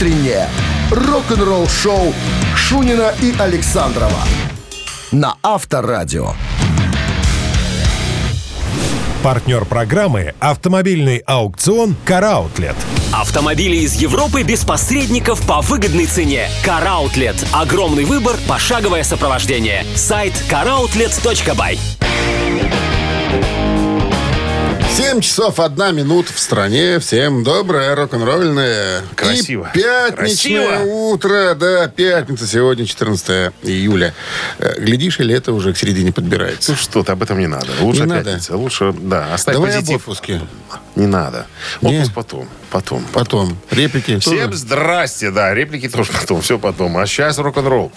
Утреннее 0.00 0.48
рок-н-ролл-шоу 0.90 2.14
Шунина 2.56 3.12
и 3.20 3.34
Александрова 3.38 4.22
на 5.12 5.36
Авторадио. 5.42 6.32
Партнер 9.22 9.66
программы 9.66 10.32
«Автомобильный 10.40 11.18
аукцион 11.18 11.96
«Караутлет». 12.06 12.76
Автомобили 13.12 13.76
из 13.76 13.96
Европы 13.96 14.42
без 14.42 14.64
посредников 14.64 15.46
по 15.46 15.60
выгодной 15.60 16.06
цене. 16.06 16.48
Караутлет. 16.64 17.36
Огромный 17.52 18.06
выбор, 18.06 18.36
пошаговое 18.48 19.02
сопровождение. 19.02 19.84
Сайт 19.94 20.32
caroutlet.by. 20.50 21.78
7 24.96 25.20
часов 25.20 25.60
1 25.60 25.96
минут 25.96 26.28
в 26.28 26.38
стране. 26.38 26.98
Всем 26.98 27.42
доброе 27.42 27.94
рок-н-ролльное. 27.94 29.02
Красиво. 29.16 29.70
И 29.74 29.78
пятничное 29.78 30.66
Красиво. 30.66 30.82
утро. 30.84 31.54
Да, 31.54 31.88
пятница. 31.88 32.46
Сегодня 32.46 32.84
14 32.86 33.52
июля. 33.62 34.14
Э, 34.58 34.78
Глядишь, 34.78 35.20
и 35.20 35.22
лето 35.22 35.52
уже 35.52 35.72
к 35.72 35.78
середине 35.78 36.12
подбирается. 36.12 36.72
Ну 36.72 36.76
что 36.76 37.02
ты, 37.02 37.12
об 37.12 37.22
этом 37.22 37.38
не 37.38 37.46
надо. 37.46 37.66
Лучше 37.80 38.00
Не 38.02 38.06
надо? 38.08 38.24
пятница. 38.24 38.56
Лучше, 38.56 38.92
да, 38.92 39.32
оставь 39.32 39.54
Давай 39.54 39.70
об 39.70 39.76
позитив. 39.76 39.96
отпуске. 39.96 40.40
Не 40.96 41.06
надо. 41.06 41.46
Не. 41.82 41.96
Отпуск 41.96 42.14
потом. 42.14 42.48
Потом. 42.70 43.04
Потом. 43.12 43.56
Реплики. 43.70 44.18
Всем 44.18 44.46
тоже. 44.46 44.56
здрасте, 44.56 45.30
да, 45.30 45.54
реплики 45.54 45.88
тоже 45.88 46.12
потом, 46.12 46.40
все 46.40 46.58
потом. 46.58 46.96
А 46.98 47.06
сейчас 47.06 47.38
рок-н-ролл. 47.38 47.92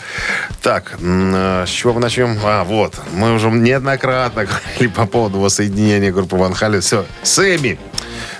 Так, 0.62 0.98
э, 1.00 1.66
с 1.68 1.70
чего 1.70 1.94
мы 1.94 2.00
начнем? 2.00 2.38
А, 2.44 2.64
вот, 2.64 2.96
мы 3.14 3.34
уже 3.34 3.50
неоднократно 3.50 4.46
говорили 4.46 4.88
по 4.88 5.06
поводу 5.06 5.40
воссоединения 5.40 6.12
группы 6.12 6.36
Ван 6.36 6.54
Хален. 6.54 6.82
Все, 6.82 7.06
Сэмми, 7.24 7.80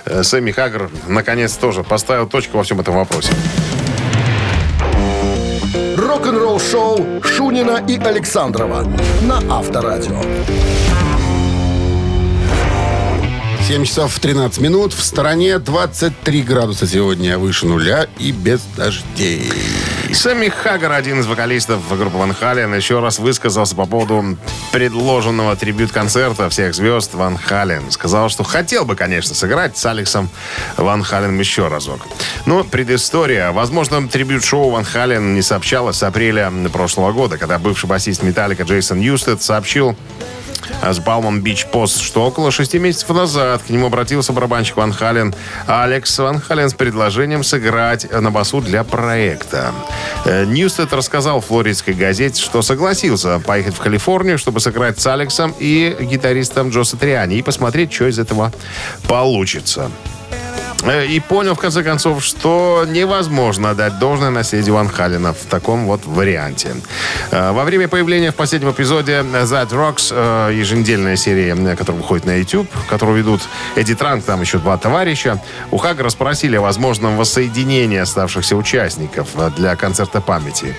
э, 0.04 0.22
Сэмми 0.22 0.52
Хаггар, 0.52 0.90
наконец, 1.06 1.52
тоже 1.54 1.82
поставил 1.82 2.28
точку 2.28 2.58
во 2.58 2.64
всем 2.64 2.80
этом 2.80 2.94
вопросе. 2.94 3.32
Рок-н-ролл-шоу 5.96 7.22
Шунина 7.22 7.84
и 7.88 7.98
Александрова 7.98 8.86
на 9.22 9.38
Авторадио. 9.50 10.20
7 13.66 13.82
часов 13.86 14.18
13 14.18 14.60
минут. 14.60 14.92
В 14.92 15.02
стороне 15.02 15.58
23 15.58 16.42
градуса 16.42 16.86
сегодня 16.86 17.38
выше 17.38 17.64
нуля 17.64 18.06
и 18.18 18.30
без 18.30 18.60
дождей. 18.76 19.50
Сэмми 20.12 20.48
Хаггар, 20.48 20.92
один 20.92 21.20
из 21.20 21.26
вокалистов 21.26 21.80
группы 21.96 22.18
Ван 22.18 22.34
Хален, 22.34 22.74
еще 22.74 23.00
раз 23.00 23.18
высказался 23.18 23.74
по 23.74 23.86
поводу 23.86 24.36
предложенного 24.70 25.56
трибют-концерта 25.56 26.50
всех 26.50 26.74
звезд 26.74 27.14
Ван 27.14 27.38
Хален. 27.38 27.90
Сказал, 27.90 28.28
что 28.28 28.44
хотел 28.44 28.84
бы, 28.84 28.96
конечно, 28.96 29.34
сыграть 29.34 29.78
с 29.78 29.86
Алексом 29.86 30.28
Ван 30.76 31.02
Хален 31.02 31.38
еще 31.38 31.68
разок. 31.68 32.00
Но 32.44 32.64
предыстория. 32.64 33.50
О 33.50 33.55
возможном 33.55 34.06
трибьют-шоу 34.06 34.68
Van 34.68 34.84
Halen 34.84 35.34
не 35.34 35.40
сообщалось 35.40 35.96
с 35.96 36.02
апреля 36.02 36.52
прошлого 36.70 37.12
года, 37.12 37.38
когда 37.38 37.58
бывший 37.58 37.86
басист 37.86 38.22
Металлика 38.22 38.64
Джейсон 38.64 39.00
Ньюстед 39.00 39.42
сообщил 39.42 39.96
Palm 40.82 41.40
Beach 41.40 41.66
Post, 41.66 42.00
что 42.00 42.24
около 42.24 42.50
шести 42.50 42.78
месяцев 42.78 43.08
назад 43.10 43.62
к 43.66 43.70
нему 43.70 43.86
обратился 43.86 44.32
барабанщик 44.32 44.76
Van 44.76 44.92
Halen 44.92 45.34
Алекс 45.66 46.18
Ван 46.18 46.40
Хален 46.40 46.68
с 46.68 46.74
предложением 46.74 47.44
сыграть 47.44 48.10
на 48.10 48.30
басу 48.30 48.60
для 48.60 48.84
проекта. 48.84 49.72
Э, 50.24 50.44
Ньюстед 50.44 50.92
рассказал 50.92 51.40
флоридской 51.40 51.94
газете, 51.94 52.40
что 52.40 52.62
согласился 52.62 53.38
поехать 53.40 53.74
в 53.74 53.78
Калифорнию, 53.78 54.38
чтобы 54.38 54.60
сыграть 54.60 55.00
с 55.00 55.06
Алексом 55.06 55.54
и 55.58 55.96
гитаристом 56.00 56.70
Джо 56.70 56.84
Сатриани 56.84 57.36
и 57.36 57.42
посмотреть, 57.42 57.92
что 57.92 58.08
из 58.08 58.18
этого 58.18 58.52
получится. 59.08 59.90
Э, 60.82 61.06
И 61.06 61.20
понял, 61.20 61.54
в 61.54 61.58
конце 61.58 61.82
концов, 61.82 62.24
что 62.24 62.84
невозможно 62.86 63.74
дать 63.74 63.98
должное 63.98 64.30
наследию 64.30 64.74
Ван 64.74 64.88
Халена 64.88 65.32
в 65.32 65.46
таком 65.48 65.86
вот 65.86 66.04
варианте. 66.04 66.74
Э, 67.30 67.52
Во 67.52 67.64
время 67.64 67.88
появления 67.88 68.32
в 68.32 68.34
последнем 68.34 68.70
эпизоде 68.70 69.12
That 69.22 69.70
Rocks, 69.70 70.08
э, 70.10 70.52
еженедельная 70.54 71.16
серия, 71.16 71.54
которая 71.76 72.02
выходит 72.02 72.26
на 72.26 72.36
YouTube, 72.38 72.68
которую 72.88 73.18
ведут 73.18 73.40
Эдди 73.76 73.94
Транк, 73.94 74.24
там 74.24 74.40
еще 74.40 74.58
два 74.58 74.76
товарища, 74.76 75.40
у 75.70 75.78
Хаггара 75.78 76.10
спросили 76.10 76.56
о 76.56 76.60
возможном 76.62 77.16
воссоединении 77.16 77.98
оставшихся 77.98 78.56
участников 78.56 79.28
для 79.56 79.76
концерта 79.76 80.20
памяти. 80.20 80.74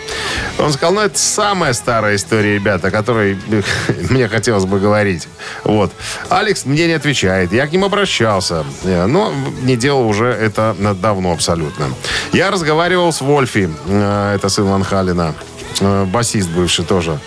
Он 0.59 0.71
сказал, 0.71 0.93
ну, 0.95 1.01
это 1.01 1.17
самая 1.17 1.73
старая 1.73 2.15
история, 2.15 2.55
ребята, 2.55 2.87
о 2.87 2.91
которой 2.91 3.37
мне 4.09 4.27
хотелось 4.27 4.65
бы 4.65 4.79
говорить. 4.79 5.27
Вот. 5.63 5.91
Алекс 6.29 6.65
мне 6.65 6.87
не 6.87 6.93
отвечает. 6.93 7.51
Я 7.51 7.67
к 7.67 7.71
ним 7.71 7.83
обращался, 7.85 8.65
но 8.83 9.33
не 9.63 9.75
делал 9.85 10.07
уже 10.09 10.25
это 10.25 10.75
давно 11.01 11.31
абсолютно. 11.31 11.85
Я 12.33 12.51
разговаривал 12.51 13.11
с 13.11 13.21
Вольфи, 13.21 13.69
э, 13.87 14.35
это 14.35 14.49
сын 14.49 14.65
Ван 14.65 14.83
Халена, 14.83 15.29
э, 15.29 15.64
басист 15.81 16.49
бывший 16.49 16.85
тоже. 16.85 17.19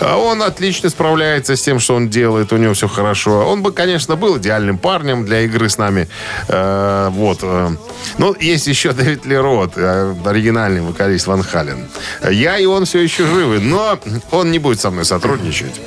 А 0.00 0.16
Он 0.16 0.42
отлично 0.42 0.90
справляется 0.90 1.56
с 1.56 1.62
тем, 1.62 1.80
что 1.80 1.94
он 1.94 2.08
делает, 2.08 2.52
у 2.52 2.56
него 2.56 2.74
все 2.74 2.88
хорошо. 2.88 3.46
Он 3.46 3.62
бы, 3.62 3.72
конечно, 3.72 4.16
был 4.16 4.38
идеальным 4.38 4.78
парнем 4.78 5.24
для 5.24 5.40
игры 5.40 5.68
с 5.68 5.78
нами. 5.78 6.08
Э, 6.48 7.08
Вот. 7.10 7.38
э. 7.42 7.70
Но 8.18 8.34
есть 8.38 8.66
еще 8.66 8.92
Дэвид 8.92 9.26
Лерот, 9.26 9.72
э, 9.76 10.14
оригинальный 10.24 10.80
вокалист 10.80 11.26
Ван 11.26 11.42
Хален. 11.42 11.86
Я 12.30 12.58
и 12.58 12.66
он 12.66 12.84
все 12.84 13.00
еще 13.00 13.26
живы, 13.26 13.60
но 13.60 13.98
он 14.30 14.50
не 14.50 14.58
будет 14.58 14.80
со 14.80 14.90
мной 14.90 15.04
сотрудничать. 15.04 15.80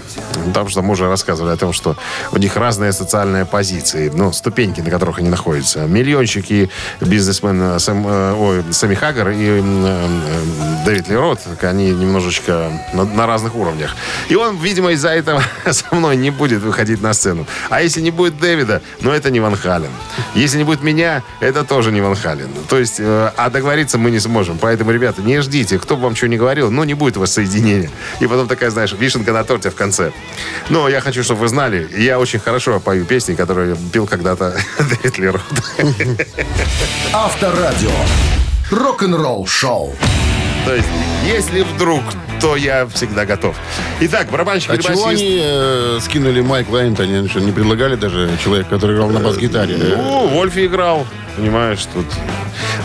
Потому 0.46 0.70
что 0.70 0.82
мы 0.82 0.92
уже 0.92 1.08
рассказывали 1.08 1.54
о 1.54 1.58
том, 1.58 1.74
что 1.74 1.96
у 2.32 2.38
них 2.38 2.56
разные 2.56 2.92
социальные 2.92 3.46
позиции, 3.46 4.12
ну, 4.14 4.32
ступеньки, 4.32 4.82
на 4.82 4.90
которых 4.90 5.20
они 5.20 5.30
находятся. 5.30 5.80
Миллионщик 5.80 6.52
и 6.52 6.70
бизнесмен 7.02 7.62
э, 7.62 7.80
Сэм, 7.80 8.08
э, 8.08 8.34
ой, 8.34 8.64
Сэмми 8.72 8.96
Хаггар 8.96 9.30
и 9.30 9.36
э, 9.36 9.62
э, 9.64 10.86
Дэвид 10.86 11.10
Лерот, 11.10 11.40
они 11.62 11.92
немножечко 12.10 12.72
на, 12.94 13.06
на 13.06 13.28
разных 13.28 13.56
уровнях. 13.56 13.96
И 14.30 14.36
он, 14.36 14.58
видимо, 14.58 14.92
из-за 14.92 15.10
этого 15.10 15.42
со 15.72 15.96
мной 15.96 16.18
не 16.18 16.32
будет 16.32 16.62
выходить 16.62 17.02
на 17.02 17.14
сцену. 17.14 17.46
А 17.70 17.82
если 17.82 18.02
не 18.02 18.12
будет 18.12 18.40
Дэвида, 18.40 18.82
ну, 19.02 19.12
это 19.12 19.30
не 19.30 19.40
Ван 19.40 19.56
Хален. 19.56 19.92
Если 20.36 20.58
не 20.58 20.64
будет 20.64 20.84
меня, 20.84 21.24
это 21.40 21.64
тоже 21.64 21.92
не 21.92 22.02
Ван 22.02 22.16
Хален. 22.16 22.50
То 22.68 22.78
есть, 22.78 23.00
э, 23.00 23.32
а 23.38 23.50
договориться 23.50 23.98
мы 23.98 24.12
не 24.12 24.20
сможем. 24.20 24.58
Поэтому, 24.58 24.92
ребята, 24.92 25.22
не 25.22 25.42
ждите. 25.42 25.80
Кто 25.80 25.96
бы 25.96 26.04
вам 26.04 26.16
что 26.16 26.28
ни 26.28 26.38
говорил, 26.38 26.72
ну, 26.72 26.84
не 26.84 26.96
будет 26.96 27.18
у 27.18 27.20
вас 27.22 27.34
соединения. 27.34 27.90
И 28.20 28.28
потом 28.28 28.48
такая, 28.48 28.72
знаешь, 28.72 28.94
вишенка 28.94 29.32
на 29.32 29.44
торте 29.44 29.70
в 29.70 29.76
конце. 29.76 30.12
Но 30.70 30.90
я 30.90 31.02
хочу, 31.02 31.24
чтобы 31.24 31.42
вы 31.42 31.48
знали, 31.48 31.90
я 31.98 32.20
очень 32.20 32.40
хорошо 32.40 32.80
пою 32.80 33.06
песни, 33.06 33.36
которые 33.36 33.78
пел 33.94 34.08
когда-то 34.08 34.56
Дэвид 34.80 35.18
Лерот. 35.18 35.42
Авторадио. 37.14 37.92
Рок-н-ролл-шоу. 38.72 39.96
То 40.66 40.76
есть, 40.76 40.88
если 41.26 41.62
вдруг, 41.62 42.02
то 42.42 42.56
я 42.56 42.86
всегда 42.88 43.26
готов. 43.26 43.56
Итак, 44.02 44.30
барабанщик 44.32 44.72
А 44.72 44.76
или 44.76 44.82
чего 44.82 45.06
басист? 45.06 45.22
они 45.22 45.40
э, 45.42 46.00
скинули 46.02 46.42
Майкла 46.42 46.78
Энтони? 46.80 47.16
Они 47.16 47.28
что, 47.28 47.40
не 47.42 47.52
предлагали 47.52 47.96
даже 47.96 48.30
человека, 48.44 48.70
который 48.72 48.96
играл 48.96 49.10
на 49.10 49.20
бас-гитаре? 49.20 49.76
Ну, 49.78 50.28
Вольфи 50.28 50.66
играл, 50.66 51.06
понимаешь, 51.40 51.86
тут. 51.94 52.06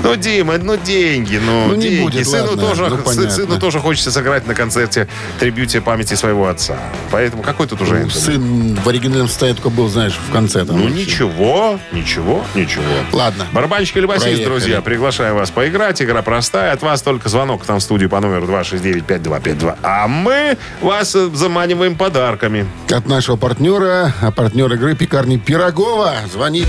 Ну, 0.03 0.17
Дима, 0.17 0.59
ну 0.59 0.77
деньги, 0.77 1.41
ну, 1.45 1.69
Ну, 1.69 1.77
деньги. 1.77 2.03
будет, 2.03 2.27
сыну, 2.29 2.51
ладно, 2.51 2.63
тоже, 2.63 2.89
ну, 2.89 2.99
понятно. 2.99 3.31
сыну 3.31 3.59
тоже 3.59 3.81
хочется 3.81 4.11
сыграть 4.13 4.47
на 4.47 4.55
концерте 4.55 5.09
трибюте 5.41 5.81
памяти 5.81 6.15
своего 6.15 6.47
отца. 6.49 6.77
Поэтому 7.11 7.43
какой 7.43 7.67
тут 7.67 7.81
уже 7.83 8.05
Ну? 8.05 8.11
Сын 8.11 8.75
в 8.77 8.89
оригинальном 8.89 9.29
состоянии 9.29 9.57
только 9.57 9.71
был, 9.71 9.89
знаешь, 9.89 10.15
в 10.29 10.33
конце. 10.33 10.65
Там, 10.65 10.77
Ну, 10.77 10.85
вообще. 10.85 10.99
ничего, 11.01 11.81
ничего, 11.93 12.45
ничего. 12.55 12.85
Ладно. 13.13 13.47
Барабанщик 13.53 13.97
или 13.97 14.07
басист, 14.07 14.25
Проехали. 14.25 14.45
друзья, 14.45 14.81
приглашаю 14.83 15.35
вас 15.35 15.51
поиграть. 15.51 16.01
Игра 16.03 16.23
простая. 16.23 16.73
От 16.73 16.83
вас 16.83 17.03
только 17.03 17.29
звонок 17.29 17.65
там 17.65 17.79
в 17.79 17.83
студию 17.83 18.09
по 18.11 18.21
номеру 18.21 18.47
269-5252. 18.47 19.77
А 19.83 20.07
мы 20.07 20.57
вас 20.81 21.15
э, 21.17 21.29
заманиваем 21.35 21.97
подарками. 21.97 22.67
От 22.91 23.07
нашего 23.07 23.37
партнера, 23.37 24.13
а 24.21 24.31
партнер 24.31 24.73
игры 24.75 24.95
пекарни 24.95 25.37
Пирогова 25.39 26.15
звонит. 26.33 26.69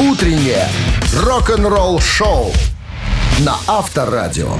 Утреннее 0.00 0.66
рок-н-ролл-шоу 1.14 2.54
на 3.40 3.56
Авторадио. 3.66 4.54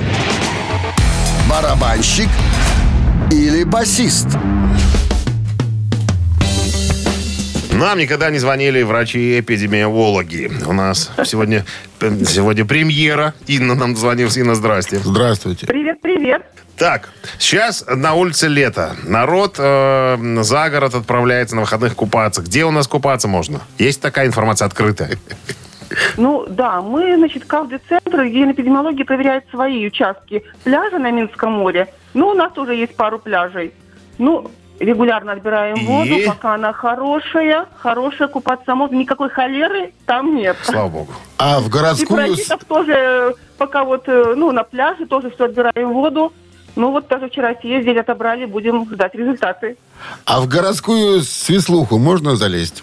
Барабанщик 1.49 2.29
или 3.31 3.65
басист? 3.65 4.26
Нам 7.81 7.99
никогда 7.99 8.29
не 8.29 8.38
звонили 8.38 8.82
врачи-эпидемиологи. 8.82 10.50
У 10.67 10.73
нас 10.75 11.11
сегодня, 11.25 11.65
сегодня 11.99 12.67
премьера. 12.67 13.32
Инна 13.47 13.75
нам 13.75 13.94
дозвонилась. 13.94 14.37
Инна, 14.37 14.55
здрасте. 14.55 14.99
Здравствуйте. 14.99 15.67
Привет, 15.67 15.99
привет. 16.03 16.43
Так, 16.77 17.09
сейчас 17.38 17.87
на 17.88 18.12
улице 18.12 18.49
лето. 18.49 18.97
Народ 19.05 19.56
э, 19.59 20.43
за 20.43 20.69
город 20.69 20.94
отправляется 20.94 21.56
на 21.56 21.62
выходных 21.62 21.94
купаться. 21.94 22.43
Где 22.43 22.67
у 22.67 22.71
нас 22.71 22.87
купаться 22.87 23.29
можно? 23.29 23.62
Есть 23.79 24.03
такая 24.03 24.27
информация 24.27 24.67
открытая? 24.67 25.12
Ну 26.19 26.44
да, 26.50 26.82
мы, 26.82 27.17
значит, 27.17 27.47
каждый 27.47 27.81
центр 27.88 28.27
генэпидемиологии 28.27 29.05
проверяет 29.05 29.44
свои 29.49 29.87
участки 29.87 30.44
пляжа 30.65 30.99
на 30.99 31.11
Минском 31.11 31.53
море. 31.53 31.88
Ну, 32.12 32.29
у 32.29 32.35
нас 32.35 32.56
уже 32.59 32.75
есть 32.75 32.94
пару 32.94 33.19
пляжей. 33.19 33.73
Ну, 34.19 34.50
регулярно 34.81 35.32
отбираем 35.32 35.77
И? 35.77 35.87
воду, 35.87 36.15
пока 36.27 36.55
она 36.55 36.73
хорошая, 36.73 37.67
хорошая, 37.77 38.29
купаться 38.29 38.75
можно, 38.75 38.97
никакой 38.97 39.29
холеры 39.29 39.93
там 40.06 40.35
нет. 40.35 40.56
Слава 40.62 40.88
богу. 40.88 41.12
А 41.38 41.61
в 41.61 41.69
И 41.69 41.71
городскую... 41.71 42.09
паразитов 42.09 42.65
тоже, 42.65 42.93
э, 42.93 43.32
пока 43.59 43.85
вот, 43.85 44.09
э, 44.09 44.35
ну, 44.37 44.50
на 44.50 44.65
пляже 44.65 45.06
тоже 45.06 45.31
все 45.31 45.44
отбираем 45.44 45.93
воду. 45.93 46.32
Ну, 46.77 46.93
вот 46.93 47.09
даже 47.09 47.29
вчера 47.29 47.55
съездили, 47.61 47.99
отобрали, 47.99 48.47
будем 48.47 48.88
ждать 48.91 49.15
результаты. 49.15 49.77
А 50.25 50.41
в 50.41 50.49
городскую 50.49 51.21
свислуху 51.23 51.99
можно 51.99 52.37
залезть? 52.37 52.82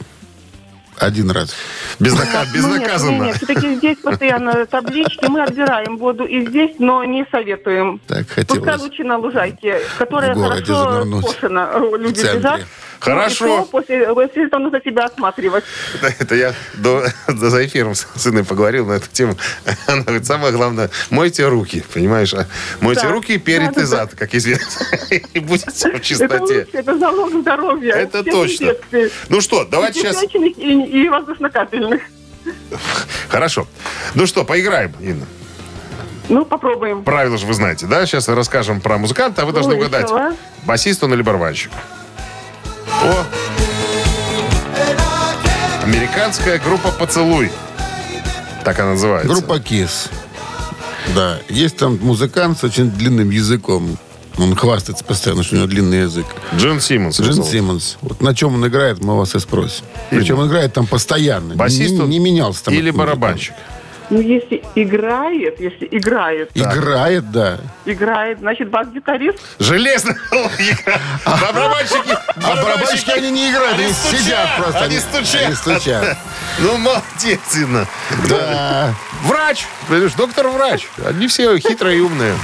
Один 1.00 1.30
раз. 1.32 1.54
Безнака- 2.00 2.46
Ну, 2.48 2.54
Безнаказанно. 2.54 3.24
Нет, 3.26 3.36
все-таки 3.38 3.76
здесь 3.76 3.98
постоянно 4.00 4.66
таблички, 4.66 5.26
мы 5.28 5.44
отбираем 5.44 5.98
воду 5.98 6.26
и 6.26 6.46
здесь, 6.48 6.76
но 6.80 7.04
не 7.04 7.26
советуем. 7.32 8.02
Так 8.08 8.26
Пускай 8.28 8.46
хотелось. 8.46 8.82
лучше 8.82 9.04
на 9.04 9.18
лужайке, 9.18 9.80
которая 9.98 10.34
хорошо 10.34 11.22
скошена. 11.22 11.70
Люди 11.98 12.20
лежат. 12.22 12.62
Хорошо. 13.00 13.46
Ну, 13.60 13.66
после, 13.66 14.14
после 14.14 14.46
этого 14.46 14.60
нужно 14.62 14.82
себя 14.82 15.06
осматривать. 15.06 15.64
Это, 16.02 16.14
это 16.20 16.36
я 16.36 16.54
до, 16.76 17.06
до 17.28 17.50
за 17.50 17.66
эфиром 17.66 17.96
с 17.96 18.08
сыном 18.16 18.46
поговорил 18.46 18.86
на 18.88 18.94
эту 18.94 19.08
тему. 19.12 19.36
Она 19.88 20.02
говорит, 20.02 20.26
самое 20.26 20.52
главное, 20.54 20.90
мойте 21.10 21.48
руки, 21.48 21.84
понимаешь? 21.94 22.34
А 22.34 22.48
Мойте 22.82 23.04
Да. 23.04 23.12
руки 23.12 23.38
перед 23.38 23.74
Да, 23.74 23.82
и 23.82 23.84
да, 23.84 23.86
зад, 23.86 24.16
как 24.16 24.34
известно. 24.36 24.86
И 25.34 25.40
будет 25.40 25.72
все 25.74 25.90
в 25.92 25.96
Это 25.96 26.04
чистоте. 26.04 26.38
лучше, 26.40 26.68
это 26.74 26.98
залог 26.98 27.32
здоровья. 27.34 27.94
Это 27.94 28.22
всех 28.22 28.34
точно. 28.34 28.74
Ну 29.30 29.42
что, 29.42 29.66
давайте 29.66 30.00
И 30.00 30.04
сейчас... 30.04 30.24
И, 30.24 31.04
и 31.04 31.10
воздушно-капельных. 31.10 32.02
Хорошо. 33.30 33.68
Ну 34.16 34.26
что, 34.26 34.44
поиграем, 34.44 34.94
Инна. 35.00 35.26
Ну, 36.30 36.46
попробуем. 36.46 37.04
Правила 37.04 37.38
же 37.38 37.46
вы 37.46 37.54
знаете, 37.54 37.86
да? 37.86 38.06
Сейчас 38.06 38.28
расскажем 38.28 38.82
про 38.82 38.98
музыканта, 38.98 39.44
а 39.44 39.46
вы 39.46 39.54
должны 39.54 39.74
Ой, 39.76 39.80
угадать, 39.80 40.10
басист 40.66 41.04
он 41.04 41.14
или 41.14 41.22
барабанщик. 41.22 41.72
О! 43.04 43.26
Американская 45.84 46.60
группа 46.60 46.92
«Поцелуй». 46.92 47.52
Так 48.64 48.80
она 48.80 48.92
называется. 48.92 49.30
Группа 49.30 49.60
КИС. 49.60 50.10
Да. 51.16 51.40
Есть 51.48 51.78
там 51.78 51.98
музыкант 52.02 52.60
с 52.60 52.64
очень 52.64 52.92
длинным 52.92 53.30
языком. 53.30 53.98
Он 54.38 54.56
хвастается 54.56 55.04
постоянно, 55.04 55.44
что 55.44 55.56
у 55.56 55.58
него 55.60 55.68
длинный 55.68 56.02
язык. 56.02 56.26
Джин 56.56 56.82
Симмонс. 56.82 57.20
Джин 57.20 57.34
зовут. 57.34 57.50
Симмонс. 57.50 57.98
Вот 58.02 58.22
на 58.22 58.36
чем 58.36 58.56
он 58.56 58.68
играет, 58.68 59.04
мы 59.04 59.18
вас 59.18 59.34
и 59.36 59.40
спросим. 59.40 59.86
Причем 60.10 60.40
он 60.40 60.48
играет 60.48 60.74
там 60.74 60.86
постоянно. 60.86 61.56
Басист 61.56 61.94
не, 61.94 62.06
не 62.08 62.20
менялся 62.20 62.66
там. 62.66 62.74
Или 62.74 62.92
этот 62.92 63.08
музыкант. 63.08 63.54
Ну, 64.10 64.22
если 64.22 64.64
играет, 64.76 65.60
если 65.60 65.88
играет, 65.92 66.52
Играет, 66.54 67.30
да. 67.32 67.58
играет, 67.86 68.40
значит, 68.40 68.70
бас-гитарист. 68.70 69.38
Железная 69.60 70.18
логика. 70.32 71.00
А 71.26 71.38
барабанщики... 71.54 72.18
А 72.36 72.56
барабанщики, 72.56 73.12
они 73.12 73.32
не 73.32 73.52
играют, 73.52 73.78
они, 73.80 73.92
стучат, 73.92 74.20
сидят 74.22 74.50
просто. 74.58 74.80
Они 74.86 75.00
стучат. 75.00 75.46
Они 75.46 75.56
стучат. 75.56 76.18
Ну, 76.60 76.78
молодец, 76.78 77.40
Инна. 77.56 77.86
Да. 78.30 78.94
Врач, 79.24 79.66
понимаешь, 79.88 80.14
доктор-врач. 80.14 80.88
Они 81.06 81.28
все 81.28 81.58
хитрые 81.58 81.98
и 81.98 82.02
умные. 82.02 82.36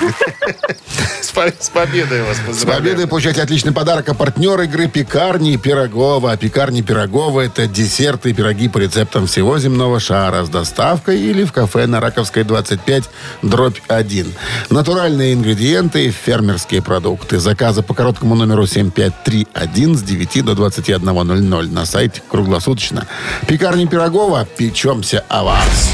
С 1.22 1.30
по- 1.32 1.48
С 1.60 1.70
победой 1.70 2.24
вас 2.24 2.38
С 2.58 2.66
победой 2.66 3.08
получаете 3.08 3.42
отличный 3.42 3.72
подарок. 3.72 4.10
А 4.10 4.14
партнер 4.14 4.60
игры 4.62 4.88
«Пекарни 4.88 5.56
Пирогова». 5.58 6.32
А 6.34 6.38
«Пекарни 6.38 6.82
Пирогова»— 6.82 7.42
это 7.42 7.68
десерты 7.68 8.32
и 8.32 8.34
пироги 8.34 8.68
по 8.70 8.80
рецептам 8.80 9.28
всего 9.28 9.58
земного 9.60 10.00
шара 10.00 10.44
с 10.44 10.50
доставкой 10.50 11.20
или 11.22 11.44
в 11.44 11.52
кафе 11.54 11.86
на 11.88 12.00
Раковской 12.00 12.44
25, 12.44 13.04
дробь 13.42 13.78
1. 13.88 14.34
Натуральные 14.70 15.34
ингредиенты 15.34 16.06
и 16.08 16.12
фермерские 16.12 16.82
продукты. 16.82 17.40
Заказы 17.40 17.82
по 17.84 17.94
короткому 17.94 18.36
номеру 18.36 18.66
7531 18.68 19.98
с 19.98 20.02
9 20.02 20.44
до 20.46 20.52
21.00 20.54 21.72
на 21.72 21.86
сайте 21.86 22.22
круглосуточно. 22.30 23.08
«Пекарни 23.48 23.86
Пирогова»– 23.86 24.46
печемся 24.58 25.24
о 25.30 25.44
вас. 25.44 25.90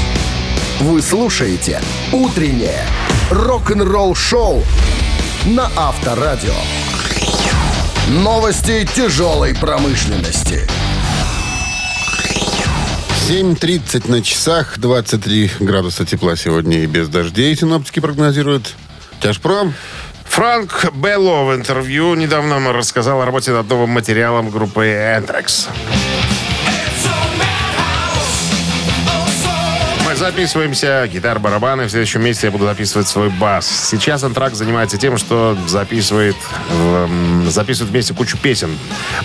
Вы 0.80 1.02
слушаете 1.02 1.78
«Утреннее 2.10 2.86
рок-н-ролл-шоу» 3.30 4.62
на 5.44 5.70
Авторадио. 5.76 6.54
Новости 8.08 8.88
тяжелой 8.94 9.54
промышленности. 9.54 10.66
7.30 13.28 14.10
на 14.10 14.22
часах, 14.22 14.78
23 14.78 15.50
градуса 15.60 16.06
тепла 16.06 16.34
сегодня 16.34 16.82
и 16.82 16.86
без 16.86 17.10
дождей. 17.10 17.54
Синоптики 17.54 18.00
прогнозируют. 18.00 18.74
Тяжпром. 19.20 19.74
Франк 20.24 20.94
Белло 20.94 21.44
в 21.44 21.54
интервью 21.54 22.14
недавно 22.14 22.72
рассказал 22.72 23.20
о 23.20 23.26
работе 23.26 23.50
над 23.50 23.68
новым 23.68 23.90
материалом 23.90 24.48
группы 24.48 24.86
Anthrax. 24.86 25.68
Записываемся, 30.20 31.08
гитар, 31.10 31.38
барабаны. 31.38 31.86
В 31.86 31.90
следующем 31.90 32.22
месяце 32.22 32.48
я 32.48 32.50
буду 32.50 32.66
записывать 32.66 33.08
свой 33.08 33.30
бас. 33.30 33.66
Сейчас 33.66 34.22
Антракс 34.22 34.58
занимается 34.58 34.98
тем, 34.98 35.16
что 35.16 35.56
записывает, 35.66 36.36
эм, 36.70 37.50
записывает 37.50 37.90
вместе 37.90 38.12
кучу 38.12 38.36
песен. 38.36 38.78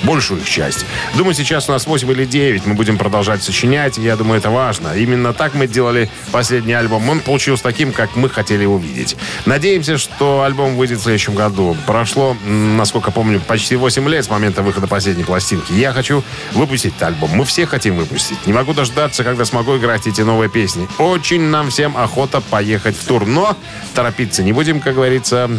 Большую 0.04 0.40
их 0.40 0.50
часть. 0.50 0.86
Думаю, 1.16 1.34
сейчас 1.34 1.68
у 1.68 1.74
нас 1.74 1.86
8 1.86 2.10
или 2.12 2.24
9. 2.24 2.66
Мы 2.66 2.76
будем 2.76 2.98
продолжать 2.98 3.44
сочинять. 3.44 3.98
Я 3.98 4.16
думаю, 4.16 4.40
это 4.40 4.50
важно. 4.50 4.96
Именно 4.96 5.34
так 5.34 5.54
мы 5.54 5.68
делали 5.68 6.10
последний 6.32 6.74
альбом. 6.74 7.10
Он 7.10 7.20
получился 7.20 7.64
таким, 7.64 7.92
как 7.92 8.16
мы 8.16 8.30
хотели 8.30 8.62
его 8.62 8.78
видеть. 8.78 9.18
Надеемся, 9.46 9.98
что 9.98 10.44
альбом 10.44 10.78
выйдет 10.78 11.00
в 11.00 11.04
следующем 11.04 11.36
году. 11.36 11.76
Прошло, 11.86 12.38
насколько 12.46 13.12
помню, 13.12 13.42
почти 13.42 13.76
8 13.76 14.08
лет 14.08 14.24
с 14.24 14.30
момента 14.30 14.62
выхода 14.62 14.88
последней 14.88 15.26
пластинки. 15.26 15.74
Я 15.74 15.92
хочу 15.92 16.24
выпустить 16.54 16.94
альбом. 17.02 17.32
Мы 17.32 17.44
все 17.44 17.66
хотим 17.66 17.98
выпустить. 17.98 18.48
Не 18.48 18.54
могу 18.54 18.74
дождаться, 18.74 19.26
когда 19.26 19.44
смогу 19.44 19.76
играть 19.76 20.08
эти 20.08 20.22
новые 20.22 20.50
песни. 20.50 20.85
Очень 21.00 21.42
нам 21.42 21.70
всем 21.70 21.98
охота 21.98 22.42
поехать 22.42 22.96
в 22.96 23.06
тур. 23.06 23.26
Но 23.26 23.56
торопиться 23.94 24.44
не 24.44 24.54
будем, 24.54 24.80
как 24.80 24.96
говорится. 24.96 25.50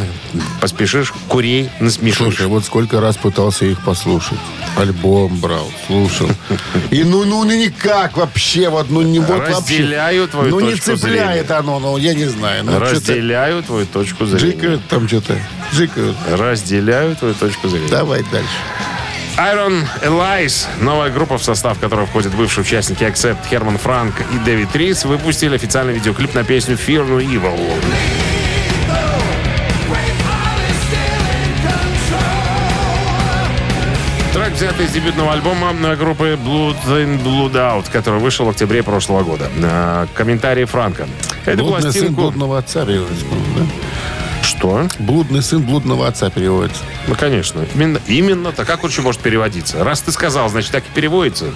Поспешишь, 0.61 1.13
курей 1.29 1.71
насмешишь. 1.81 2.19
Слушай, 2.19 2.47
вот 2.47 2.65
сколько 2.65 3.01
раз 3.01 3.17
пытался 3.17 3.65
их 3.67 3.83
послушать. 3.85 4.39
Альбом 4.77 5.39
брал, 5.39 5.71
слушал. 5.87 6.29
И 6.91 7.05
ну, 7.05 7.25
ну, 7.25 7.45
ну 7.45 7.57
никак 7.57 8.17
вообще, 8.17 8.69
вот, 8.69 8.91
ну 8.91 9.03
не 9.03 9.21
вот 9.21 9.41
Разделяю 9.41 10.23
вообще. 10.23 10.33
твою 10.33 10.51
Ну 10.51 10.61
не 10.61 10.75
цепляет 10.77 11.47
зрения. 11.47 11.59
оно, 11.59 11.79
ну 11.79 11.97
я 11.97 12.15
не 12.15 12.27
знаю. 12.27 12.65
Ну, 12.65 12.79
Разделяю 12.79 13.63
твою 13.63 13.87
точку 13.87 14.27
зрения. 14.27 14.53
Джикают 14.53 14.89
там 14.89 15.09
что-то. 15.09 15.39
Джикают. 15.73 16.17
Разделяю 16.31 17.17
твою 17.17 17.35
точку 17.35 17.69
зрения. 17.69 17.89
Давай 17.89 18.23
дальше. 18.31 18.49
Iron 19.39 19.87
Allies, 20.03 20.67
новая 20.81 21.11
группа, 21.11 21.37
в 21.37 21.43
состав 21.43 21.79
которой 21.79 22.07
входят 22.07 22.35
бывшие 22.35 22.63
участники 22.63 23.05
Accept, 23.05 23.47
Херман 23.51 23.77
Франк 23.77 24.15
и 24.33 24.39
Дэвид 24.39 24.75
Рис, 24.75 25.05
выпустили 25.05 25.55
официальный 25.55 25.93
видеоклип 25.93 26.35
на 26.35 26.43
песню 26.43 26.77
Fear 26.77 27.07
No 27.07 27.23
Evil. 27.23 27.59
Трек 34.33 34.53
взят 34.55 34.81
из 34.81 34.91
дебютного 34.93 35.35
альбома 35.35 35.97
группы 35.97 36.39
Blood 36.43 36.77
in 36.87 37.23
Blood 37.23 37.53
Out, 37.53 37.91
который 37.93 38.21
вышел 38.21 38.47
в 38.47 38.49
октябре 38.49 38.83
прошлого 38.83 39.23
года. 39.23 39.51
Э, 39.63 40.07
Комментарии 40.15 40.65
Франка. 40.65 41.07
Эту 41.45 41.59
Блудный 41.59 41.83
сын 41.83 41.93
пластинку... 41.93 42.21
блудного 42.23 42.59
отца 42.59 42.87
да? 42.87 42.93
Что? 44.59 44.89
Блудный 44.99 45.43
сын 45.43 45.63
блудного 45.63 46.07
отца 46.09 46.31
переводится. 46.31 46.83
Ну, 47.07 47.15
конечно. 47.15 47.65
Именно, 47.75 48.01
именно 48.07 48.53
так. 48.53 48.67
Как 48.67 48.83
лучше 48.83 49.03
может 49.03 49.21
переводиться? 49.21 49.83
Раз 49.85 50.01
ты 50.01 50.13
сказал, 50.13 50.49
значит, 50.49 50.71
так 50.73 50.85
и 50.85 50.95
переводится. 50.95 51.47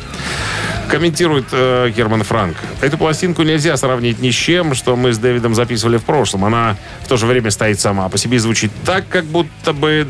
Комментирует 0.89 1.47
э, 1.53 1.91
Герман 1.97 2.25
Франк. 2.25 2.57
Эту 2.81 2.99
пластинку 2.99 3.43
нельзя 3.43 3.77
сравнить 3.77 4.21
ни 4.21 4.31
с 4.31 4.35
чем, 4.35 4.75
что 4.75 4.97
мы 4.97 5.13
с 5.13 5.19
Дэвидом 5.19 5.55
записывали 5.55 5.99
в 5.99 6.05
прошлом. 6.05 6.45
Она 6.45 6.77
в 7.05 7.09
то 7.09 7.17
же 7.17 7.27
время 7.27 7.51
стоит 7.51 7.81
сама 7.81 8.09
по 8.09 8.19
себе 8.19 8.39
звучит 8.39 8.73
так, 8.85 9.09
как 9.09 9.25
будто 9.25 9.73
бы 9.73 10.09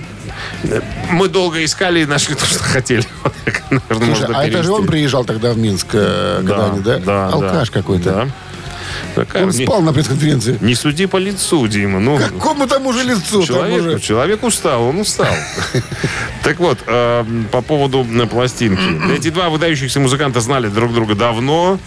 э, 0.65 0.81
мы 1.11 1.29
долго 1.29 1.65
искали 1.65 2.01
и 2.01 2.07
нашли 2.07 2.35
то, 2.35 2.47
что 2.47 2.61
хотели. 2.61 3.05
Наверное, 3.71 4.15
Слушай, 4.15 4.35
а 4.35 4.45
это 4.45 4.45
же 4.45 4.49
перевести. 4.49 4.71
он 4.71 4.87
приезжал 4.87 5.25
тогда 5.25 5.53
в 5.53 5.59
Минск, 5.59 5.89
э, 5.93 6.37
когда 6.39 6.67
они, 6.71 6.81
да? 6.81 6.99
да, 6.99 7.29
Алкаш 7.29 7.69
да. 7.69 7.75
какой-то. 7.75 8.13
Да. 8.13 8.29
Такая, 9.15 9.45
Он 9.45 9.51
не, 9.51 9.65
спал 9.65 9.83
на 9.83 9.93
пресс-конференции. 9.93 10.59
не 10.61 10.75
суди 10.75 11.07
по 11.07 11.17
лицу, 11.17 11.67
Дима. 11.67 12.01
Ну, 12.01 12.19
Какому 12.19 12.67
там 12.67 12.87
уже 12.87 13.03
лицу? 13.03 13.45
Человек, 13.45 13.81
уже... 13.81 14.01
человек 14.01 14.43
устал, 14.43 14.85
он 14.85 14.99
устал. 15.01 15.27
Так 16.43 16.59
вот, 16.59 16.79
э, 16.87 17.25
по 17.53 17.61
поводу 17.61 18.07
э, 18.11 18.27
пластинки. 18.27 18.81
Эти 19.17 19.31
два 19.31 19.51
выдающихся 19.51 20.01
музыканта 20.01 20.41
знали 20.41 20.69
друг 20.69 20.95
друга 20.95 21.15
давно, 21.15 21.79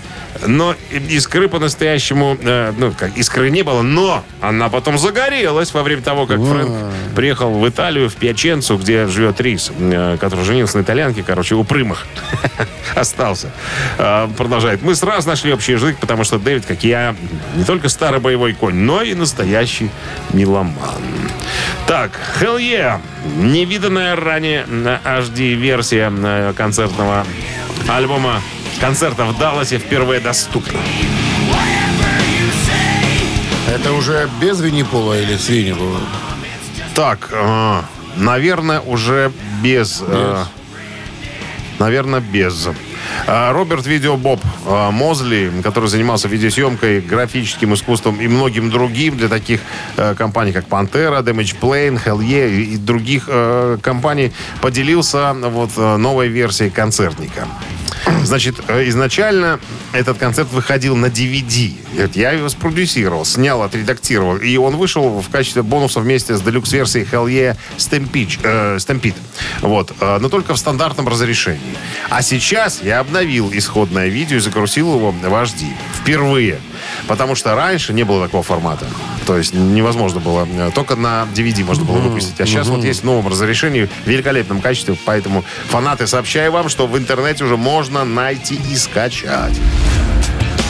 но 0.46 0.76
искры 0.92 1.48
по-настоящему, 1.48 2.38
э, 2.42 2.74
ну, 2.78 2.94
как 2.98 3.16
искры 3.18 3.50
не 3.50 3.64
было, 3.64 3.82
но 3.82 4.24
она 4.42 4.70
потом 4.70 4.98
загорелась 4.98 5.74
во 5.74 5.84
время 5.84 6.02
того, 6.02 6.26
как 6.26 6.40
Фрэнк 6.40 6.72
приехал 7.16 7.52
в 7.52 7.68
Италию, 7.68 8.10
в 8.10 8.16
Пьяченцу, 8.16 8.78
где 8.78 9.08
живет 9.08 9.40
Рис, 9.42 9.72
э, 9.78 10.18
который 10.20 10.46
женился 10.46 10.78
на 10.78 10.82
итальянке, 10.82 11.24
короче, 11.24 11.56
у 11.56 11.64
Прымах. 11.64 12.06
Остался. 12.96 13.52
Э, 13.98 14.28
Продолжает. 14.38 14.82
Мы 14.82 14.96
сразу 14.96 15.28
нашли 15.28 15.54
общий 15.54 15.74
язык, 15.74 15.98
потому 16.00 16.24
что 16.24 16.40
Дэвид, 16.40 16.66
как 16.66 16.84
я, 16.84 17.16
не 17.56 17.64
только 17.64 17.90
старый 17.90 18.20
боевой 18.20 18.54
конь, 18.54 18.76
но 18.76 19.02
и 19.02 19.14
настоящий 19.14 19.90
меломан. 20.32 20.74
Так, 21.88 22.12
Hell 22.40 22.64
Yeah. 22.64 23.02
Невиданная 23.38 24.16
ранее 24.16 24.66
на 24.68 25.00
HD-версия 25.04 26.12
э, 26.16 26.54
концертного 26.56 27.26
альбома 27.88 28.42
концерта 28.80 29.26
в 29.26 29.38
Далласе 29.38 29.78
впервые 29.78 30.20
доступна. 30.20 30.80
Это 33.68 33.94
уже 33.94 34.30
без 34.42 34.62
Винни-Пула 34.62 35.20
или 35.20 35.36
с 35.38 35.50
Винни-Пула? 35.50 36.00
Так, 36.96 37.30
э, 37.32 37.82
наверное, 38.18 38.82
уже 38.82 39.32
без... 39.62 40.04
э, 40.06 40.44
наверное, 41.80 42.20
без. 42.20 42.70
Роберт 43.28 43.86
Видео 43.86 44.18
Боб 44.18 44.40
а, 44.66 44.92
Мозли, 44.92 45.52
который 45.64 45.88
занимался 45.90 46.28
видеосъемкой, 46.28 47.02
графическим 47.02 47.74
искусством 47.74 48.20
и 48.20 48.28
многим 48.28 48.70
другим 48.70 49.18
для 49.18 49.28
таких 49.28 49.62
э, 49.98 50.16
компаний, 50.16 50.52
как 50.52 50.68
Пантера, 50.68 51.22
Damage 51.22 51.56
Plane, 51.60 52.02
Hell 52.04 52.20
Yeah 52.20 52.50
и 52.50 52.78
других 52.78 53.26
э, 53.28 53.78
компаний, 53.82 54.34
поделился 54.62 55.34
вот 55.34 55.72
э, 55.78 55.98
новой 55.98 56.28
версией 56.28 56.70
концертника. 56.70 57.48
Значит, 58.24 58.56
э, 58.68 58.88
изначально 58.90 59.60
этот 59.92 60.18
концерт 60.18 60.52
выходил 60.52 60.96
на 60.96 61.08
DVD. 61.08 61.74
Я 62.16 62.32
его 62.32 62.50
спродюсировал, 62.50 63.26
снял, 63.26 63.62
отредактировал. 63.62 64.38
И 64.38 64.58
он 64.58 64.76
вышел 64.78 65.22
в 65.22 65.30
качестве 65.30 65.62
бонуса 65.62 66.00
вместе 66.00 66.36
с 66.36 66.42
делюкс-версией 66.42 67.06
Hell 67.10 67.28
Yeah 67.28 67.58
Stampede. 67.78 68.40
э, 68.44 68.78
Stampede. 68.78 69.16
Вот. 69.62 69.94
э, 70.00 70.18
Но 70.20 70.30
только 70.30 70.54
в 70.54 70.58
стандартном 70.58 71.08
разрешении. 71.08 71.60
А 72.10 72.22
сейчас 72.22 72.82
я 72.82 73.00
обновил 73.00 73.52
исходное 73.54 74.08
видео 74.08 74.38
и 74.38 74.40
загрузил 74.40 74.96
его 74.96 75.12
в 75.12 75.24
HD. 75.24 75.66
Впервые. 76.02 76.60
Потому 77.08 77.36
что 77.36 77.56
раньше 77.56 77.94
не 77.94 78.04
было 78.04 78.26
такого 78.26 78.44
формата. 78.44 78.86
То 79.26 79.38
есть 79.38 79.54
невозможно 79.54 80.20
было. 80.20 80.48
э, 80.52 80.72
Только 80.74 80.96
на 80.96 81.28
DVD 81.34 81.64
можно 81.64 81.86
было 81.86 81.98
выпустить. 81.98 82.40
А 82.42 82.46
сейчас 82.46 82.68
вот 82.68 82.84
есть 82.84 83.02
в 83.02 83.04
новом 83.06 83.28
разрешении, 83.28 83.88
в 84.06 84.08
великолепном 84.08 84.62
качестве. 84.62 84.98
Поэтому, 85.06 85.44
фанаты, 85.68 86.08
сообщаю 86.08 86.52
вам, 86.52 86.70
что 86.70 86.88
в 86.88 86.98
интернете 86.98 87.44
уже 87.44 87.56
можно 87.56 87.93
найти 88.02 88.60
и 88.72 88.76
скачать. 88.76 89.60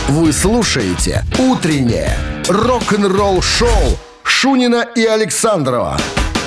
Вы 0.10 0.34
слушаете 0.34 1.24
«Утреннее 1.39 2.18
рок-н-ролл-шоу» 2.50 3.98
Шунина 4.24 4.86
и 4.96 5.06
Александрова 5.06 5.98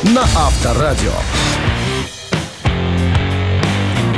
на 0.02 0.22
Авторадио. 0.22 1.12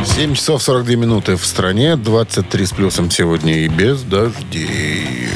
7 0.05 0.35
часов 0.35 0.63
42 0.65 0.97
минуты 0.97 1.37
в 1.37 1.47
стране, 1.47 1.95
23 1.95 2.67
с 2.67 2.73
плюсом 2.73 3.09
сегодня 3.09 3.61
и 3.65 3.69
без 3.69 4.03
дождей. 4.03 5.29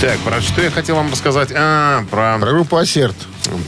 Так, 0.00 0.18
про 0.18 0.40
что 0.40 0.62
я 0.62 0.70
хотел 0.70 0.94
вам 0.94 1.10
рассказать? 1.10 1.50
А, 1.52 2.04
про... 2.08 2.38
Про 2.38 2.52
группу 2.52 2.76
«Ассерт». 2.76 3.16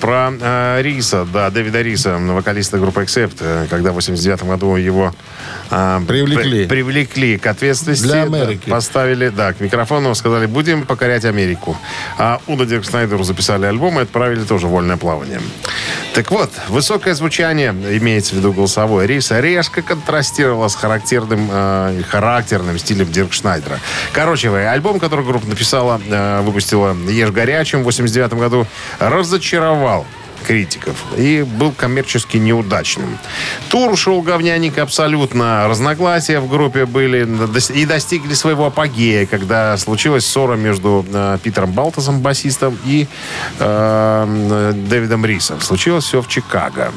Про 0.01 0.33
э, 0.41 0.83
Риса, 0.83 1.27
да, 1.33 1.51
Дэвида 1.51 1.83
Риса, 1.83 2.17
вокалиста 2.19 2.79
группы 2.79 3.03
Accept, 3.03 3.37
э, 3.41 3.67
когда 3.71 3.93
в 3.93 3.95
89 3.95 4.43
году 4.45 4.77
его 4.77 5.15
э, 5.71 6.01
Привлекли. 6.07 6.65
при- 6.65 6.67
привлекли 6.67 7.39
к 7.39 7.47
ответственности. 7.47 8.05
Для 8.05 8.23
Америки. 8.25 8.69
поставили, 8.69 9.29
да, 9.29 9.53
к 9.53 9.61
микрофону, 9.61 10.15
сказали, 10.15 10.47
будем 10.47 10.85
покорять 10.85 11.25
Америку. 11.25 11.77
А 12.19 12.41
Уда 12.47 12.65
Дирк 12.65 12.85
Снайдеру 12.85 13.23
записали 13.25 13.67
альбом 13.67 13.99
и 13.99 14.03
отправили 14.03 14.45
тоже 14.45 14.67
вольное 14.67 14.97
плавание. 14.97 15.41
Так 16.17 16.31
вот, 16.31 16.51
высокое 16.69 17.13
звучание, 17.13 17.73
имеется 17.73 18.35
в 18.35 18.39
виду 18.39 18.51
голосовое, 18.51 19.07
Риса 19.07 19.39
резко 19.39 19.83
контрастировало 19.83 20.69
с 20.69 20.75
характерным, 20.75 21.47
э, 21.53 22.03
характерным 22.09 22.79
стилем 22.79 23.13
Дирк 23.13 23.35
Шнайдера. 23.35 23.81
Короче, 24.13 24.49
альбом, 24.49 24.99
который 24.99 25.27
группа 25.27 25.47
написала, 25.47 26.01
э, 26.09 26.41
выпустила 26.41 26.97
«Ешь 27.07 27.33
горячим» 27.33 27.83
в 27.83 27.85
89 27.85 28.33
году, 28.33 28.67
разочаровал 28.99 30.07
критиков 30.47 30.97
и 31.17 31.43
был 31.43 31.73
коммерчески 31.73 32.37
неудачным. 32.37 33.19
Тур 33.69 33.97
шел 33.99 34.23
говняненько 34.23 34.83
абсолютно. 34.83 35.67
Разногласия 35.69 36.39
в 36.41 36.49
группе 36.49 36.87
были 36.87 37.27
и 37.75 37.85
достигли 37.85 38.35
своего 38.35 38.67
апогея, 38.67 39.27
когда 39.27 39.77
случилась 39.77 40.25
ссора 40.25 40.55
между 40.55 41.05
э, 41.13 41.39
Питером 41.43 41.73
Балтасом, 41.73 42.21
басистом, 42.21 42.79
и 42.85 43.09
э, 43.59 44.73
Дэвидом 44.89 45.27
Рисом. 45.27 45.61
Случилось 45.61 46.05
все 46.05 46.23
в 46.23 46.29
Чикаго. 46.29 46.93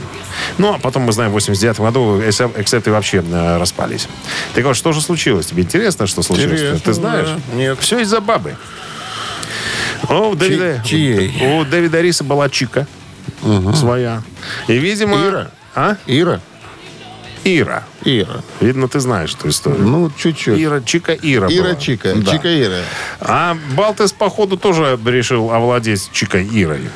Ну, 0.57 0.73
а 0.73 0.79
потом, 0.79 1.03
мы 1.03 1.11
знаем, 1.11 1.31
в 1.31 1.33
89 1.33 1.79
году 1.79 2.19
Эксепты 2.19 2.91
вообще 2.91 3.23
э, 3.25 3.57
распались. 3.57 4.07
Так 4.53 4.63
вот, 4.65 4.75
что 4.75 4.91
же 4.91 5.01
случилось? 5.01 5.47
Тебе 5.47 5.63
интересно, 5.63 6.05
что 6.05 6.21
случилось? 6.21 6.59
Интересно, 6.59 6.79
Ты 6.79 6.93
знаешь? 6.93 7.29
да. 7.29 7.55
Нет. 7.55 7.79
Все 7.79 7.99
из-за 7.99 8.21
бабы. 8.21 8.55
О, 10.07 10.29
у 10.29 10.35
Дэвида, 10.35 10.81
чьей? 10.85 11.59
у 11.59 11.65
Дэвида 11.65 12.01
Риса 12.01 12.23
была 12.23 12.49
чика 12.49 12.87
своя. 13.75 14.21
И, 14.67 14.77
видимо... 14.77 15.17
Ира? 15.25 15.51
А? 15.75 15.95
Ира? 16.07 16.41
Ира. 17.43 17.83
Ира. 18.03 18.41
Видно, 18.59 18.87
ты 18.87 18.99
знаешь 18.99 19.33
эту 19.33 19.49
историю. 19.49 19.85
Ну, 19.87 20.11
чуть-чуть. 20.11 20.61
Ира, 20.61 20.81
Чика 20.81 21.13
Ира 21.13 21.47
Ира 21.49 21.63
была. 21.69 21.75
Чика. 21.75 22.13
Да. 22.15 22.31
Чика 22.31 22.61
Ира. 22.61 22.81
А 23.21 23.57
Балтес, 23.75 24.11
походу, 24.11 24.57
тоже 24.57 24.99
решил 25.05 25.51
овладеть 25.51 26.09
Чикой 26.11 26.47
Ирой. 26.51 26.89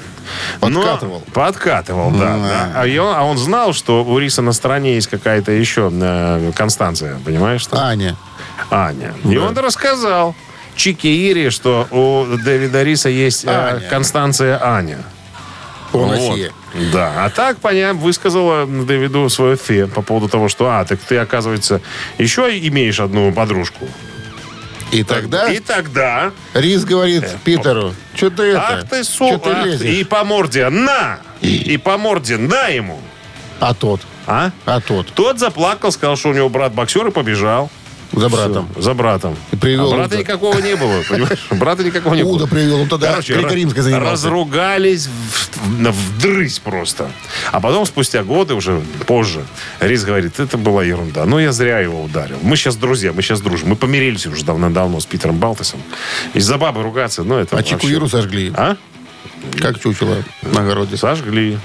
Но- 0.61 0.81
Подкатывал. 0.81 1.23
подкатывал, 1.33 2.11
да. 2.11 2.37
да. 2.37 2.71
А, 2.75 2.85
он, 2.85 3.15
а 3.15 3.23
он 3.23 3.37
знал, 3.37 3.73
что 3.73 4.03
у 4.03 4.17
Риса 4.19 4.41
на 4.41 4.53
стороне 4.53 4.95
есть 4.95 5.07
какая-то 5.07 5.51
еще 5.51 5.91
э, 5.93 6.51
Констанция, 6.55 7.19
понимаешь? 7.25 7.61
Что? 7.61 7.77
Аня. 7.77 8.15
Аня. 8.71 9.13
И 9.25 9.37
он 9.37 9.57
рассказал 9.57 10.33
Чике 10.75 11.09
Ире, 11.09 11.49
что 11.49 11.87
у 11.91 12.37
Дэвида 12.37 12.83
Риса 12.83 13.09
есть 13.09 13.45
э, 13.45 13.49
Аня. 13.49 13.89
Констанция 13.89 14.59
Аня. 14.63 14.99
По 15.93 15.99
Вот. 15.99 16.51
Да. 16.91 17.25
А 17.25 17.29
так, 17.29 17.59
понятно, 17.59 18.01
высказала 18.01 18.65
Дэвиду 18.65 19.29
свое 19.29 19.55
фе 19.55 19.85
по 19.85 20.01
поводу 20.01 20.27
того, 20.27 20.49
что, 20.49 20.67
а, 20.67 20.83
так 20.85 20.99
ты, 20.99 21.17
оказывается, 21.17 21.81
еще 22.17 22.49
имеешь 22.67 22.99
одну 22.99 23.31
подружку. 23.31 23.87
И 24.91 25.03
тогда 25.03 25.47
И 25.51 25.59
тогда, 25.59 26.31
Рис 26.55 26.83
говорит 26.83 27.25
Питеру, 27.43 27.93
что 28.15 28.29
ты 28.31 28.43
это? 28.43 28.67
ах 28.67 28.89
ты, 28.89 28.97
Чё 28.97 29.03
су, 29.03 29.37
ты 29.37 29.49
ах 29.51 29.63
ты, 29.63 29.69
лезешь? 29.69 29.85
и 29.99 30.03
по 30.03 30.23
морде 30.23 30.69
на, 30.69 31.19
и 31.41 31.77
по 31.77 31.97
морде 31.99 32.37
на 32.37 32.67
ему. 32.69 32.99
А 33.59 33.75
тот? 33.75 34.01
А? 34.25 34.49
А 34.65 34.81
тот? 34.81 35.07
Тот 35.13 35.37
заплакал, 35.37 35.91
сказал, 35.91 36.15
что 36.15 36.29
у 36.29 36.33
него 36.33 36.49
брат 36.49 36.73
боксер 36.73 37.05
и 37.07 37.11
побежал. 37.11 37.69
За 38.13 38.29
братом. 38.29 38.69
Всё, 38.73 38.81
за 38.81 38.93
братом. 38.93 39.35
И 39.51 39.55
привел 39.55 39.91
а 39.93 39.95
брата 39.97 40.17
никакого 40.17 40.59
не 40.59 40.75
было, 40.75 41.01
понимаешь? 41.09 41.47
Брата 41.51 41.83
никакого 41.83 42.13
не 42.13 42.23
было. 42.23 42.33
Уда 42.35 42.47
привел, 42.47 42.81
он 42.81 42.87
тогда 42.87 43.11
Короче, 43.11 43.33
греко-римской 43.33 43.79
ра- 43.79 43.83
занимался. 43.83 44.11
разругались 44.11 45.07
в, 45.07 45.91
вдрысь 45.91 46.59
просто. 46.59 47.11
А 47.51 47.59
потом, 47.59 47.85
спустя 47.85 48.23
годы, 48.23 48.53
уже 48.53 48.81
позже, 49.07 49.43
Рис 49.79 50.03
говорит, 50.03 50.39
это 50.39 50.57
была 50.57 50.83
ерунда. 50.83 51.25
Ну, 51.25 51.39
я 51.39 51.51
зря 51.51 51.79
его 51.79 52.03
ударил. 52.03 52.37
Мы 52.41 52.55
сейчас 52.55 52.75
друзья, 52.75 53.11
мы 53.13 53.21
сейчас 53.21 53.41
дружим. 53.41 53.69
Мы 53.69 53.75
помирились 53.75 54.25
уже 54.27 54.43
давно-давно 54.45 54.99
с 54.99 55.05
Питером 55.05 55.37
Балтесом. 55.39 55.81
Из-за 56.33 56.57
бабы 56.57 56.83
ругаться, 56.83 57.23
ну, 57.23 57.35
это 57.37 57.55
А 57.55 57.59
вообще- 57.59 57.75
Чикуиру 57.75 58.07
сожгли. 58.07 58.51
А? 58.55 58.77
Как 59.59 59.79
чучело 59.79 60.23
на 60.41 60.61
огороде. 60.61 60.97
Сожгли. 60.97 61.57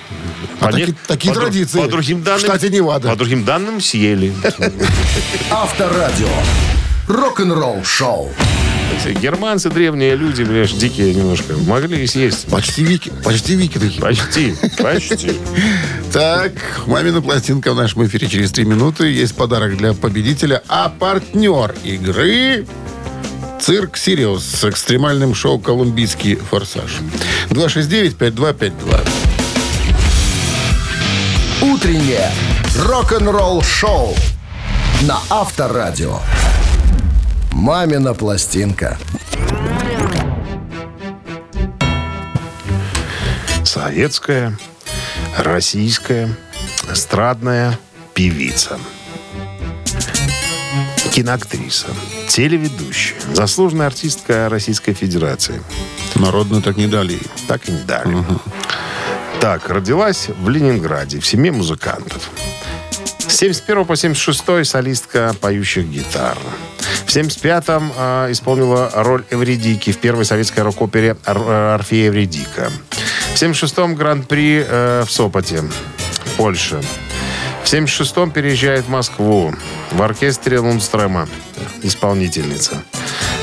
А 0.60 0.66
По 0.66 0.72
таки- 0.72 0.86
не- 0.86 0.94
такие 1.06 1.34
по 1.34 1.40
традиции 1.40 1.78
По 1.80 1.88
другим 1.88 2.18
в 2.20 2.24
данным... 2.24 2.40
штате 2.40 2.68
Невада. 2.70 3.08
По 3.08 3.16
другим 3.16 3.44
данным, 3.44 3.80
съели. 3.80 4.32
Авторадио. 5.50 6.28
Рок-н-ролл 7.08 7.82
шоу. 7.84 8.30
Германцы, 9.22 9.70
древние 9.70 10.16
люди, 10.16 10.42
блядь, 10.42 10.76
дикие 10.76 11.14
немножко, 11.14 11.54
могли 11.66 12.02
и 12.02 12.06
съесть. 12.06 12.46
Почти 12.48 12.82
вики, 12.84 13.12
почти 13.22 13.54
вики 13.54 13.78
такие. 13.78 14.00
Почти, 14.00 14.54
почти. 14.82 15.32
Так, 16.12 16.52
мамина 16.86 17.22
пластинка 17.22 17.72
в 17.72 17.76
нашем 17.76 18.04
эфире 18.06 18.28
через 18.28 18.50
три 18.50 18.64
минуты. 18.64 19.06
Есть 19.10 19.36
подарок 19.36 19.76
для 19.76 19.94
победителя. 19.94 20.62
А 20.68 20.88
партнер 20.88 21.74
игры 21.84 22.66
Цирк 23.60 23.96
Сириус 23.96 24.44
с 24.44 24.64
экстремальным 24.64 25.34
шоу 25.34 25.58
«Колумбийский 25.58 26.36
форсаж». 26.36 26.98
269-5252. 27.50 29.08
Утреннее 31.62 32.30
рок-н-ролл 32.76 33.62
шоу 33.62 34.14
на 35.02 35.18
Авторадио. 35.28 36.20
Мамина 37.52 38.14
пластинка. 38.14 38.98
Советская, 43.64 44.56
российская, 45.36 46.28
эстрадная 46.90 47.78
певица. 48.14 48.78
Киноактриса, 51.18 51.88
телеведущая, 52.28 53.18
заслуженная 53.34 53.88
артистка 53.88 54.48
Российской 54.48 54.92
Федерации. 54.92 55.60
Народную 56.14 56.62
так 56.62 56.76
не 56.76 56.86
дали. 56.86 57.18
Так 57.48 57.68
и 57.68 57.72
не 57.72 57.82
дали. 57.82 58.16
Так, 59.40 59.68
родилась 59.68 60.28
в 60.28 60.48
Ленинграде 60.48 61.18
в 61.18 61.26
семье 61.26 61.50
музыкантов. 61.50 62.30
С 63.18 63.32
71 63.32 63.84
по 63.84 63.96
76 63.96 64.64
солистка 64.64 65.34
поющих 65.40 65.86
гитар. 65.86 66.38
В 67.04 67.08
75-м 67.08 67.92
э, 67.96 68.28
исполнила 68.30 68.88
роль 68.94 69.24
Эвредики 69.30 69.90
в 69.90 69.98
первой 69.98 70.24
советской 70.24 70.60
рок-опере 70.60 71.16
э, 71.26 71.74
«Орфея 71.74 72.10
Эвредика». 72.10 72.70
В 73.34 73.36
В 73.36 73.42
76-м 73.42 73.96
Гран-при 73.96 74.64
э, 74.64 75.02
в 75.04 75.10
Сопоте, 75.10 75.64
Польша. 76.36 76.80
В 77.68 77.70
76-м 77.70 78.30
переезжает 78.30 78.86
в 78.86 78.88
Москву. 78.88 79.52
В 79.92 80.00
оркестре 80.00 80.58
Лундстрема. 80.58 81.28
Исполнительница. 81.82 82.82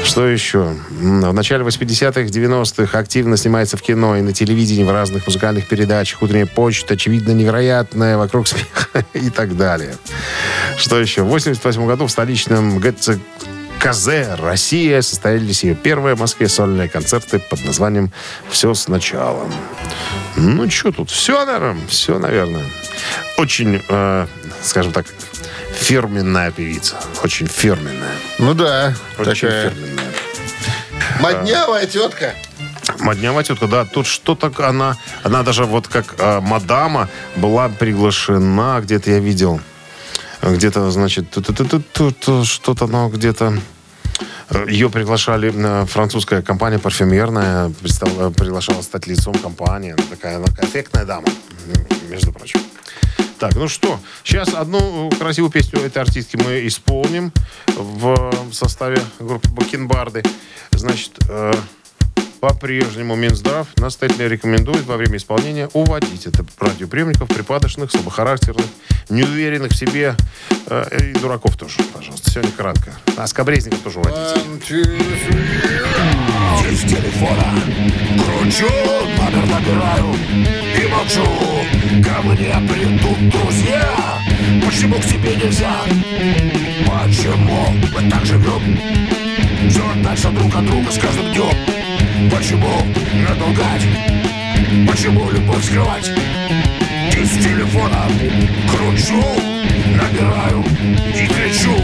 Что 0.04 0.26
еще? 0.26 0.76
В 0.90 1.32
начале 1.32 1.64
80-х, 1.64 2.22
90-х 2.22 2.98
активно 2.98 3.38
снимается 3.38 3.78
в 3.78 3.84
кино 3.84 4.18
и 4.18 4.22
на 4.22 4.34
телевидении, 4.34 4.84
в 4.84 4.92
разных 4.92 5.28
музыкальных 5.28 5.68
передачах. 5.68 6.24
«Утренняя 6.24 6.48
почта», 6.48 6.96
«Очевидно 6.96 7.34
невероятное», 7.34 8.18
«Вокруг 8.18 8.48
смеха» 8.48 9.06
и 9.14 9.30
так 9.30 9.56
далее. 9.56 9.96
Что 10.76 11.00
еще? 11.00 11.22
В 11.22 11.28
88 11.28 11.86
году 11.86 12.08
в 12.08 12.12
столичном 12.12 12.80
ГЦ 12.80 13.20
КЗ 13.80 14.38
«Россия» 14.40 15.02
состоялись 15.02 15.64
ее 15.64 15.76
первые 15.76 16.16
в 16.16 16.20
Москве 16.20 16.48
сольные 16.50 16.90
концерты 16.90 17.40
под 17.40 17.64
названием 17.66 18.12
«Все 18.50 18.74
сначала». 18.74 19.48
Ну, 20.36 20.70
что 20.70 20.92
тут? 20.92 21.10
Все, 21.10 21.46
наверное. 21.46 21.88
Все, 21.88 22.20
наверное. 22.20 22.66
Очень, 23.38 23.82
э, 23.88 24.28
скажем 24.64 24.92
так, 24.92 25.06
фирменная 25.74 26.52
певица. 26.52 26.96
Очень 27.24 27.48
фирменная. 27.48 28.16
Ну 28.40 28.54
да, 28.54 28.94
Очень 29.18 29.48
такая 29.48 29.70
фирменная. 29.70 30.12
моднявая 31.22 31.86
тетка. 31.86 32.34
Моднявая 33.00 33.44
тетка, 33.44 33.68
да, 33.68 33.86
тут 33.86 34.08
что-то 34.08 34.52
она, 34.68 34.98
она 35.24 35.44
даже 35.44 35.66
вот 35.66 35.88
как 35.88 36.16
э, 36.18 36.40
мадама 36.42 37.10
была 37.36 37.70
приглашена, 37.70 38.80
где-то 38.82 39.12
я 39.12 39.20
видел, 39.20 39.60
где-то, 40.42 40.92
значит, 40.92 41.30
ту-ту-ту-ту-ту, 41.32 42.44
что-то, 42.44 42.88
ну, 42.88 43.10
где-то 43.10 43.54
ее 44.68 44.90
приглашали, 44.90 45.52
э, 45.54 45.86
французская 45.86 46.42
компания 46.42 46.80
парфюмерная 46.80 47.70
приглашала 47.70 48.82
стать 48.82 49.08
лицом 49.08 49.34
компании. 49.36 49.92
Она 49.92 50.04
такая, 50.08 50.44
эффектная 50.62 51.06
дама, 51.06 51.28
между 52.10 52.32
прочим. 52.32 52.60
Так, 53.40 53.56
ну 53.56 53.68
что, 53.68 54.00
сейчас 54.24 54.54
одну 54.54 55.10
красивую 55.20 55.52
песню 55.52 55.80
этой 55.82 56.02
артистки 56.02 56.38
мы 56.38 56.66
исполним 56.68 57.34
в 57.76 58.32
составе 58.54 59.02
группы 59.20 59.50
Бакенбарды. 59.50 60.24
Значит, 60.72 61.12
э, 61.28 61.54
по-прежнему 62.48 63.16
Минздрав 63.16 63.68
настоятельно 63.78 64.28
рекомендует 64.28 64.86
во 64.86 64.98
время 64.98 65.18
исполнения 65.18 65.68
уводить 65.74 66.28
от 66.28 66.36
радиоприемников 66.60 67.28
припадочных, 67.28 67.90
слабохарактерных, 67.90 68.68
неуверенных 69.10 69.72
в 69.72 69.76
себе 69.76 70.16
э, 70.68 71.10
и 71.10 71.14
дураков 71.18 71.58
тоже, 71.58 71.78
пожалуйста. 71.92 72.30
Сегодня 72.30 72.52
кратко. 72.52 72.94
А 73.18 73.26
скобрезников 73.26 73.80
тоже 73.80 74.00
уводите. 74.00 74.42
Из 76.70 76.82
телефона 76.82 77.52
Кручу, 78.14 78.70
номер 79.18 79.46
набираю 79.48 80.16
И 80.76 80.88
молчу 80.88 81.26
Ко 82.04 82.22
мне 82.28 82.54
придут 82.68 83.30
друзья 83.30 84.22
Почему 84.66 84.96
к 85.00 85.06
тебе 85.06 85.36
нельзя? 85.36 85.82
Почему 86.86 87.72
мы 87.72 88.10
так 88.10 88.26
живем? 88.26 88.78
Все 89.70 90.04
дальше 90.04 90.30
друг 90.30 90.56
от 90.56 90.66
друга 90.66 90.92
с 90.92 90.98
каждым 91.00 91.34
днем 91.34 91.85
Почему 92.32 92.70
надо 93.28 93.46
лгать? 93.46 93.86
Почему 94.88 95.30
любовь 95.32 95.64
скрывать? 95.66 96.10
Из 97.12 97.30
телефона 97.44 98.08
кручу, 98.70 99.22
набираю 99.96 100.64
и 101.14 101.28
кричу 101.28 101.76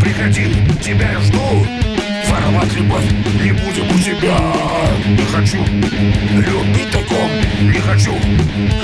Приходи, 0.00 0.48
тебя 0.80 1.12
я 1.12 1.20
жду 1.20 1.66
Воровать 2.28 2.72
любовь 2.74 3.04
не 3.42 3.52
будем 3.52 3.88
у 3.94 3.98
тебя 3.98 4.38
Не 5.06 5.24
хочу 5.26 5.58
любить 6.34 6.90
таком 6.90 7.30
Не 7.60 7.78
хочу 7.78 8.14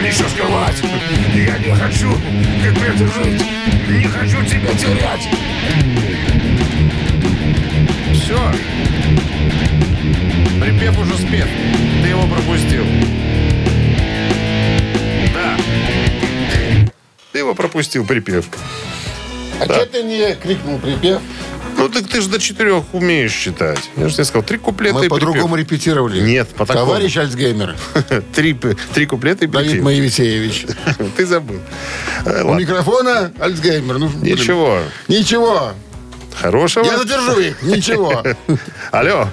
еще 0.01 0.29
скрывать 0.29 0.83
Я 1.35 1.59
не 1.59 1.75
хочу, 1.75 2.13
как 2.63 2.79
прежде 2.79 3.07
жить 3.07 3.43
Не 3.89 4.05
хочу 4.05 4.45
тебя 4.45 4.73
терять 4.75 5.29
Все. 8.13 8.39
Припев 10.61 10.99
уже 10.99 11.17
спет. 11.17 11.47
Ты 12.03 12.09
его 12.09 12.23
пропустил. 12.27 12.85
Да. 15.35 15.57
Ты 17.33 17.39
его 17.39 17.55
пропустил, 17.55 18.05
припев. 18.05 18.47
А 19.61 19.65
что 19.65 19.87
ты 19.87 20.03
не 20.03 20.35
крикнул 20.35 20.79
припев? 20.79 21.21
Ну, 21.77 21.89
так 21.89 22.09
ты 22.09 22.21
же 22.21 22.29
до 22.29 22.41
четырех 22.41 22.83
умеешь 22.93 23.33
считать. 23.33 23.79
Я 23.97 24.09
же 24.09 24.15
тебе 24.15 24.25
сказал, 24.25 24.43
три 24.43 24.59
куплета 24.59 24.99
Мы 24.99 25.07
и 25.07 25.09
по-другому 25.09 25.55
репетировали. 25.55 26.21
Нет, 26.21 26.49
по 26.49 26.67
такому. 26.67 26.87
Товарищ 26.87 27.17
Альцгеймер, 27.17 27.77
три, 28.35 28.59
три 28.95 29.07
куплета 29.07 29.45
и 29.45 29.49
Давид 29.49 29.71
припев. 29.71 29.85
Моисеевич. 29.85 30.67
Ты 31.17 31.25
забыл. 31.25 31.61
Э, 32.25 32.43
У 32.43 32.55
микрофона 32.55 33.33
Альцгеймер. 33.39 33.99
Ну. 33.99 34.11
Ничего. 34.23 34.81
Ничего. 35.07 35.73
Хорошего. 36.35 36.85
Я 36.85 36.99
задержу 36.99 37.39
их. 37.39 37.63
Ничего. 37.63 38.25
Алло. 38.91 39.29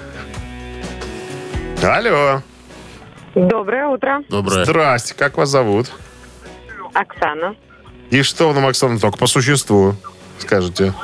Алло. 1.82 2.42
Доброе 3.34 3.86
утро, 3.88 4.22
Доброе. 4.28 4.64
Здрасте. 4.64 5.14
Как 5.14 5.36
вас 5.36 5.50
зовут? 5.50 5.92
Оксана. 6.94 7.54
И 8.10 8.22
что 8.22 8.52
нам, 8.52 8.66
Оксана, 8.66 8.98
только 8.98 9.18
по 9.18 9.26
существу 9.26 9.94
скажете? 10.38 10.94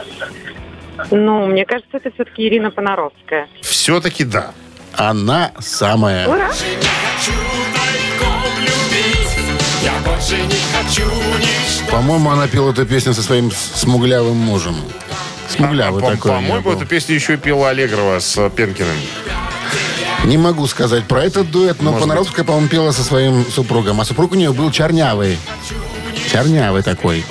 Ну, 1.10 1.46
мне 1.46 1.66
кажется, 1.66 1.96
это 1.98 2.10
все-таки 2.12 2.46
Ирина 2.46 2.70
Понаровская. 2.70 3.48
Все-таки 3.60 4.24
да. 4.24 4.52
Она 4.96 5.52
самая. 5.58 6.28
Ура! 6.28 6.50
По-моему, 11.90 12.30
она 12.30 12.46
пела 12.48 12.70
эту 12.70 12.86
песню 12.86 13.12
со 13.12 13.22
своим 13.22 13.50
смуглявым 13.50 14.36
мужем. 14.36 14.76
Смуглявый 15.48 16.02
А, 16.02 16.12
такой. 16.12 16.30
По-моему, 16.32 16.72
эту 16.72 16.86
песню 16.86 17.14
еще 17.14 17.34
и 17.34 17.36
пела 17.36 17.70
Аллегрова 17.70 18.18
с 18.18 18.48
Пенкиным. 18.50 18.96
Не 20.24 20.38
могу 20.38 20.66
сказать 20.66 21.04
про 21.04 21.24
этот 21.24 21.50
дуэт, 21.50 21.82
но 21.82 21.90
Может 21.90 22.08
Понаровская, 22.08 22.44
по-моему, 22.44 22.68
пела 22.68 22.92
со 22.92 23.02
своим 23.02 23.44
супругом. 23.50 24.00
А 24.00 24.04
супруг 24.04 24.32
у 24.32 24.34
нее 24.36 24.52
был 24.52 24.70
чернявый. 24.70 25.38
Чернявый 26.30 26.82
такой. 26.82 27.24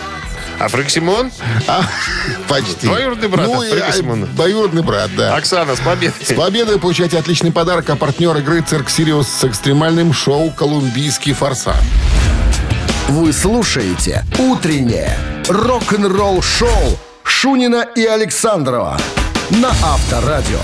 А 0.60 0.68
Фрик 0.68 0.90
Симон? 0.90 1.32
А, 1.68 1.82
почти. 2.48 2.86
Двоюродный 2.86 3.30
брат 3.30 3.48
Ну, 3.48 3.62
Фрика 3.62 3.88
а, 3.88 3.92
Симона. 3.92 4.28
Двоюродный 4.28 4.84
брат, 4.84 5.10
да. 5.18 5.36
Оксана, 5.36 5.76
с 5.76 5.80
победой. 5.80 6.24
С 6.24 6.34
победой 6.34 6.80
получайте 6.80 7.18
отличный 7.18 7.52
подарок, 7.52 7.90
а 7.90 7.96
партнер 7.96 8.36
игры 8.38 8.62
«Цирк 8.62 8.90
Сириус» 8.90 9.28
с 9.28 9.44
экстремальным 9.46 10.14
шоу 10.14 10.52
«Колумбийский 10.52 11.34
форсаж». 11.34 11.78
Вы 13.08 13.34
слушаете 13.34 14.24
«Утреннее 14.38 15.18
рок-н-ролл-шоу» 15.48 17.00
Шунина 17.24 17.88
и 17.96 18.06
Александрова 18.06 19.00
на 19.50 19.70
Авторадио. 19.70 20.60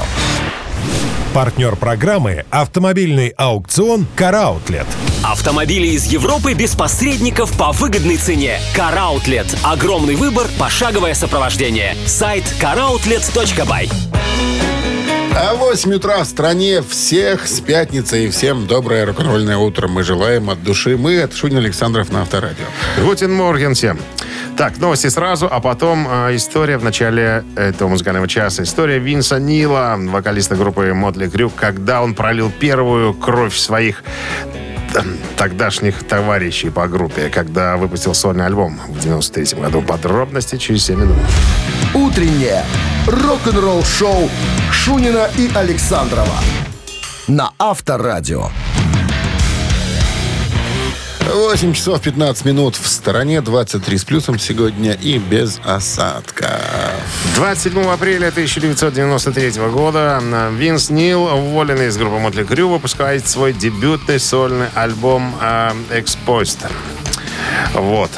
Партнер 1.37 1.75
программы 1.75 2.45
«Автомобильный 2.49 3.27
аукцион 3.27 4.07
«Караутлет». 4.15 4.87
Автомобили 5.23 5.85
из 5.85 6.05
Европы 6.05 6.55
без 6.55 6.75
посредников 6.75 7.55
по 7.55 7.71
выгодной 7.73 8.17
цене. 8.17 8.59
Караутлет. 8.75 9.45
Огромный 9.63 10.15
выбор, 10.15 10.47
пошаговое 10.57 11.13
сопровождение. 11.13 11.95
Сайт 12.07 12.43
caroutlet.by. 12.59 13.87
А 15.39 15.53
в 15.53 15.59
8 15.59 15.93
утра 15.93 16.23
в 16.23 16.25
стране 16.25 16.81
всех 16.81 17.47
с 17.47 17.59
пятницы 17.59 18.25
и 18.25 18.29
всем 18.29 18.65
доброе 18.65 19.05
рок-н-ролльное 19.05 19.57
утро. 19.57 19.87
Мы 19.87 20.01
желаем 20.01 20.49
от 20.49 20.63
души. 20.63 20.97
Мы 20.97 21.21
от 21.21 21.35
Шунин 21.35 21.59
Александров 21.59 22.11
на 22.11 22.23
Авторадио. 22.23 22.65
Гутин 23.03 23.31
Морген 23.31 23.75
всем. 23.75 23.99
Так, 24.57 24.79
новости 24.79 25.09
сразу, 25.09 25.47
а 25.49 25.59
потом 25.59 26.07
э, 26.09 26.35
история 26.35 26.79
в 26.79 26.83
начале 26.83 27.43
этого 27.55 27.87
музыкального 27.87 28.27
часа. 28.27 28.63
История 28.63 28.97
Винса 28.97 29.39
Нила, 29.39 29.95
вокалиста 29.99 30.55
группы 30.55 30.91
Мотли 30.95 31.27
Крюк, 31.27 31.53
когда 31.55 32.01
он 32.01 32.15
пролил 32.15 32.51
первую 32.59 33.13
кровь 33.13 33.55
своих 33.55 34.03
э, 34.95 35.03
тогдашних 35.37 36.03
товарищей 36.03 36.71
по 36.71 36.87
группе, 36.87 37.29
когда 37.29 37.77
выпустил 37.77 38.15
сольный 38.15 38.47
альбом 38.47 38.79
в 38.87 38.99
93 38.99 39.61
году. 39.61 39.83
Подробности 39.83 40.57
через 40.57 40.85
7 40.85 40.99
минут. 40.99 41.17
«Утреннее 41.93 42.63
рок-н-ролл-шоу» 43.07 44.29
Шунина 44.71 45.29
и 45.37 45.49
Александрова 45.53 46.37
на 47.27 47.51
Авторадио. 47.59 48.49
8 51.25 51.73
часов 51.73 52.01
15 52.01 52.45
минут 52.45 52.77
в 52.77 52.87
стороне, 52.87 53.41
23 53.41 53.97
с 53.97 54.05
плюсом 54.05 54.39
сегодня 54.39 54.93
и 54.93 55.17
без 55.17 55.59
осадка. 55.65 56.61
27 57.35 57.81
апреля 57.89 58.29
1993 58.29 59.61
года 59.69 60.21
Винс 60.53 60.89
Нил, 60.89 61.23
уволенный 61.23 61.87
из 61.87 61.97
группы 61.97 62.17
Мотли 62.17 62.45
Крю, 62.45 62.69
выпускает 62.69 63.27
свой 63.27 63.51
дебютный 63.51 64.19
сольный 64.19 64.67
альбом 64.73 65.35
э, 65.41 65.71
«Exposed». 65.91 66.65
Вот. 67.73 68.11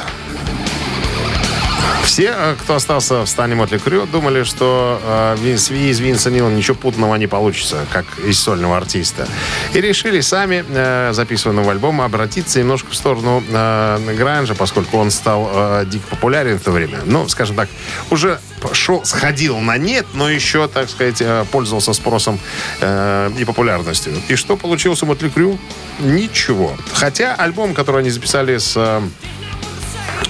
Все, 2.04 2.32
э, 2.36 2.56
кто 2.60 2.74
остался 2.74 3.22
в 3.24 3.28
стане 3.28 3.54
Мотли 3.54 3.78
Крю, 3.78 4.06
думали, 4.06 4.42
что 4.42 5.00
э, 5.04 5.36
Вин- 5.40 5.58
с 5.58 5.70
Ви- 5.70 5.90
из 5.90 6.00
Винса 6.00 6.30
Нила 6.30 6.48
ничего 6.48 6.74
путного 6.76 7.14
не 7.16 7.26
получится, 7.26 7.86
как 7.92 8.04
из 8.26 8.38
сольного 8.40 8.76
артиста. 8.76 9.28
И 9.74 9.80
решили 9.80 10.20
сами, 10.20 10.64
э, 10.68 11.10
записываемого 11.12 11.70
альбома, 11.70 12.04
обратиться 12.04 12.58
немножко 12.58 12.90
в 12.90 12.94
сторону 12.96 13.42
э, 13.48 14.14
Гранжа, 14.16 14.54
поскольку 14.54 14.98
он 14.98 15.10
стал 15.10 15.50
э, 15.52 15.84
дико 15.86 16.06
популярен 16.08 16.58
в 16.58 16.62
то 16.62 16.70
время. 16.72 16.98
Ну, 17.04 17.28
скажем 17.28 17.54
так, 17.56 17.68
уже 18.10 18.40
шел, 18.72 19.04
сходил 19.04 19.58
на 19.58 19.76
нет, 19.78 20.06
но 20.14 20.28
еще, 20.28 20.68
так 20.68 20.88
сказать, 20.90 21.20
э, 21.20 21.44
пользовался 21.52 21.92
спросом 21.92 22.40
э, 22.80 23.30
и 23.38 23.44
популярностью. 23.44 24.12
И 24.28 24.34
что 24.36 24.56
получилось 24.56 25.02
у 25.02 25.06
Мотли 25.06 25.28
Крю? 25.28 25.58
Ничего. 26.00 26.72
Хотя 26.94 27.34
альбом, 27.34 27.74
который 27.74 28.00
они 28.00 28.10
записали 28.10 28.58
с... 28.58 28.72
э, 28.76 29.00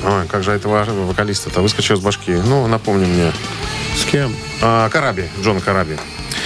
Ой, 0.05 0.27
как 0.29 0.43
же 0.43 0.53
этого 0.53 0.85
вокалиста-то 0.85 1.61
выскочил 1.61 1.97
из 1.97 2.01
башки. 2.01 2.33
Ну, 2.33 2.67
напомни 2.67 3.05
мне. 3.07 3.33
С 3.97 4.05
кем? 4.05 4.35
А, 4.63 4.89
Караби, 4.89 5.29
Джон 5.43 5.61
Караби. 5.61 5.99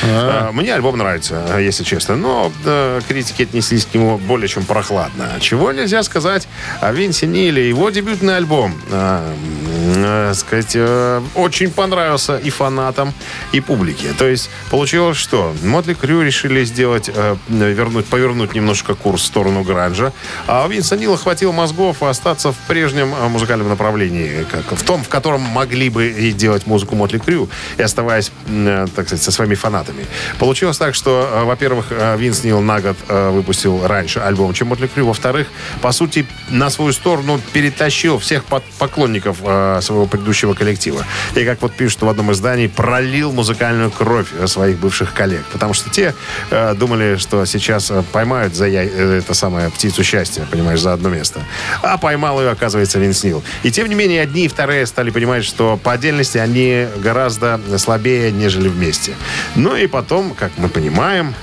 А, 0.03 0.51
Мне 0.53 0.75
альбом 0.75 0.99
нравится, 0.99 1.59
если 1.59 1.85
честно, 1.85 2.17
но 2.17 2.53
э, 2.65 3.01
критики 3.07 3.43
отнеслись 3.43 3.87
к 3.87 3.95
нему 3.95 4.19
более 4.19 4.49
чем 4.49 4.65
прохладно. 4.65 5.29
Чего 5.41 5.73
нельзя 5.73 6.03
сказать 6.03 6.49
о 6.81 6.93
Винсе 6.93 7.27
Ниле. 7.27 7.69
Его 7.69 7.91
дебютный 7.91 8.37
альбом, 8.37 8.75
э, 8.91 9.35
э, 9.75 10.33
сказать, 10.35 10.73
э, 10.75 11.23
очень 11.35 11.71
понравился 11.71 12.37
и 12.37 12.51
фанатам, 12.51 13.13
и 13.53 13.61
публике. 13.61 14.09
То 14.19 14.27
есть 14.27 14.51
получилось, 14.71 15.17
что 15.17 15.55
Мотли 15.63 15.95
Крю 15.95 16.23
решили 16.23 16.65
сделать, 16.65 17.11
э, 17.15 17.37
вернуть, 17.49 18.07
повернуть 18.07 18.55
немножко 18.55 18.95
курс 18.95 19.23
в 19.23 19.27
сторону 19.27 19.63
гранжа, 19.63 20.13
а 20.47 20.65
у 20.67 20.69
Винса 20.69 20.97
Нила 20.97 21.17
хватило 21.17 21.53
мозгов 21.53 22.03
остаться 22.03 22.53
в 22.53 22.57
прежнем 22.69 23.15
э, 23.15 23.29
музыкальном 23.29 23.69
направлении, 23.69 24.47
как 24.51 24.79
в 24.79 24.83
том, 24.85 25.03
в 25.03 25.09
котором 25.09 25.41
могли 25.41 25.89
бы 25.89 26.09
и 26.09 26.33
делать 26.33 26.67
музыку 26.67 26.97
Мотли 26.97 27.19
Крю, 27.19 27.49
и 27.77 27.83
оставаясь, 27.83 28.33
э, 28.49 28.87
так 28.95 29.07
сказать, 29.07 29.23
со 29.23 29.31
своими 29.31 29.55
фанатами. 29.55 30.07
Получилось 30.39 30.79
так, 30.79 30.95
что, 30.95 31.29
э, 31.33 31.45
во-первых, 31.45 31.87
э, 31.91 32.17
Винс 32.17 32.45
Нил 32.45 32.61
на 32.61 32.81
год 32.81 32.97
э, 33.09 33.31
выпустил 33.31 33.87
раньше 33.87 34.21
альбом, 34.21 34.53
чем 34.55 34.69
Мотли 34.69 34.87
Крю. 34.87 35.07
Во-вторых, 35.07 35.49
по 35.81 35.93
сути, 35.93 36.27
на 36.51 36.71
свою 36.71 36.93
сторону 36.93 37.41
перетащил 37.53 38.19
всех 38.19 38.45
поклонников 38.79 39.39
э, 39.43 39.64
своего 39.83 40.07
предыдущего 40.07 40.55
коллектива. 40.55 41.05
И, 41.35 41.45
как 41.45 41.63
вот 41.63 41.73
пишут 41.73 42.03
в 42.03 42.09
одном 42.09 42.33
издании, 42.33 42.67
пролил 42.67 43.33
музыкальную 43.33 43.91
кровь 43.91 44.29
э, 44.39 44.47
своих 44.47 44.79
бывших 44.79 45.13
коллег. 45.13 45.45
Потому 45.53 45.75
что 45.75 45.91
те 45.91 46.15
э, 46.51 46.75
думали, 46.75 47.17
что 47.17 47.45
сейчас 47.45 47.91
э, 47.91 48.03
поймают 48.13 48.55
за 48.55 48.67
яй- 48.67 48.91
э, 48.93 49.19
это 49.19 49.35
самое 49.35 49.71
птицу 49.71 50.05
счастья, 50.05 50.47
понимаешь, 50.51 50.81
за 50.81 50.93
одно 50.93 51.09
место. 51.09 51.41
А 51.83 51.99
поймал 51.99 52.41
ее, 52.41 52.51
оказывается, 52.51 52.99
Винс 52.99 53.25
Нил. 53.25 53.43
И 53.63 53.71
тем 53.71 53.89
не 53.89 53.95
менее, 53.95 54.23
одни 54.23 54.45
и 54.45 54.49
вторые 54.49 54.87
стали 54.87 55.11
понимать, 55.11 55.45
что 55.45 55.77
по 55.83 55.93
отдельности 55.93 56.39
они 56.39 56.87
гораздо 56.99 57.61
слабее, 57.79 58.31
нежели 58.31 58.69
вместе. 58.69 59.15
Ну 59.55 59.77
и 59.77 59.87
потом, 59.87 60.35
как 60.35 60.53
мы 60.57 60.69
понимаем, 60.69 61.35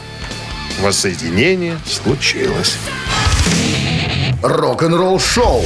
воссоединение 0.82 1.78
случилось. 1.86 2.78
Рок-н-ролл 4.42 5.20
шоу 5.20 5.64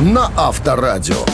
на 0.00 0.30
Авторадио. 0.36 1.24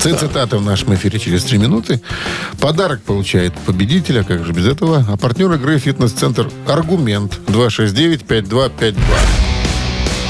Цитаты 0.00 0.56
в 0.56 0.64
нашем 0.64 0.94
эфире 0.94 1.18
через 1.18 1.44
три 1.44 1.58
минуты. 1.58 2.00
Подарок 2.58 3.02
получает 3.02 3.52
победитель, 3.66 4.20
а 4.20 4.24
как 4.24 4.46
же 4.46 4.52
без 4.52 4.66
этого? 4.66 5.04
А 5.06 5.16
партнер 5.18 5.52
игры 5.52 5.78
«Фитнес-центр 5.78 6.50
Аргумент» 6.66 7.38
269-5252. 7.48 8.96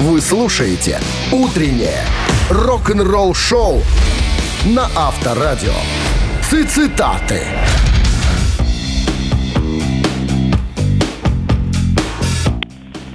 Вы 0.00 0.20
слушаете 0.20 0.98
«Утреннее 1.30 2.04
рок-н-ролл 2.50 3.32
шоу» 3.32 3.80
на 4.64 4.88
Авторадио. 4.96 5.74
Цитаты. 6.50 7.40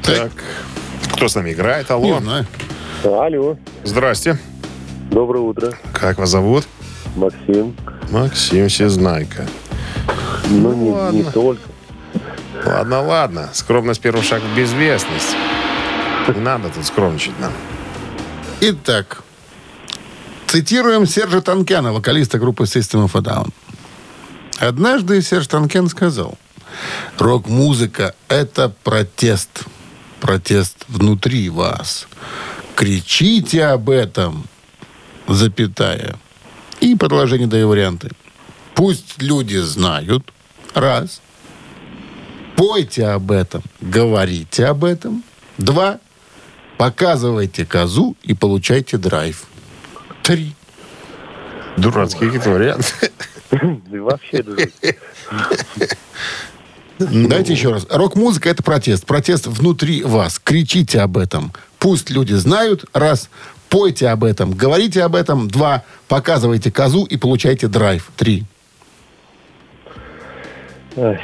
Так, 0.03 0.31
кто 1.13 1.27
с 1.27 1.35
нами 1.35 1.51
играет? 1.51 1.89
Не 1.89 1.95
Алло. 1.95 2.19
знаю. 2.21 2.45
Алло, 3.03 3.57
Здрасте. 3.83 4.39
Доброе 5.09 5.39
утро. 5.39 5.73
Как 5.93 6.17
вас 6.17 6.29
зовут? 6.29 6.67
Максим. 7.15 7.75
Максим 8.11 8.69
Сезнайко. 8.69 9.47
Ну, 10.49 10.73
не, 10.73 10.91
ладно. 10.91 11.17
не 11.17 11.23
только. 11.23 11.61
Ладно, 12.65 13.01
ладно. 13.01 13.49
Скромность 13.53 14.01
первый 14.01 14.23
шаг 14.23 14.41
в 14.41 14.57
безвестность. 14.57 15.35
Не 16.33 16.41
надо 16.41 16.69
тут 16.69 16.85
скромничать 16.85 17.39
нам. 17.39 17.51
Итак, 18.61 19.23
цитируем 20.47 21.05
Сержа 21.05 21.41
Танкяна, 21.41 21.93
вокалиста 21.93 22.39
группы 22.39 22.63
System 22.63 23.05
of 23.05 23.11
a 23.15 23.21
Down. 23.21 23.51
Однажды 24.59 25.21
Серж 25.21 25.47
Танкен 25.47 25.89
сказал, 25.89 26.37
рок-музыка– 27.17 28.15
это 28.29 28.73
протест. 28.83 29.65
Протест 30.21 30.85
внутри 30.87 31.49
вас. 31.49 32.07
Кричите 32.75 33.65
об 33.65 33.89
этом, 33.89 34.45
запятая. 35.27 36.15
И 36.81 36.95
продолжение 36.95 37.47
даю 37.47 37.69
варианты. 37.69 38.11
Пусть 38.73 39.21
люди 39.21 39.57
знают, 39.57 40.23
раз. 40.73 41.21
Пойте 42.55 43.07
об 43.07 43.31
этом, 43.31 43.61
говорите 43.81 44.65
об 44.65 44.83
этом. 44.85 45.23
Два. 45.57 45.99
Показывайте 46.77 47.65
козу 47.65 48.17
и 48.23 48.33
получайте 48.33 48.97
драйв. 48.97 49.45
Три. 50.23 50.53
Дурацкие 51.77 52.29
какие-то 52.29 52.49
варианты. 52.49 53.11
Вообще. 53.91 54.43
Давайте 56.99 57.53
еще 57.53 57.71
раз. 57.71 57.85
Рок-музыка– 57.89 58.49
это 58.51 58.63
протест. 58.63 59.05
Протест 59.05 59.47
внутри 59.47 60.03
вас. 60.03 60.39
Кричите 60.39 61.01
об 61.01 61.17
этом. 61.17 61.53
Пусть 61.79 62.09
люди 62.09 62.33
знают. 62.33 62.85
Раз. 62.93 63.29
Пойте 63.69 64.09
об 64.09 64.23
этом. 64.23 64.51
Говорите 64.51 65.03
об 65.03 65.15
этом. 65.15 65.47
Два. 65.47 65.83
Показывайте 66.07 66.71
козу 66.71 67.05
и 67.05 67.17
получайте 67.17 67.67
драйв. 67.67 68.09
Три. 68.15 68.45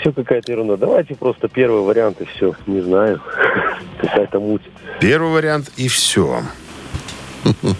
все 0.01 0.11
какая-то 0.11 0.51
ерунда. 0.51 0.77
Давайте 0.77 1.15
просто 1.15 1.47
первый 1.47 1.81
вариант 1.81 2.21
и 2.21 2.25
все. 2.25 2.53
Не 2.67 2.81
знаю. 2.81 3.21
Какая-то 4.01 4.39
муть. 4.39 4.63
Первый 4.99 5.31
вариант 5.31 5.71
и 5.77 5.87
все. 5.87 6.43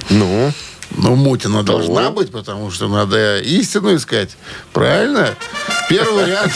Ну, 0.09 0.51
Ну, 0.97 1.15
мутина 1.15 1.63
должна 1.63 2.11
быть, 2.11 2.31
потому 2.31 2.69
что 2.71 2.87
надо 2.87 3.39
истину 3.39 3.95
искать. 3.95 4.37
Правильно? 4.73 5.29
Первый 5.91 6.23
вариант. 6.23 6.53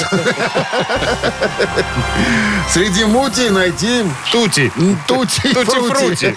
Среди 2.72 3.06
мути 3.06 3.50
найти 3.50 4.04
тути. 4.32 4.72
Тути 5.08 5.42
Тути-фрути. 5.54 6.36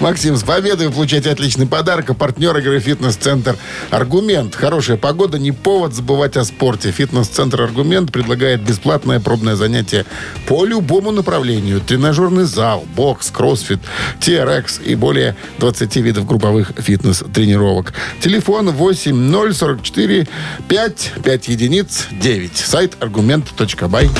Максим, 0.00 0.36
с 0.36 0.42
победой 0.42 0.88
вы 0.88 0.92
получаете 0.92 1.30
отличный 1.30 1.66
подарок. 1.66 2.10
А 2.10 2.14
партнер 2.14 2.56
игры 2.58 2.78
«Фитнес-центр 2.80 3.56
Аргумент». 3.90 4.54
Хорошая 4.54 4.96
погода, 4.96 5.38
не 5.38 5.52
повод 5.52 5.94
забывать 5.94 6.36
о 6.36 6.44
спорте. 6.44 6.92
«Фитнес-центр 6.92 7.62
Аргумент» 7.62 8.12
предлагает 8.12 8.60
бесплатное 8.62 9.18
пробное 9.18 9.56
занятие 9.56 10.04
по 10.46 10.64
любому 10.64 11.10
направлению. 11.10 11.80
Тренажерный 11.80 12.44
зал, 12.44 12.84
бокс, 12.94 13.30
кроссфит, 13.30 13.80
TRX 14.20 14.82
и 14.84 14.94
более 14.94 15.36
20 15.58 15.96
видов 15.96 16.26
групповых 16.26 16.72
фитнес-тренировок. 16.76 17.94
Телефон 18.20 18.70
8044 18.70 20.28
5 20.68 21.12
5 21.22 21.48
единиц 21.48 22.09
9. 22.10 22.56
Сайт 22.56 23.02
аргумент.бай. 23.02 24.10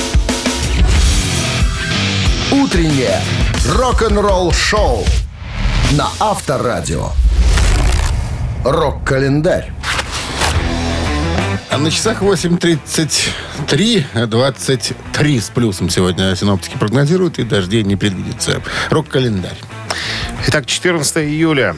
Утреннее 2.53 3.20
рок-н-ролл 3.66 4.53
шоу 4.53 5.05
на 5.92 6.09
Авторадио. 6.18 7.11
Рок-календарь. 8.64 9.72
А 11.70 11.79
на 11.79 11.90
часах 11.90 12.22
8.33, 12.22 14.26
23 14.26 15.40
с 15.40 15.48
плюсом 15.50 15.88
сегодня 15.88 16.35
синоптики 16.35 16.76
прогнозируют, 16.76 17.38
и 17.38 17.44
дождей 17.44 17.85
не 17.85 17.96
предвидится. 17.96 18.61
Рок-календарь. 18.90 19.59
Итак, 20.48 20.66
14 20.66 21.18
июля. 21.18 21.76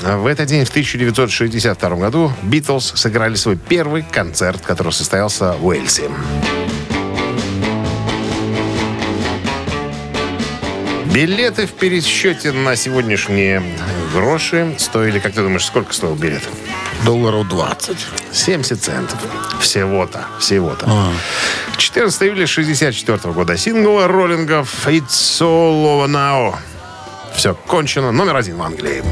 В 0.00 0.26
этот 0.26 0.46
день, 0.46 0.64
в 0.64 0.70
1962 0.70 1.90
году, 1.96 2.32
Битлз 2.42 2.92
сыграли 2.96 3.34
свой 3.34 3.56
первый 3.56 4.02
концерт, 4.02 4.62
который 4.62 4.92
состоялся 4.92 5.52
в 5.52 5.66
Уэльсе. 5.66 6.10
Билеты 11.12 11.66
в 11.66 11.72
пересчете 11.72 12.52
на 12.52 12.74
сегодняшние 12.74 13.62
гроши 14.14 14.74
стоили, 14.78 15.18
как 15.18 15.34
ты 15.34 15.42
думаешь, 15.42 15.66
сколько 15.66 15.92
стоил 15.92 16.14
билет? 16.14 16.42
Долларов 17.04 17.48
20. 17.48 17.96
70 18.32 18.82
центов. 18.82 19.18
Всего-то. 19.60 20.24
Всего-то. 20.38 21.12
14 21.76 22.22
июля 22.22 22.46
64 22.46 23.34
года. 23.34 23.58
Сингл 23.58 24.06
роллингов 24.06 24.86
«It's 24.86 25.40
all 25.40 25.84
over 25.84 26.08
now». 26.08 26.54
Все, 27.34 27.54
кончено. 27.54 28.10
Номер 28.12 28.36
один 28.36 28.56
в 28.56 28.62
Англии. 28.62 29.02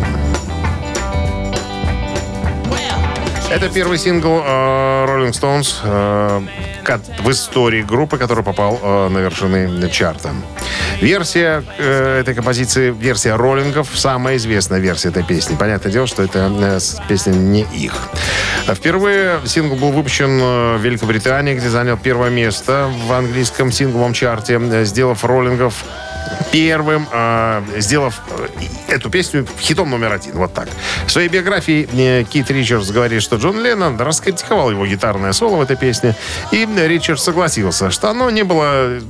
Это 3.50 3.68
первый 3.68 3.98
сингл 3.98 4.40
э, 4.44 5.06
Rolling 5.08 5.32
Stones 5.32 5.74
э, 5.82 6.40
в 7.20 7.30
истории 7.32 7.82
группы, 7.82 8.16
который 8.16 8.44
попал 8.44 8.78
э, 8.80 9.08
на 9.08 9.18
вершины 9.18 9.90
чарта. 9.90 10.30
Версия 11.00 11.64
э, 11.78 12.20
этой 12.20 12.34
композиции, 12.34 12.90
версия 12.90 13.34
роллингов, 13.34 13.88
самая 13.92 14.36
известная 14.36 14.78
версия 14.78 15.08
этой 15.08 15.24
песни. 15.24 15.56
Понятное 15.56 15.90
дело, 15.90 16.06
что 16.06 16.22
это 16.22 16.48
э, 16.60 16.78
песня 17.08 17.32
не 17.32 17.62
их. 17.62 17.94
Впервые 18.68 19.40
сингл 19.44 19.74
был 19.74 19.90
выпущен 19.90 20.40
э, 20.40 20.76
в 20.76 20.80
Великобритании, 20.82 21.54
где 21.54 21.68
занял 21.68 21.96
первое 21.96 22.30
место 22.30 22.88
в 23.06 23.12
английском 23.12 23.72
сингловом 23.72 24.12
чарте, 24.12 24.60
э, 24.60 24.84
сделав 24.84 25.24
роллингов 25.24 25.84
первым, 26.52 27.06
э, 27.10 27.62
сделав 27.78 28.20
э, 28.30 28.48
эту 28.88 29.10
песню 29.10 29.46
хитом 29.60 29.90
номер 29.90 30.12
один. 30.12 30.32
Вот 30.34 30.54
так. 30.54 30.68
В 31.06 31.10
своей 31.10 31.28
биографии 31.28 31.88
э, 31.92 32.24
Кит 32.24 32.50
Ричардс 32.50 32.90
говорит, 32.90 33.22
что 33.22 33.36
Джон 33.36 33.60
Леннон 33.62 33.98
раскритиковал 33.98 34.70
его 34.70 34.86
гитарное 34.86 35.32
соло 35.32 35.56
в 35.56 35.62
этой 35.62 35.76
песне. 35.76 36.14
И 36.50 36.66
э, 36.66 36.88
Ричардс 36.88 37.22
согласился, 37.22 37.90
что 37.90 38.10
оно 38.10 38.30
не 38.30 38.42
было 38.42 39.00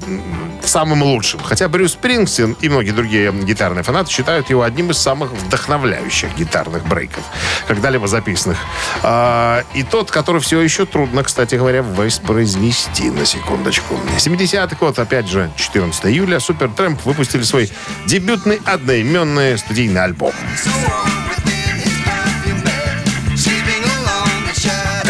самым 0.63 1.03
лучшим. 1.03 1.41
Хотя 1.41 1.69
Брюс 1.69 1.93
Спрингстин 1.93 2.57
и 2.61 2.69
многие 2.69 2.93
другие 2.93 3.33
гитарные 3.33 3.83
фанаты 3.83 4.11
считают 4.11 4.51
его 4.51 4.63
одним 4.63 4.91
из 4.91 4.99
самых 4.99 5.33
вдохновляющих 5.33 6.35
гитарных 6.37 6.87
брейков, 6.87 7.25
когда-либо 7.67 8.07
записанных. 8.07 8.59
А, 9.03 9.65
и 9.75 9.83
тот, 9.83 10.11
который 10.11 10.41
все 10.41 10.61
еще 10.61 10.87
трудно, 10.87 11.25
кстати 11.25 11.57
говоря, 11.57 11.83
воспроизвести, 11.83 13.11
на 13.11 13.25
секундочку. 13.25 13.99
70-й 14.19 14.77
год, 14.77 14.99
опять 14.99 15.29
же, 15.29 15.51
14 15.57 16.07
июля, 16.07 16.41
Супер 16.41 16.71
Трэмп 16.71 17.05
выпустили 17.31 17.43
свой 17.43 17.71
дебютный 18.07 18.61
одноименный 18.65 19.57
студийный 19.59 20.03
альбом. 20.03 20.33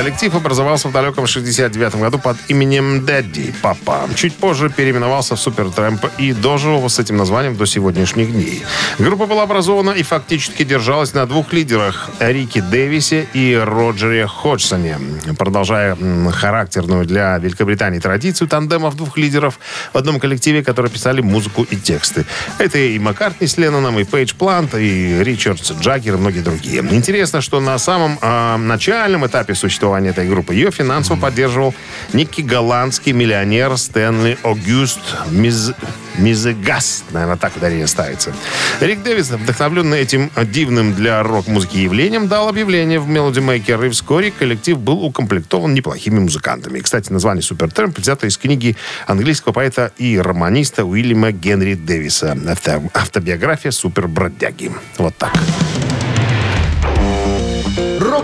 Коллектив 0.00 0.34
образовался 0.34 0.88
в 0.88 0.92
далеком 0.92 1.26
69 1.26 1.96
году 1.96 2.18
под 2.18 2.38
именем 2.48 3.04
Дэдди 3.04 3.52
Папа. 3.60 4.08
Чуть 4.14 4.34
позже 4.34 4.70
переименовался 4.70 5.36
в 5.36 5.38
Супер 5.38 5.68
Трэмп 5.68 6.06
и 6.16 6.32
дожил 6.32 6.88
с 6.88 6.98
этим 6.98 7.18
названием 7.18 7.54
до 7.54 7.66
сегодняшних 7.66 8.32
дней. 8.32 8.62
Группа 8.98 9.26
была 9.26 9.42
образована 9.42 9.90
и 9.90 10.02
фактически 10.02 10.62
держалась 10.62 11.12
на 11.12 11.26
двух 11.26 11.52
лидерах– 11.52 12.08
Рике 12.18 12.62
Дэвисе 12.62 13.28
и 13.34 13.54
Роджере 13.54 14.26
Ходжсоне. 14.26 14.98
Продолжая 15.36 15.98
характерную 16.32 17.04
для 17.04 17.36
Великобритании 17.36 17.98
традицию 17.98 18.48
тандемов 18.48 18.96
двух 18.96 19.18
лидеров 19.18 19.60
в 19.92 19.98
одном 19.98 20.18
коллективе, 20.18 20.64
которые 20.64 20.90
писали 20.90 21.20
музыку 21.20 21.66
и 21.70 21.76
тексты. 21.76 22.24
Это 22.56 22.78
и 22.78 22.98
Маккартни 22.98 23.46
с 23.46 23.58
Ленноном, 23.58 23.98
и 23.98 24.04
Пейдж 24.04 24.32
Плант, 24.34 24.74
и 24.74 25.22
Ричардс 25.22 25.72
Джаггер, 25.72 26.14
и 26.14 26.16
многие 26.16 26.40
другие. 26.40 26.82
Интересно, 26.90 27.42
что 27.42 27.60
на 27.60 27.78
самом 27.78 28.18
а, 28.22 28.56
начальном 28.56 29.26
этапе 29.26 29.54
существования 29.54 29.89
этой 29.98 30.28
группы 30.28 30.54
ее 30.54 30.70
финансово 30.70 31.16
поддерживал 31.18 31.74
некий 32.12 32.42
голландский 32.42 33.12
миллионер 33.12 33.76
Стэнли 33.76 34.38
Огюст 34.42 35.00
Миз... 35.30 35.72
Мизегас. 36.18 37.04
Наверное, 37.12 37.36
так 37.36 37.56
ударение 37.56 37.86
ставится. 37.86 38.34
Рик 38.80 39.02
Дэвис, 39.02 39.30
вдохновленный 39.30 40.00
этим 40.00 40.30
дивным 40.52 40.94
для 40.94 41.22
рок-музыки 41.22 41.78
явлением, 41.78 42.28
дал 42.28 42.48
объявление 42.48 42.98
в 43.00 43.08
Melody 43.08 43.40
Maker, 43.40 43.86
и 43.86 43.90
вскоре 43.90 44.30
коллектив 44.30 44.78
был 44.78 45.04
укомплектован 45.04 45.72
неплохими 45.72 46.18
музыкантами. 46.18 46.80
Кстати, 46.80 47.12
название 47.12 47.42
Супертрамп 47.42 47.98
взято 47.98 48.26
из 48.26 48.36
книги 48.36 48.76
английского 49.06 49.52
поэта 49.52 49.92
и 49.96 50.18
романиста 50.18 50.84
Уильяма 50.84 51.32
Генри 51.32 51.74
Дэвиса. 51.74 52.36
Авто- 52.48 52.90
Автобиография 52.92 53.70
супербродяги. 53.70 54.72
Вот 54.98 55.16
так. 55.16 55.32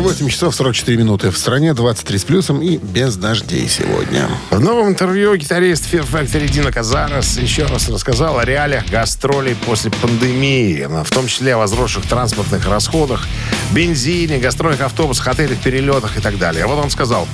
8 0.00 0.28
часов 0.28 0.54
44 0.54 0.96
минуты 0.96 1.30
в 1.30 1.38
стране, 1.38 1.74
23 1.74 2.18
с 2.18 2.24
плюсом 2.24 2.60
и 2.62 2.76
без 2.76 3.16
дождей 3.16 3.68
сегодня. 3.68 4.28
В 4.50 4.60
новом 4.60 4.88
интервью 4.88 5.36
гитарист 5.36 5.92
Fear 5.92 6.06
Factory 6.10 6.48
Дина 6.48 6.72
Казарес 6.72 7.38
еще 7.38 7.66
раз 7.66 7.88
рассказал 7.88 8.38
о 8.38 8.44
реалиях 8.44 8.86
гастролей 8.90 9.54
после 9.54 9.90
пандемии, 9.90 10.86
в 11.04 11.10
том 11.10 11.26
числе 11.26 11.54
о 11.54 11.58
возросших 11.58 12.06
транспортных 12.06 12.66
расходах, 12.66 13.26
бензине, 13.72 14.38
гастрольных 14.38 14.80
автобусах, 14.80 15.28
отелях, 15.28 15.58
перелетах 15.58 16.16
и 16.16 16.20
так 16.20 16.38
далее. 16.38 16.66
Вот 16.66 16.82
он 16.82 16.90
сказал, 16.90 17.28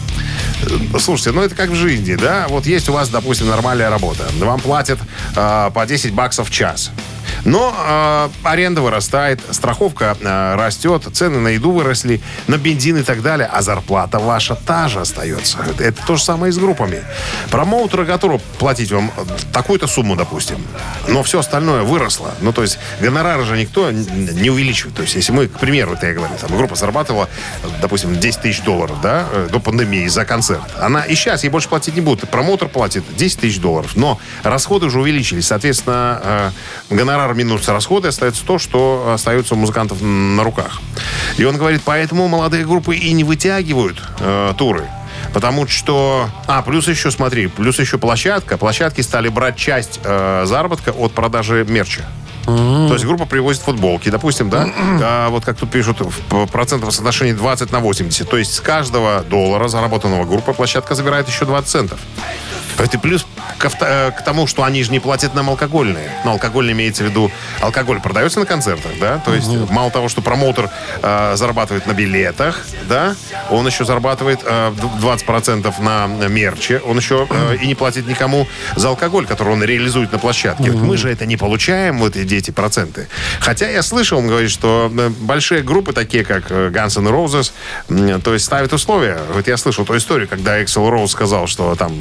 «Э, 0.62 0.98
слушайте, 0.98 1.32
ну 1.32 1.42
это 1.42 1.54
как 1.54 1.70
в 1.70 1.74
жизни, 1.74 2.14
да? 2.14 2.46
Вот 2.48 2.66
есть 2.66 2.88
у 2.88 2.92
вас, 2.92 3.08
допустим, 3.08 3.48
нормальная 3.48 3.90
работа. 3.90 4.24
Вам 4.38 4.60
платят 4.60 4.98
э, 5.36 5.70
по 5.72 5.86
10 5.86 6.12
баксов 6.12 6.48
в 6.48 6.52
час. 6.52 6.90
Но 7.44 7.74
э, 7.76 8.28
аренда 8.42 8.82
вырастает, 8.82 9.40
страховка 9.50 10.16
э, 10.20 10.54
растет, 10.56 11.06
цены 11.12 11.38
на 11.38 11.48
еду 11.48 11.72
выросли, 11.72 12.20
на 12.46 12.58
бензин 12.58 12.98
и 12.98 13.02
так 13.02 13.22
далее, 13.22 13.48
а 13.50 13.62
зарплата 13.62 14.18
ваша 14.18 14.54
та 14.54 14.88
же 14.88 15.00
остается. 15.00 15.58
Это, 15.68 15.84
это 15.84 16.06
то 16.06 16.16
же 16.16 16.24
самое 16.24 16.50
и 16.50 16.52
с 16.52 16.58
группами. 16.58 17.02
Промоутеры 17.50 18.04
готовы 18.04 18.40
платить 18.58 18.92
вам 18.92 19.10
такую-то 19.52 19.86
сумму, 19.86 20.16
допустим, 20.16 20.58
но 21.08 21.22
все 21.22 21.40
остальное 21.40 21.82
выросло. 21.82 22.32
Ну, 22.40 22.52
то 22.52 22.62
есть 22.62 22.78
гонорары 23.00 23.44
же 23.44 23.56
никто 23.56 23.90
не 23.90 24.50
увеличивает. 24.50 24.96
То 24.96 25.02
есть 25.02 25.14
если 25.14 25.32
мы, 25.32 25.48
к 25.48 25.58
примеру, 25.58 25.94
это 25.94 26.06
я 26.06 26.14
говорю, 26.14 26.34
там 26.40 26.56
группа 26.56 26.74
зарабатывала, 26.74 27.28
допустим, 27.80 28.18
10 28.18 28.40
тысяч 28.40 28.62
долларов, 28.62 29.00
да, 29.02 29.26
э, 29.32 29.48
до 29.50 29.60
пандемии 29.60 30.06
за 30.08 30.24
концерт, 30.24 30.62
она 30.78 31.02
и 31.02 31.14
сейчас 31.14 31.44
ей 31.44 31.50
больше 31.50 31.68
платить 31.68 31.94
не 31.94 32.00
будут. 32.00 32.28
Промоутер 32.30 32.68
платит 32.68 33.04
10 33.16 33.40
тысяч 33.40 33.58
долларов, 33.60 33.96
но 33.96 34.18
расходы 34.42 34.86
уже 34.86 35.00
увеличились. 35.00 35.46
Соответственно, 35.46 36.52
э, 36.90 36.94
гонорар 37.30 37.34
минус 37.34 37.68
расходы 37.68 38.08
остается 38.08 38.44
то, 38.44 38.58
что 38.58 39.12
остается 39.14 39.54
у 39.54 39.56
музыкантов 39.56 39.98
на 40.02 40.42
руках. 40.44 40.80
И 41.38 41.44
он 41.44 41.56
говорит, 41.56 41.82
поэтому 41.84 42.28
молодые 42.28 42.64
группы 42.64 42.96
и 42.96 43.12
не 43.12 43.24
вытягивают 43.24 44.02
э, 44.20 44.54
туры. 44.56 44.88
Потому 45.32 45.66
что... 45.66 46.28
А, 46.46 46.62
плюс 46.62 46.88
еще, 46.88 47.10
смотри, 47.10 47.46
плюс 47.46 47.78
еще 47.78 47.98
площадка. 47.98 48.56
Площадки 48.58 49.00
стали 49.02 49.28
брать 49.28 49.56
часть 49.56 50.00
э, 50.02 50.44
заработка 50.46 50.90
от 50.90 51.12
продажи 51.12 51.64
мерча. 51.68 52.04
То 52.46 52.94
есть 52.94 53.04
группа 53.04 53.26
привозит 53.26 53.62
футболки, 53.62 54.08
допустим, 54.08 54.50
да, 54.50 54.66
а, 55.02 55.28
вот 55.28 55.44
как 55.44 55.56
тут 55.56 55.70
пишут, 55.70 55.98
в 56.00 56.46
процентном 56.46 56.90
соотношении 56.90 57.32
20 57.32 57.70
на 57.70 57.80
80. 57.80 58.28
То 58.28 58.38
есть 58.38 58.54
с 58.54 58.60
каждого 58.60 59.22
доллара 59.28 59.68
заработанного 59.68 60.24
группа 60.24 60.52
площадка 60.52 60.94
забирает 60.94 61.28
еще 61.28 61.44
20 61.44 61.70
центов. 61.70 62.00
Это 62.78 62.98
плюс 62.98 63.26
к, 63.58 63.70
э, 63.80 64.10
к 64.12 64.22
тому, 64.24 64.46
что 64.46 64.62
они 64.64 64.82
же 64.82 64.90
не 64.90 65.00
платят 65.00 65.34
нам 65.34 65.50
алкогольные. 65.50 66.10
Но 66.24 66.32
алкогольный 66.32 66.72
имеется 66.72 67.04
в 67.04 67.06
виду, 67.06 67.30
алкоголь 67.60 68.00
продается 68.00 68.40
на 68.40 68.46
концертах, 68.46 68.92
да? 69.00 69.18
То 69.18 69.34
есть 69.34 69.48
мало 69.70 69.90
того, 69.90 70.08
что 70.08 70.22
промоутер 70.22 70.70
э, 71.02 71.32
зарабатывает 71.36 71.86
на 71.86 71.92
билетах, 71.92 72.60
да, 72.88 73.14
он 73.50 73.66
еще 73.66 73.84
зарабатывает 73.84 74.40
э, 74.44 74.72
д- 74.72 75.06
20% 75.06 75.80
на 75.82 76.06
мерче, 76.28 76.78
он 76.80 76.96
еще 76.96 77.26
э, 77.30 77.56
и 77.62 77.66
не 77.66 77.74
платит 77.74 78.06
никому 78.06 78.46
за 78.76 78.88
алкоголь, 78.88 79.26
который 79.26 79.52
он 79.52 79.62
реализует 79.62 80.12
на 80.12 80.18
площадке. 80.18 80.70
Вот 80.70 80.82
мы 80.82 80.96
же 80.96 81.10
это 81.10 81.26
не 81.26 81.36
получаем, 81.36 81.98
вот 81.98 82.16
эти 82.16 82.34
эти 82.34 82.50
проценты. 82.50 83.08
Хотя 83.40 83.68
я 83.68 83.82
слышал, 83.82 84.18
он 84.18 84.26
говорит, 84.28 84.50
что 84.50 84.90
э, 84.96 85.08
большие 85.20 85.62
группы, 85.62 85.92
такие 85.92 86.24
как 86.24 86.50
э, 86.50 86.70
Guns 86.70 86.98
N' 86.98 87.08
Roses, 87.08 87.52
то 88.22 88.32
есть 88.32 88.44
ставят 88.46 88.72
условия. 88.72 89.18
Вот 89.34 89.46
я 89.48 89.56
слышал 89.56 89.84
ту 89.84 89.96
историю, 89.96 90.28
когда 90.28 90.62
Эксел 90.62 90.88
Роуз 90.88 91.10
сказал, 91.12 91.46
что 91.46 91.74
там 91.74 91.92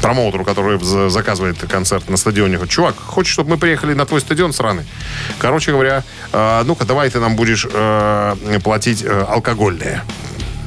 промоутеру, 0.00 0.44
который 0.44 0.78
за- 0.82 1.08
заказывает 1.08 1.58
концерт 1.70 2.08
на 2.08 2.16
стадионе, 2.16 2.54
говорит, 2.54 2.72
чувак, 2.72 2.94
хочешь, 2.98 3.32
чтобы 3.32 3.50
мы 3.50 3.56
приехали 3.58 3.94
на 3.94 4.06
твой 4.06 4.20
стадион 4.20 4.52
сраный? 4.52 4.84
Короче 5.38 5.72
говоря, 5.72 6.04
э, 6.32 6.62
ну-ка, 6.64 6.84
давай 6.84 7.10
ты 7.10 7.20
нам 7.20 7.36
будешь 7.36 7.66
э, 7.70 8.34
платить 8.62 9.02
э, 9.04 9.24
алкогольные. 9.28 10.02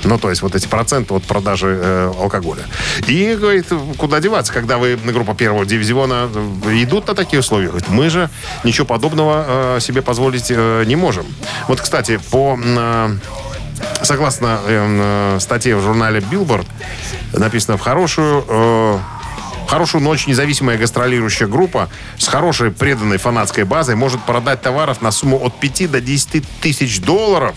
Ну, 0.03 0.19
то 0.19 0.29
есть 0.29 0.43
вот 0.43 0.53
эти 0.53 0.67
проценты 0.67 1.15
от 1.15 1.23
продажи 1.23 1.79
э, 1.81 2.13
алкоголя. 2.19 2.61
И, 3.07 3.35
говорит, 3.39 3.65
куда 3.97 4.19
деваться, 4.19 4.53
когда 4.53 4.77
вы 4.77 4.99
на 5.03 5.11
группа 5.11 5.33
первого 5.33 5.65
дивизиона 5.65 6.29
э, 6.65 6.83
идут 6.83 7.07
на 7.07 7.15
такие 7.15 7.39
условия? 7.39 7.69
Говорит, 7.69 7.89
мы 7.89 8.09
же 8.11 8.29
ничего 8.63 8.85
подобного 8.85 9.77
э, 9.77 9.79
себе 9.79 10.03
позволить 10.03 10.47
э, 10.49 10.83
не 10.85 10.95
можем. 10.95 11.25
Вот, 11.67 11.81
кстати, 11.81 12.19
по... 12.29 12.55
э, 12.63 13.15
Согласно 14.05 14.59
э, 14.63 15.37
статье 15.39 15.75
в 15.75 15.81
журнале 15.81 16.19
Billboard, 16.19 16.67
написано 17.33 17.77
в 17.77 17.81
хорошую 17.81 18.45
э, 18.47 18.99
хорошую 19.67 20.03
ночь 20.03 20.27
независимая 20.27 20.77
гастролирующая 20.77 21.47
группа 21.47 21.89
с 22.19 22.27
хорошей 22.27 22.69
преданной 22.69 23.17
фанатской 23.17 23.63
базой 23.63 23.95
может 23.95 24.21
продать 24.21 24.61
товаров 24.61 25.01
на 25.01 25.09
сумму 25.09 25.43
от 25.43 25.59
5 25.59 25.89
до 25.89 26.01
10 26.01 26.43
тысяч 26.61 27.01
долларов. 27.01 27.55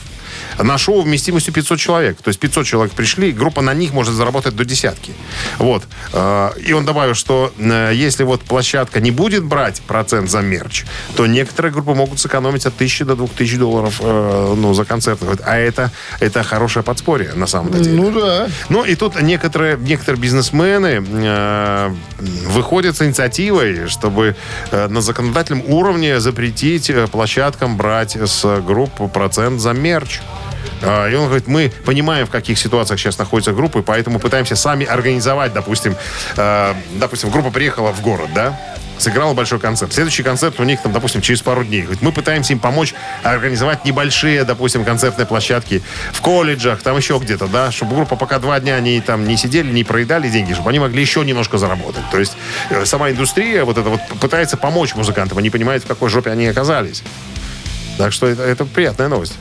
На 0.59 0.79
шоу 0.79 1.03
вместимостью 1.03 1.53
500 1.53 1.79
человек. 1.79 2.23
То 2.23 2.29
есть 2.29 2.41
500 2.41 2.67
человек 2.67 2.93
пришли, 2.93 3.33
группа 3.33 3.63
на 3.63 3.75
них 3.75 3.93
может 3.93 4.15
заработать 4.15 4.57
до 4.57 4.65
десятки. 4.65 5.13
Вот. 5.59 5.85
Э, 6.13 6.51
И 6.67 6.73
он 6.73 6.85
добавил, 6.85 7.15
что 7.15 7.53
э, 7.59 7.93
если 7.95 8.25
вот 8.25 8.43
площадка 8.43 9.01
не 9.01 9.11
будет 9.11 9.45
брать 9.45 9.81
процент 9.83 10.31
за 10.31 10.41
мерч, 10.41 10.85
то 11.17 11.27
некоторые 11.27 11.73
группы 11.73 11.95
могут 11.95 12.19
сэкономить 12.21 12.67
от 12.67 12.75
1000 12.75 13.05
до 13.05 13.15
2000 13.17 13.57
долларов 13.57 14.01
э, 14.01 14.55
ну, 14.57 14.75
за 14.75 14.85
концерт. 14.85 15.19
А 15.45 15.57
это, 15.57 15.91
это 16.21 16.43
хорошее 16.43 16.83
подспорье 16.83 17.33
на 17.35 17.47
самом 17.47 17.73
деле. 17.73 17.91
Ну 17.91 18.11
да. 18.11 18.49
Ну 18.69 18.85
и 18.85 18.95
тут 18.95 19.21
некоторые, 19.21 19.77
некоторые 19.77 20.21
бизнесмены 20.21 21.05
э, 21.07 21.95
выходят 22.47 22.97
с 22.97 23.03
инициативой, 23.03 23.89
чтобы 23.89 24.37
э, 24.71 24.89
на 24.89 25.01
законодательном 25.01 25.63
уровне 25.67 26.21
запретить 26.21 26.91
площадкам 27.11 27.77
брать 27.77 28.17
с 28.17 28.61
групп 28.61 29.13
процент 29.13 29.61
за 29.61 29.73
мерч. 29.73 30.21
А, 30.83 31.09
И 31.09 31.15
он 31.15 31.27
говорит, 31.27 31.47
мы 31.47 31.73
понимаем, 31.85 32.27
в 32.27 32.31
каких 32.31 32.59
ситуациях 32.59 33.01
сейчас 33.01 33.19
находятся 33.19 33.53
группы, 33.53 33.83
поэтому 33.83 34.19
пытаемся 34.19 34.57
сами 34.57 34.87
организовать, 34.87 35.53
допустим, 35.53 35.97
э, 36.37 36.75
допустим, 36.95 37.31
группа 37.31 37.51
приехала 37.51 37.93
в 37.93 38.01
город, 38.03 38.29
да, 38.35 38.59
сыграла 38.99 39.33
большой 39.35 39.59
концерт. 39.59 39.93
Следующий 39.93 40.23
концерт 40.23 40.59
у 40.61 40.65
них, 40.65 40.83
там, 40.83 40.93
допустим, 40.93 41.21
через 41.21 41.41
пару 41.41 41.65
дней. 41.65 41.83
Говорит, 41.83 42.03
мы 42.03 42.13
пытаемся 42.13 42.53
им 42.53 42.59
помочь 42.59 42.95
организовать 43.23 43.85
небольшие, 43.85 44.45
допустим, 44.45 44.85
концертные 44.85 45.27
площадки 45.27 45.83
в 46.13 46.21
колледжах, 46.21 46.83
там 46.83 46.97
еще 46.97 47.19
где-то, 47.19 47.47
да, 47.47 47.71
чтобы 47.71 47.95
группа 47.95 48.17
пока 48.17 48.39
два 48.39 48.59
дня 48.61 48.75
они 48.77 49.01
там 49.01 49.27
не 49.27 49.37
сидели, 49.37 49.71
не 49.71 49.85
проедали 49.85 50.29
деньги, 50.29 50.53
чтобы 50.53 50.71
они 50.71 50.79
могли 50.79 51.01
еще 51.01 51.25
немножко 51.25 51.59
заработать. 51.59 52.03
То 52.11 52.19
есть 52.19 52.37
э, 52.71 52.85
сама 52.85 53.11
индустрия 53.11 53.65
вот 53.65 53.79
это 53.79 53.89
вот 53.89 54.01
пытается 54.21 54.57
помочь 54.57 54.95
музыкантам, 54.95 55.39
они 55.39 55.51
понимают, 55.51 55.85
в 55.85 55.87
какой 55.87 56.09
жопе 56.09 56.31
они 56.31 56.47
оказались. 56.47 57.03
Так 57.99 58.13
что 58.13 58.27
это, 58.27 58.43
это 58.43 58.65
приятная 58.65 59.09
новость. 59.09 59.35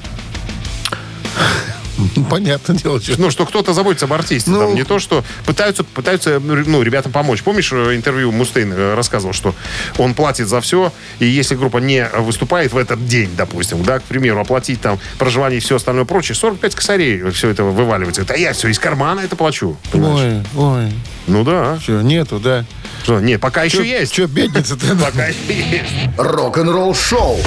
Ну, 2.15 2.25
Понятное 2.25 2.75
дело. 2.75 3.01
чё. 3.01 3.15
Ну, 3.17 3.31
что 3.31 3.45
кто-то 3.45 3.73
заботится 3.73 4.05
об 4.05 4.13
артисте. 4.13 4.51
Ну, 4.51 4.59
там, 4.59 4.75
не 4.75 4.83
то, 4.83 4.99
что 4.99 5.23
пытаются, 5.45 5.83
пытаются 5.83 6.39
ну, 6.39 6.81
ребятам 6.81 7.11
помочь. 7.11 7.41
Помнишь, 7.43 7.71
э, 7.71 7.95
интервью 7.95 8.31
Мустейн 8.31 8.71
э, 8.71 8.93
рассказывал, 8.95 9.33
что 9.33 9.55
он 9.97 10.13
платит 10.13 10.47
за 10.47 10.61
все, 10.61 10.91
и 11.19 11.25
если 11.25 11.55
группа 11.55 11.77
не 11.77 12.07
выступает 12.19 12.73
в 12.73 12.77
этот 12.77 13.05
день, 13.07 13.29
допустим, 13.35 13.83
да, 13.83 13.99
к 13.99 14.03
примеру, 14.03 14.39
оплатить 14.39 14.81
там 14.81 14.99
проживание 15.17 15.57
и 15.57 15.61
все 15.61 15.77
остальное 15.77 16.05
прочее, 16.05 16.35
45 16.35 16.75
косарей 16.75 17.29
все 17.31 17.49
это 17.49 17.63
вываливается. 17.63 18.21
Это 18.21 18.35
я 18.35 18.53
все 18.53 18.67
из 18.67 18.79
кармана 18.79 19.21
это 19.21 19.35
плачу. 19.35 19.77
понимаешь? 19.91 20.45
Ой, 20.55 20.85
ой. 20.85 20.93
Ну 21.27 21.43
да. 21.43 21.79
Что, 21.79 22.01
нету, 22.01 22.39
да? 22.39 22.65
Что, 23.03 23.19
не, 23.19 23.37
пока 23.37 23.63
еще 23.63 23.87
есть. 23.87 24.13
Что, 24.13 24.27
бедница-то? 24.27 24.95
Пока 25.03 25.27
есть. 25.27 26.17
Рок-н-ролл 26.17 26.93
шоу 26.93 27.37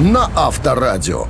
на 0.00 0.30
Авторадио. 0.34 1.26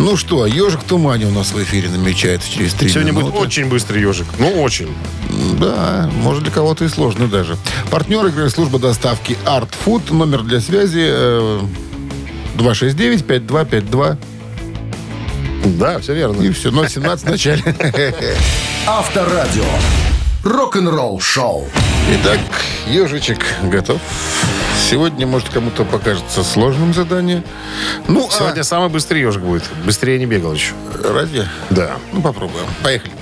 Ну 0.00 0.16
что, 0.16 0.46
ежик 0.46 0.80
в 0.80 0.84
тумане 0.84 1.26
у 1.26 1.30
нас 1.30 1.52
в 1.52 1.62
эфире 1.62 1.90
намечается 1.90 2.50
через 2.50 2.72
три 2.72 2.88
Сегодня 2.88 3.12
будет 3.12 3.26
минуты. 3.26 3.38
очень 3.46 3.66
быстрый 3.66 4.00
ежик. 4.00 4.26
Ну, 4.38 4.62
очень. 4.62 4.88
Да, 5.60 6.10
может 6.14 6.42
для 6.42 6.50
кого-то 6.50 6.86
и 6.86 6.88
сложно 6.88 7.26
даже. 7.28 7.58
Партнер 7.90 8.24
игры 8.26 8.48
служба 8.48 8.78
доставки 8.78 9.36
Art 9.44 9.68
Food. 9.84 10.12
Номер 10.14 10.42
для 10.42 10.60
связи 10.60 11.06
э, 11.06 11.60
269-5252. 12.56 14.16
Да, 15.78 15.98
все 15.98 16.14
верно. 16.14 16.40
И 16.42 16.50
все, 16.50 16.70
017 16.70 17.26
в 17.26 17.30
начале. 17.30 17.62
Авторадио. 18.86 19.64
Рок-н-ролл 20.44 21.20
шоу. 21.20 21.68
Итак, 22.08 22.38
ежичек 22.86 23.38
готов. 23.62 24.00
Сегодня, 24.88 25.26
может, 25.26 25.48
кому-то 25.50 25.84
покажется 25.84 26.42
сложным 26.42 26.92
задание. 26.94 27.42
Ну, 28.08 28.28
Сегодня 28.30 28.64
самый 28.64 28.88
быстрый 28.88 29.20
ежик 29.20 29.42
будет. 29.42 29.62
Быстрее 29.84 30.18
не 30.18 30.26
бегал 30.26 30.52
еще. 30.54 30.72
а, 31.04 31.12
разве? 31.12 31.46
Да. 31.70 31.92
Ну, 32.12 32.20
попробуем. 32.22 32.66
Поехали. 32.82 33.12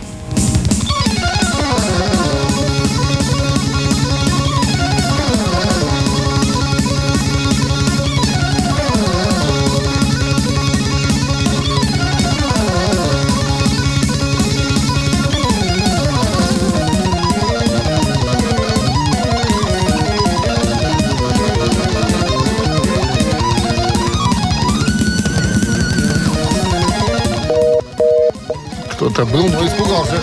Кто-то 29.19 29.33
был, 29.33 29.49
но 29.49 29.67
испугался. 29.67 30.15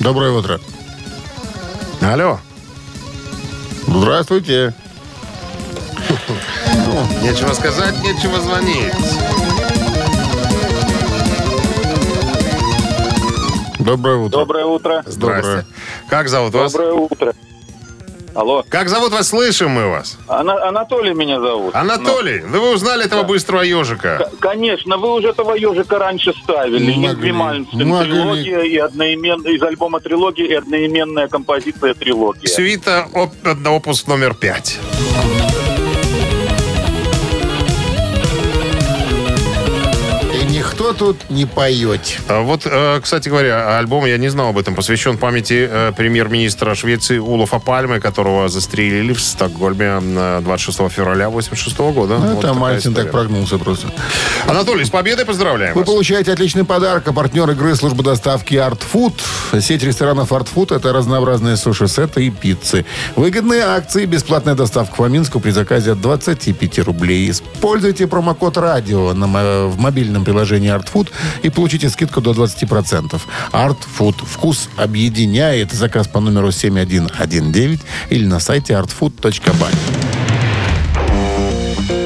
Доброе 0.00 0.32
утро. 0.32 0.58
Алло. 2.00 2.40
Здравствуйте. 3.86 4.74
Нечего 7.22 7.52
сказать, 7.52 8.02
нечего 8.02 8.40
звонить. 8.40 8.92
Доброе 13.78 14.16
утро. 14.16 14.38
Доброе 14.40 14.64
утро. 14.64 15.02
Здрасте. 15.06 15.64
Как 16.08 16.28
зовут 16.28 16.52
вас? 16.54 16.72
Доброе 16.72 16.94
утро. 16.94 17.32
Алло. 18.38 18.64
Как 18.68 18.88
зовут 18.88 19.10
вас? 19.10 19.28
Слышим 19.30 19.70
мы 19.72 19.88
вас. 19.88 20.16
Ана- 20.28 20.68
Анатолий 20.68 21.12
меня 21.12 21.40
зовут. 21.40 21.74
Анатолий, 21.74 22.38
да 22.38 22.60
вы 22.60 22.72
узнали 22.72 23.04
этого 23.04 23.24
быстрого 23.24 23.62
Ну, 23.62 23.80
ежика? 23.80 24.30
к- 24.30 24.38
конечно, 24.38 24.96
вы 24.96 25.12
уже 25.14 25.30
этого 25.30 25.54
ежика 25.54 25.98
раньше 25.98 26.32
ставили. 26.44 26.94
Могли. 26.94 27.32
Могли. 27.32 27.64
трилогия 28.12 28.60
и 28.60 28.76
одноименная 28.76 29.50
из 29.54 29.62
альбома 29.62 29.98
трилогия 29.98 30.46
и 30.46 30.54
одноименная 30.54 31.26
композиция 31.26 31.94
трилогия. 31.94 32.46
Сюита 32.46 33.08
оп- 33.12 33.34
опус 33.66 34.06
номер 34.06 34.34
пять. 34.34 34.78
Тут 40.92 41.30
не 41.30 41.46
поет. 41.46 42.18
А 42.28 42.42
Вот, 42.42 42.62
э, 42.64 43.00
кстати 43.00 43.28
говоря, 43.28 43.78
альбом, 43.78 44.06
я 44.06 44.16
не 44.18 44.28
знал 44.28 44.48
об 44.48 44.58
этом, 44.58 44.74
посвящен 44.74 45.16
памяти 45.18 45.68
э, 45.70 45.92
премьер-министра 45.96 46.74
Швеции 46.74 47.18
Улафа 47.18 47.58
Пальмы, 47.58 48.00
которого 48.00 48.48
застрелили 48.48 49.12
в 49.12 49.20
Стокгольме 49.20 50.00
э, 50.00 50.40
26 50.42 50.90
февраля 50.90 51.28
86 51.30 51.78
года. 51.78 52.18
Ну, 52.18 52.20
Вот 52.20 52.30
это 52.30 52.36
такая 52.36 52.54
Мальцин 52.54 52.94
так 52.94 53.10
прогнулся 53.10 53.58
просто. 53.58 53.88
Анатолий, 54.46 54.84
с 54.84 54.90
победой 54.90 55.24
поздравляем 55.24 55.74
Вы 55.74 55.80
вас. 55.80 55.88
получаете 55.88 56.32
отличный 56.32 56.64
подарок. 56.64 57.06
А 57.06 57.12
партнер 57.12 57.48
игры 57.50 57.74
служба 57.76 58.02
доставки 58.02 58.54
Art 58.54 58.80
Food. 58.92 59.60
Сеть 59.60 59.82
ресторанов 59.82 60.32
Art 60.32 60.48
Food– 60.52 60.74
это 60.76 60.92
разнообразные 60.92 61.56
суши-сеты 61.56 62.26
и 62.26 62.30
пиццы. 62.30 62.84
Выгодные 63.14 63.62
акции, 63.62 64.04
бесплатная 64.06 64.54
доставка 64.54 64.96
по 64.96 65.06
Минску 65.06 65.40
при 65.40 65.50
заказе 65.50 65.92
от 65.92 66.00
25 66.00 66.78
рублей. 66.80 67.30
Используйте 67.30 68.06
промокод 68.06 68.56
«Радио» 68.56 69.12
на 69.14 69.28
в 69.68 69.78
мобильном 69.78 70.24
приложении 70.24 70.70
Art 70.78 70.92
Food 70.92 71.08
и 71.42 71.50
получите 71.50 71.90
скидку 71.90 72.20
до 72.20 72.32
20%. 72.32 73.20
Art 73.52 73.78
Food. 73.98 74.14
Вкус 74.24 74.68
объединяет. 74.76 75.72
Заказ 75.72 76.08
по 76.08 76.20
номеру 76.20 76.52
7119 76.52 77.80
или 78.10 78.26
на 78.26 78.40
сайте 78.40 78.72
artfood.by. 78.74 79.74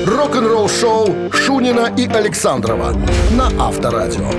Рок-н-ролл 0.06 0.68
шоу 0.68 1.32
Шунина 1.32 1.92
и 1.96 2.06
Александрова 2.06 2.94
на 3.30 3.46
Авторадио. 3.58 4.30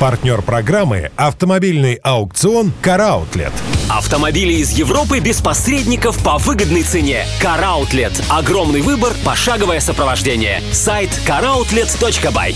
Партнер 0.00 0.42
программы 0.42 1.10
«Автомобильный 1.16 1.94
аукцион 1.94 2.70
«Караутлет». 2.82 3.52
Автомобили 3.88 4.52
из 4.52 4.72
Европы 4.72 5.20
без 5.20 5.40
посредников 5.40 6.22
по 6.22 6.36
выгодной 6.36 6.82
цене. 6.82 7.24
Караутлет. 7.40 8.12
Огромный 8.28 8.82
выбор, 8.82 9.14
пошаговое 9.24 9.80
сопровождение. 9.80 10.60
Сайт 10.70 11.08
caroutlet.by. 11.26 12.54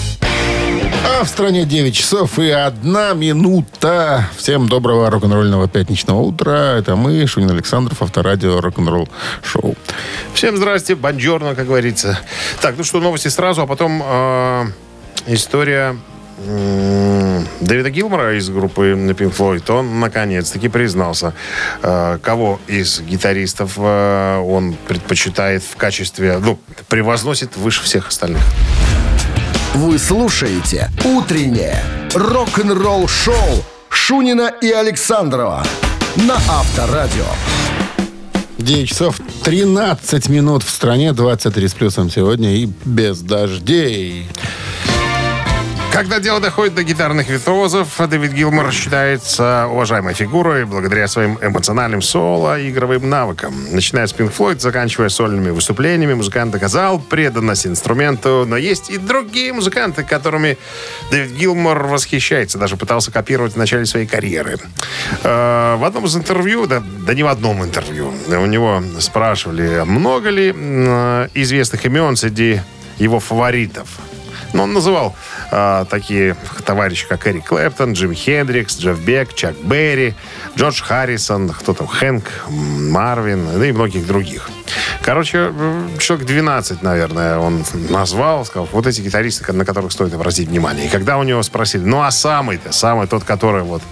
А 1.06 1.24
в 1.24 1.28
стране 1.28 1.64
9 1.64 1.94
часов 1.94 2.38
и 2.38 2.50
одна 2.50 3.14
минута. 3.14 4.28
Всем 4.36 4.68
доброго 4.68 5.08
рок-н-ролльного 5.08 5.66
пятничного 5.66 6.20
утра. 6.20 6.76
Это 6.76 6.94
мы, 6.94 7.26
Шунин 7.26 7.52
Александров, 7.52 8.02
авторадио 8.02 8.60
рок-н-ролл 8.60 9.08
шоу. 9.42 9.76
Всем 10.34 10.58
здрасте, 10.58 10.94
бонжорно, 10.94 11.54
как 11.54 11.68
говорится. 11.68 12.20
Так, 12.60 12.74
ну 12.76 12.84
что, 12.84 13.00
новости 13.00 13.28
сразу, 13.28 13.62
а 13.62 13.66
потом 13.66 14.02
э, 14.04 14.66
история 15.26 15.96
Дэвида 17.60 17.90
Гилмора 17.90 18.38
из 18.38 18.48
группы 18.48 18.92
Pink 18.92 19.36
Floyd. 19.36 19.70
Он 19.70 20.00
наконец-таки 20.00 20.68
признался, 20.68 21.34
э, 21.82 22.18
кого 22.22 22.58
из 22.66 23.00
гитаристов 23.00 23.74
э, 23.76 24.38
он 24.38 24.74
предпочитает 24.88 25.62
в 25.62 25.76
качестве, 25.76 26.38
ну, 26.38 26.58
превозносит 26.88 27.56
выше 27.56 27.82
всех 27.82 28.08
остальных. 28.08 28.42
Вы 29.74 29.98
слушаете 29.98 30.90
«Утреннее 31.04 31.82
рок-н-ролл 32.14 33.06
шоу» 33.06 33.64
Шунина 33.88 34.52
и 34.60 34.70
Александрова 34.70 35.64
на 36.16 36.34
Авторадио. 36.34 37.26
9 38.58 38.88
часов 38.88 39.20
13 39.44 40.28
минут 40.28 40.62
в 40.62 40.70
стране, 40.70 41.12
23 41.12 41.68
с 41.68 41.74
плюсом 41.74 42.10
сегодня 42.10 42.56
и 42.56 42.68
без 42.84 43.20
дождей. 43.20 44.26
Когда 45.92 46.20
дело 46.20 46.40
доходит 46.40 46.74
до 46.76 46.84
гитарных 46.84 47.28
виртуозов, 47.28 48.00
Дэвид 48.08 48.32
Гилмор 48.32 48.72
считается 48.72 49.66
уважаемой 49.66 50.14
фигурой 50.14 50.64
благодаря 50.64 51.08
своим 51.08 51.36
эмоциональным 51.42 52.00
соло 52.00 52.58
и 52.58 52.70
игровым 52.70 53.10
навыкам. 53.10 53.52
Начиная 53.72 54.06
с 54.06 54.14
Pink 54.14 54.32
Floyd, 54.34 54.60
заканчивая 54.60 55.08
сольными 55.08 55.50
выступлениями, 55.50 56.14
музыкант 56.14 56.52
доказал 56.52 57.00
преданность 57.00 57.66
инструменту, 57.66 58.44
но 58.46 58.56
есть 58.56 58.88
и 58.88 58.98
другие 58.98 59.52
музыканты, 59.52 60.04
которыми 60.04 60.58
Дэвид 61.10 61.32
Гилмор 61.32 61.82
восхищается, 61.88 62.56
даже 62.56 62.76
пытался 62.76 63.10
копировать 63.10 63.54
в 63.54 63.56
начале 63.56 63.84
своей 63.84 64.06
карьеры. 64.06 64.58
Э, 65.24 65.76
В 65.76 65.84
одном 65.84 66.04
из 66.04 66.16
интервью, 66.16 66.66
да, 66.66 66.82
да 67.04 67.14
не 67.14 67.24
в 67.24 67.26
одном 67.26 67.64
интервью, 67.64 68.14
у 68.28 68.46
него 68.46 68.82
спрашивали, 69.00 69.82
много 69.84 70.30
ли 70.30 70.54
э, 70.56 71.28
известных 71.34 71.84
имен 71.84 72.16
среди 72.16 72.60
его 72.98 73.18
фаворитов. 73.18 73.88
Но 74.52 74.64
он 74.64 74.72
называл 74.72 75.14
а, 75.50 75.84
такие 75.84 76.36
товарищи, 76.64 77.06
как 77.08 77.26
Эрик 77.26 77.46
Клэптон, 77.46 77.92
Джим 77.92 78.12
Хендрикс, 78.14 78.78
Джефф 78.78 78.98
Бек, 78.98 79.34
Чак 79.34 79.56
Берри, 79.62 80.14
Джордж 80.56 80.82
Харрисон, 80.82 81.48
кто 81.50 81.72
там, 81.74 81.86
Хэнк, 81.86 82.24
Марвин, 82.48 83.44
ну 83.56 83.62
и 83.62 83.72
многих 83.72 84.06
других. 84.06 84.48
Короче, 85.02 85.52
человек 85.98 86.26
12, 86.26 86.82
наверное, 86.82 87.38
он 87.38 87.64
назвал, 87.88 88.44
сказал, 88.44 88.68
вот 88.72 88.86
эти 88.86 89.00
гитаристы, 89.00 89.52
на 89.52 89.64
которых 89.64 89.92
стоит 89.92 90.12
обратить 90.14 90.48
внимание. 90.48 90.86
И 90.86 90.88
когда 90.88 91.18
у 91.18 91.22
него 91.22 91.42
спросили, 91.42 91.82
ну 91.82 92.02
а 92.02 92.10
самый-то, 92.10 92.72
самый 92.72 93.06
тот, 93.06 93.24
который 93.24 93.62
вот, 93.62 93.82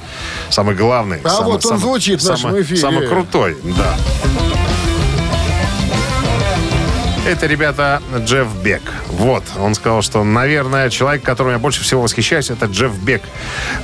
самый 0.51 0.75
главный. 0.75 1.21
А 1.25 1.29
самый- 1.29 1.53
вот 1.53 1.65
он 1.65 1.71
самый- 1.71 1.81
звучит 1.81 2.23
в 2.23 2.29
нашем 2.29 2.51
самый- 2.51 2.63
эфире. 2.63 2.81
Самый 2.81 3.09
крутой, 3.09 3.57
да. 3.77 3.97
Это, 7.29 7.45
ребята, 7.47 8.01
Джефф 8.17 8.49
Бек. 8.65 8.81
Вот, 9.11 9.45
он 9.59 9.75
сказал, 9.75 10.01
что, 10.01 10.25
наверное, 10.25 10.89
человек, 10.89 11.23
которым 11.23 11.53
я 11.53 11.59
больше 11.59 11.83
всего 11.83 12.01
восхищаюсь, 12.01 12.49
это 12.49 12.65
Джефф 12.65 12.95
Бек. 13.03 13.21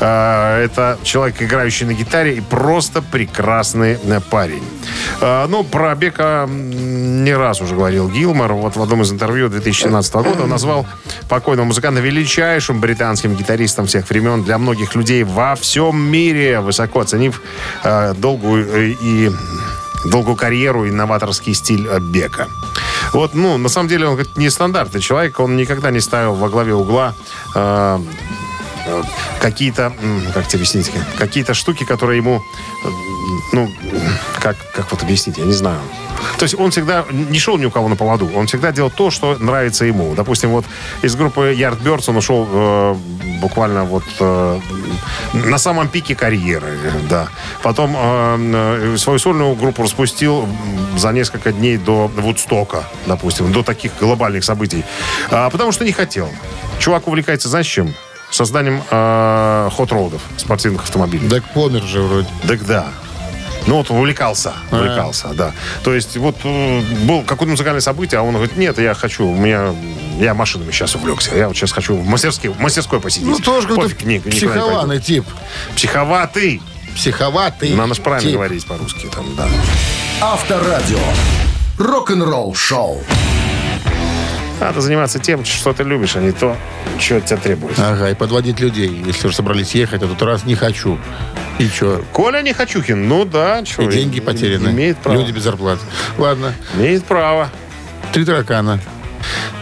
Э, 0.00 0.64
Это 0.64 0.98
человек, 1.02 1.42
играющий 1.42 1.84
на 1.84 1.92
гитаре 1.92 2.36
и 2.36 2.40
просто 2.40 3.02
прекрасный 3.02 3.98
э, 4.02 4.20
парень. 4.30 4.62
Э, 5.20 5.44
Ну, 5.46 5.62
про 5.62 5.94
Бека 5.94 6.48
не 6.48 7.34
раз 7.36 7.60
уже 7.60 7.74
говорил 7.74 8.08
Гилмор. 8.08 8.54
Вот 8.54 8.76
в 8.76 8.82
одном 8.82 9.02
из 9.02 9.12
интервью 9.12 9.50
2017 9.50 10.14
года 10.14 10.44
он 10.44 10.48
назвал 10.48 10.86
покойного 11.28 11.66
музыканта 11.66 12.00
величайшим 12.00 12.80
британским 12.80 13.34
гитаристом 13.34 13.84
всех 13.86 14.08
времен 14.08 14.42
для 14.42 14.56
многих 14.56 14.94
людей 14.94 15.22
во 15.22 15.54
всем 15.54 16.00
мире, 16.00 16.60
высоко 16.60 17.00
оценив 17.00 17.42
э, 17.82 18.14
долгую 18.16 18.66
э, 18.72 18.94
и 19.02 19.30
долгую 20.06 20.34
карьеру 20.36 20.86
и 20.86 20.90
новаторский 20.90 21.52
стиль 21.52 21.86
Бека. 22.10 22.48
Вот, 23.14 23.32
ну, 23.34 23.58
на 23.58 23.68
самом 23.68 23.88
деле 23.88 24.06
он 24.08 24.14
говорит, 24.14 24.36
нестандартный 24.36 25.00
человек, 25.00 25.38
он 25.38 25.56
никогда 25.56 25.92
не 25.92 26.00
ставил 26.00 26.34
во 26.34 26.48
главе 26.48 26.74
угла 26.74 27.14
э, 27.54 28.00
какие-то, 29.40 29.92
м, 30.00 30.22
как 30.32 30.46
тебе 30.46 30.58
объяснить, 30.58 30.90
какие-то 31.18 31.54
штуки, 31.54 31.84
которые 31.84 32.18
ему, 32.18 32.42
э, 32.84 32.88
ну, 33.52 33.70
как, 34.40 34.56
как 34.72 34.90
вот 34.90 35.02
объяснить, 35.02 35.38
я 35.38 35.44
не 35.44 35.52
знаю. 35.52 35.80
То 36.38 36.44
есть 36.44 36.54
он 36.58 36.70
всегда 36.70 37.04
не 37.10 37.38
шел 37.38 37.58
ни 37.58 37.66
у 37.66 37.70
кого 37.70 37.88
на 37.88 37.96
поводу, 37.96 38.30
он 38.34 38.46
всегда 38.46 38.72
делал 38.72 38.90
то, 38.90 39.10
что 39.10 39.36
нравится 39.38 39.84
ему. 39.84 40.14
Допустим, 40.14 40.50
вот 40.50 40.64
из 41.02 41.14
группы 41.16 41.54
Yardbirds 41.54 42.04
он 42.08 42.16
ушел 42.16 42.48
э, 42.50 42.94
буквально 43.40 43.84
вот 43.84 44.04
э, 44.20 44.60
на 45.34 45.58
самом 45.58 45.88
пике 45.88 46.14
карьеры, 46.14 46.78
да. 47.08 47.28
Потом 47.62 47.94
э, 47.96 48.94
э, 48.94 48.96
свою 48.98 49.18
сольную 49.18 49.54
группу 49.54 49.82
распустил 49.82 50.48
за 50.96 51.12
несколько 51.12 51.52
дней 51.52 51.76
до 51.76 52.08
Вудстока, 52.08 52.84
допустим, 53.06 53.52
до 53.52 53.62
таких 53.62 53.92
глобальных 54.00 54.44
событий. 54.44 54.84
А, 55.30 55.50
потому 55.50 55.72
что 55.72 55.84
не 55.84 55.92
хотел. 55.92 56.28
Чувак 56.78 57.06
увлекается, 57.08 57.48
знаешь, 57.48 57.66
чем? 57.66 57.94
Созданием 58.34 58.82
э, 58.90 59.68
хот-роудов, 59.72 60.20
спортивных 60.36 60.82
автомобилей. 60.82 61.28
Так 61.28 61.44
помер 61.52 61.82
же 61.82 62.02
вроде. 62.02 62.28
Так 62.48 62.64
да. 62.66 62.88
Ну 63.66 63.76
вот 63.76 63.90
увлекался, 63.90 64.52
А. 64.70 64.76
увлекался, 64.76 65.28
да. 65.28 65.52
То 65.84 65.94
есть 65.94 66.16
вот 66.16 66.36
э, 66.44 66.80
был 67.06 67.22
какое-то 67.22 67.52
музыкальное 67.52 67.80
событие, 67.80 68.18
а 68.18 68.22
он 68.22 68.34
говорит, 68.34 68.56
нет, 68.56 68.78
я 68.78 68.92
хочу, 68.94 69.26
у 69.26 69.34
меня, 69.34 69.72
я 70.18 70.34
машинами 70.34 70.70
сейчас 70.70 70.94
увлекся, 70.96 71.34
я 71.34 71.48
вот 71.48 71.56
сейчас 71.56 71.72
хочу 71.72 71.94
в 71.96 72.04
мастерской, 72.06 72.50
в 72.50 72.58
мастерской 72.60 73.00
посидеть. 73.00 73.28
Ну, 73.28 73.38
тоже 73.38 73.68
какой-то 73.68 73.94
Пофиг, 73.94 74.06
ни- 74.06 74.14
никуда 74.14 74.30
не 74.30 74.36
психованный 74.36 75.00
тип. 75.00 75.24
Психоватый. 75.76 76.60
Психоватый 76.94 77.74
Надо 77.74 77.94
же 77.94 78.02
правильно 78.02 78.28
тип. 78.30 78.36
говорить 78.36 78.66
по-русски 78.66 79.08
там, 79.14 79.24
да. 79.36 79.46
Авторадио. 80.20 80.98
Рок-н-ролл 81.78 82.54
шоу. 82.54 83.02
Надо 84.64 84.80
заниматься 84.80 85.18
тем, 85.18 85.44
что 85.44 85.74
ты 85.74 85.82
любишь, 85.82 86.16
а 86.16 86.20
не 86.20 86.32
то, 86.32 86.56
что 86.98 87.18
от 87.18 87.26
тебя 87.26 87.36
требуется. 87.36 87.86
Ага, 87.86 88.08
и 88.08 88.14
подводить 88.14 88.60
людей. 88.60 88.88
Если 89.04 89.26
уже 89.26 89.36
собрались 89.36 89.74
ехать, 89.74 90.02
а 90.02 90.06
тут 90.06 90.22
раз 90.22 90.46
не 90.46 90.54
хочу. 90.54 90.98
И 91.58 91.68
что? 91.68 92.02
Коля 92.12 92.40
Нехочухин, 92.40 93.06
ну 93.06 93.26
да, 93.26 93.62
что. 93.66 93.82
И 93.82 93.88
деньги 93.88 94.20
потеряны. 94.20 94.70
Имеет 94.70 94.96
право. 94.96 95.18
Люди 95.18 95.32
без 95.32 95.42
зарплат. 95.42 95.78
Ладно. 96.16 96.54
Имеет 96.76 97.04
право. 97.04 97.50
Три 98.14 98.24
таракана. 98.24 98.80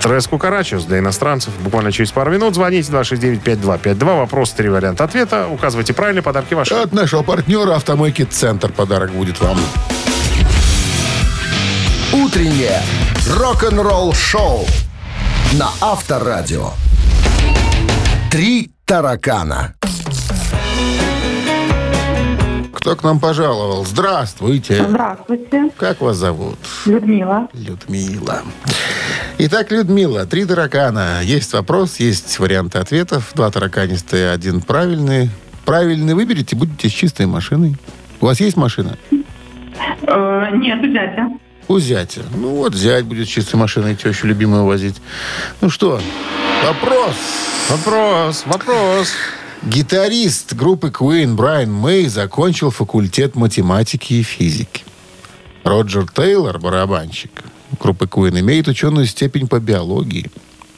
Трес 0.01 0.29
Кукарачос 0.29 0.85
для 0.85 1.01
иностранцев. 1.01 1.53
Буквально 1.59 1.91
через 1.91 2.13
пару 2.13 2.31
минут 2.31 2.55
звоните 2.55 2.93
269-5252. 2.93 4.05
Вопрос, 4.05 4.51
три 4.53 4.69
варианта 4.69 5.03
ответа. 5.03 5.49
Указывайте 5.49 5.95
правильные 5.95 6.23
подарки 6.23 6.55
ваши. 6.55 6.75
От 6.75 6.93
нашего 6.93 7.25
партнера 7.25 7.75
«Автомойки 7.75 8.23
Центр» 8.23 8.71
подарок 8.71 9.11
будет 9.11 9.41
вам. 9.41 9.59
Утреннее 12.13 12.81
рок-н-ролл 13.37 14.13
шоу 14.13 14.65
на 15.59 15.69
Авторадио. 15.81 16.71
Три 18.31 18.71
таракана. 18.87 19.75
Кто 22.73 22.97
к 22.97 23.05
нам 23.05 23.21
пожаловал? 23.21 23.85
Здравствуйте. 23.85 24.85
Здравствуйте, 24.89 25.71
Как 25.77 26.01
вас 26.01 26.17
зовут? 26.17 26.59
Людмила. 26.87 27.49
Людмила. 27.53 28.43
Итак, 29.39 29.71
Людмила, 29.71 30.27
три 30.27 30.47
таракана. 30.47 31.21
Есть 31.23 31.53
вопрос, 31.53 32.01
есть 32.01 32.39
варианты 32.39 32.79
ответов. 32.79 33.33
Два 33.35 33.51
тараканистые, 33.51 34.31
один 34.31 34.63
правильный. 34.63 35.31
Правильный 35.65 36.15
выберете, 36.15 36.57
будете 36.57 36.89
с 36.89 36.93
чистой 36.93 37.27
машиной. 37.27 37.77
У 38.21 38.27
вас 38.27 38.41
есть 38.41 38.57
машина? 38.57 38.97
Э, 40.03 40.47
нет, 40.57 40.83
у 40.83 40.87
дядя. 40.87 41.29
У 41.69 41.79
зятя. 41.79 42.23
Ну 42.35 42.57
вот, 42.57 42.75
зять 42.75 43.05
будет 43.05 43.29
чистой 43.29 43.57
машиной 43.57 43.97
тещу 43.97 44.27
любимую 44.27 44.65
возить. 44.65 44.97
Ну 45.61 45.71
что, 45.71 46.01
вопрос. 46.67 47.17
Вопрос, 47.71 48.43
вопрос. 48.47 49.09
Гитарист 49.63 50.55
группы 50.55 50.89
Queen 50.89 51.35
Брайан 51.35 51.73
Мэй 51.73 52.09
закончил 52.09 52.71
факультет 52.71 53.37
математики 53.37 54.15
и 54.15 54.23
физики. 54.23 54.85
Роджер 55.63 56.07
Тейлор, 56.11 56.59
барабанщик 56.59 57.31
группы 57.79 58.07
Queen, 58.07 58.41
имеет 58.41 58.69
ученую 58.69 59.07
степень 59.07 59.47
по 59.47 59.61
биологии. 59.61 60.31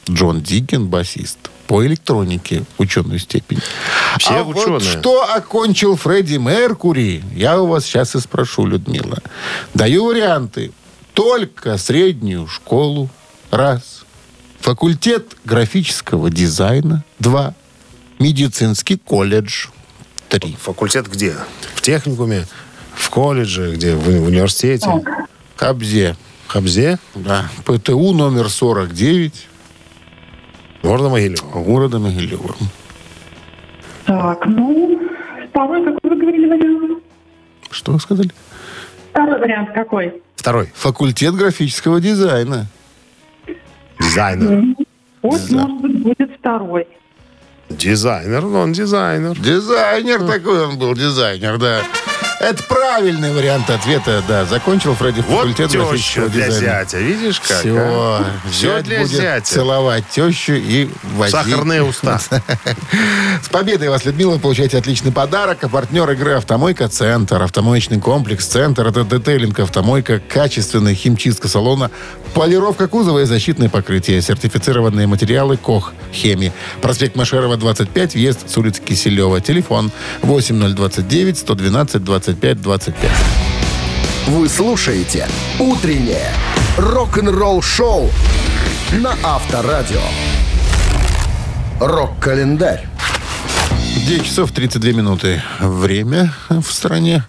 Джон 0.09 0.41
Диккен, 0.41 0.87
басист, 0.87 1.37
по 1.67 1.85
электронике 1.85 2.63
ученую 2.77 3.19
степень. 3.19 3.59
Все 4.19 4.39
а 4.39 4.43
вот 4.43 4.57
ученые. 4.57 4.79
что 4.79 5.23
окончил 5.33 5.95
Фредди 5.95 6.35
Меркури, 6.35 7.23
я 7.35 7.59
у 7.59 7.67
вас 7.67 7.85
сейчас 7.85 8.15
и 8.15 8.19
спрошу, 8.19 8.65
Людмила. 8.65 9.19
Даю 9.73 10.05
варианты. 10.05 10.71
Только 11.13 11.77
среднюю 11.77 12.47
школу. 12.47 13.09
Раз. 13.49 14.05
Факультет 14.59 15.37
графического 15.45 16.29
дизайна. 16.29 17.03
Два. 17.19 17.55
Медицинский 18.19 18.97
колледж. 18.97 19.67
Три. 20.29 20.57
Факультет 20.61 21.07
где? 21.07 21.35
В 21.75 21.81
техникуме? 21.81 22.45
В 22.93 23.09
колледже? 23.09 23.73
Где? 23.75 23.95
В, 23.95 24.03
в 24.03 24.25
университете? 24.25 24.89
Кобзе. 25.55 26.15
Хабзе? 26.47 26.99
Да. 27.15 27.49
ПТУ 27.65 28.13
номер 28.13 28.49
49 28.49 29.47
Города 30.85 31.09
Могилева. 31.09 31.63
города 31.63 31.97
Могилева. 31.97 32.55
Так, 34.05 34.45
ну, 34.45 35.01
второй 35.49 35.83
какой 35.83 36.11
вы 36.11 36.21
говорили 36.21 36.45
вариант? 36.47 37.03
Что 37.71 37.93
вы 37.93 37.99
сказали? 37.99 38.29
Второй 39.09 39.39
вариант 39.39 39.71
какой? 39.73 40.21
Второй. 40.35 40.71
Факультет 40.75 41.33
графического 41.33 41.99
дизайна. 41.99 42.67
Дизайнер. 43.99 44.75
Вот, 45.23 45.41
может 45.49 45.81
быть, 45.81 46.03
будет 46.03 46.31
второй. 46.37 46.87
Дизайнер, 47.69 48.45
он 48.45 48.71
дизайнер. 48.71 49.39
Дизайнер 49.39 50.19
такой 50.27 50.67
он 50.67 50.77
был, 50.77 50.93
дизайнер, 50.93 51.57
да. 51.57 51.81
Это 52.39 52.61
правильный 52.63 53.33
вариант 53.33 53.69
ответа, 53.69 54.21
да. 54.27 54.45
Закончил 54.45 54.93
Фредди 54.95 55.21
Вот 55.21 55.37
факультет 55.39 55.71
графического 55.71 56.27
для 56.29 56.47
дизайна. 56.47 56.67
зятя. 56.83 56.97
Видишь 56.99 57.39
как? 57.39 57.59
Все, 57.59 57.75
а? 57.77 58.25
Все 58.51 58.81
для 58.83 58.99
будет 58.99 59.11
зятя. 59.17 59.45
целовать 59.45 60.07
тещу 60.09 60.53
и 60.53 60.89
возить. 61.15 61.31
Сахарные 61.35 61.83
уста. 61.83 62.19
С 63.43 63.49
победой 63.49 63.89
вас, 63.89 64.05
Людмила, 64.05 64.37
получаете 64.37 64.77
отличный 64.77 65.11
подарок. 65.11 65.63
А 65.63 65.69
партнер 65.69 66.09
игры 66.11 66.33
«Автомойка 66.33 66.89
Центр». 66.89 67.41
Автомоечный 67.41 67.99
комплекс 67.99 68.45
«Центр»— 68.45 68.85
это 68.87 69.03
детейлинг 69.03 69.59
«Автомойка», 69.59 70.19
качественная 70.19 70.93
химчистка 70.93 71.47
салона, 71.47 71.89
полировка 72.35 72.87
кузова 72.89 73.19
и 73.19 73.25
защитное 73.25 73.69
покрытие, 73.69 74.21
сертифицированные 74.21 75.07
материалы 75.07 75.55
«Кох» 75.55 75.93
хемии. 76.13 76.51
Проспект 76.81 77.15
Машерова, 77.15 77.55
25, 77.55 78.13
въезд 78.13 78.49
с 78.49 78.57
улицы 78.57 78.81
Киселева. 78.81 79.39
Телефон 79.39 79.89
8029 80.21 81.37
112 81.37 82.03
25 82.03 82.61
25. 82.61 83.11
Вы 84.27 84.49
слушаете 84.49 85.27
«Утреннее 85.59 86.29
рок-н-ролл-шоу» 86.77 88.11
на 89.01 89.15
Авторадио. 89.23 90.01
Рок-календарь. 91.79 92.85
9 94.07 94.23
часов 94.23 94.51
32 94.51 94.91
минуты. 94.91 95.41
Время 95.59 96.31
в 96.49 96.71
стране. 96.71 97.25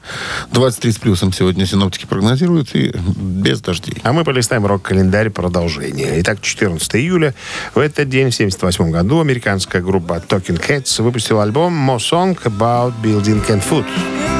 23 0.52 0.92
с 0.92 0.98
плюсом 0.98 1.32
сегодня 1.32 1.64
синоптики 1.64 2.04
прогнозируют 2.04 2.74
и 2.74 2.92
без 3.16 3.62
дождей. 3.62 3.96
А 4.02 4.12
мы 4.12 4.24
полистаем 4.24 4.66
рок-календарь 4.66 5.30
продолжения. 5.30 6.20
Итак, 6.20 6.42
14 6.42 6.96
июля. 6.96 7.34
В 7.74 7.78
этот 7.78 8.10
день, 8.10 8.30
в 8.30 8.34
1978 8.34 8.90
году, 8.90 9.20
американская 9.20 9.80
группа 9.80 10.22
Talking 10.28 10.60
Heads 10.60 11.02
выпустила 11.02 11.44
альбом 11.44 11.72
«More 11.72 11.96
Song 11.96 12.38
About 12.44 12.92
Building 13.02 13.42
and 13.48 13.62
Food». 13.66 14.35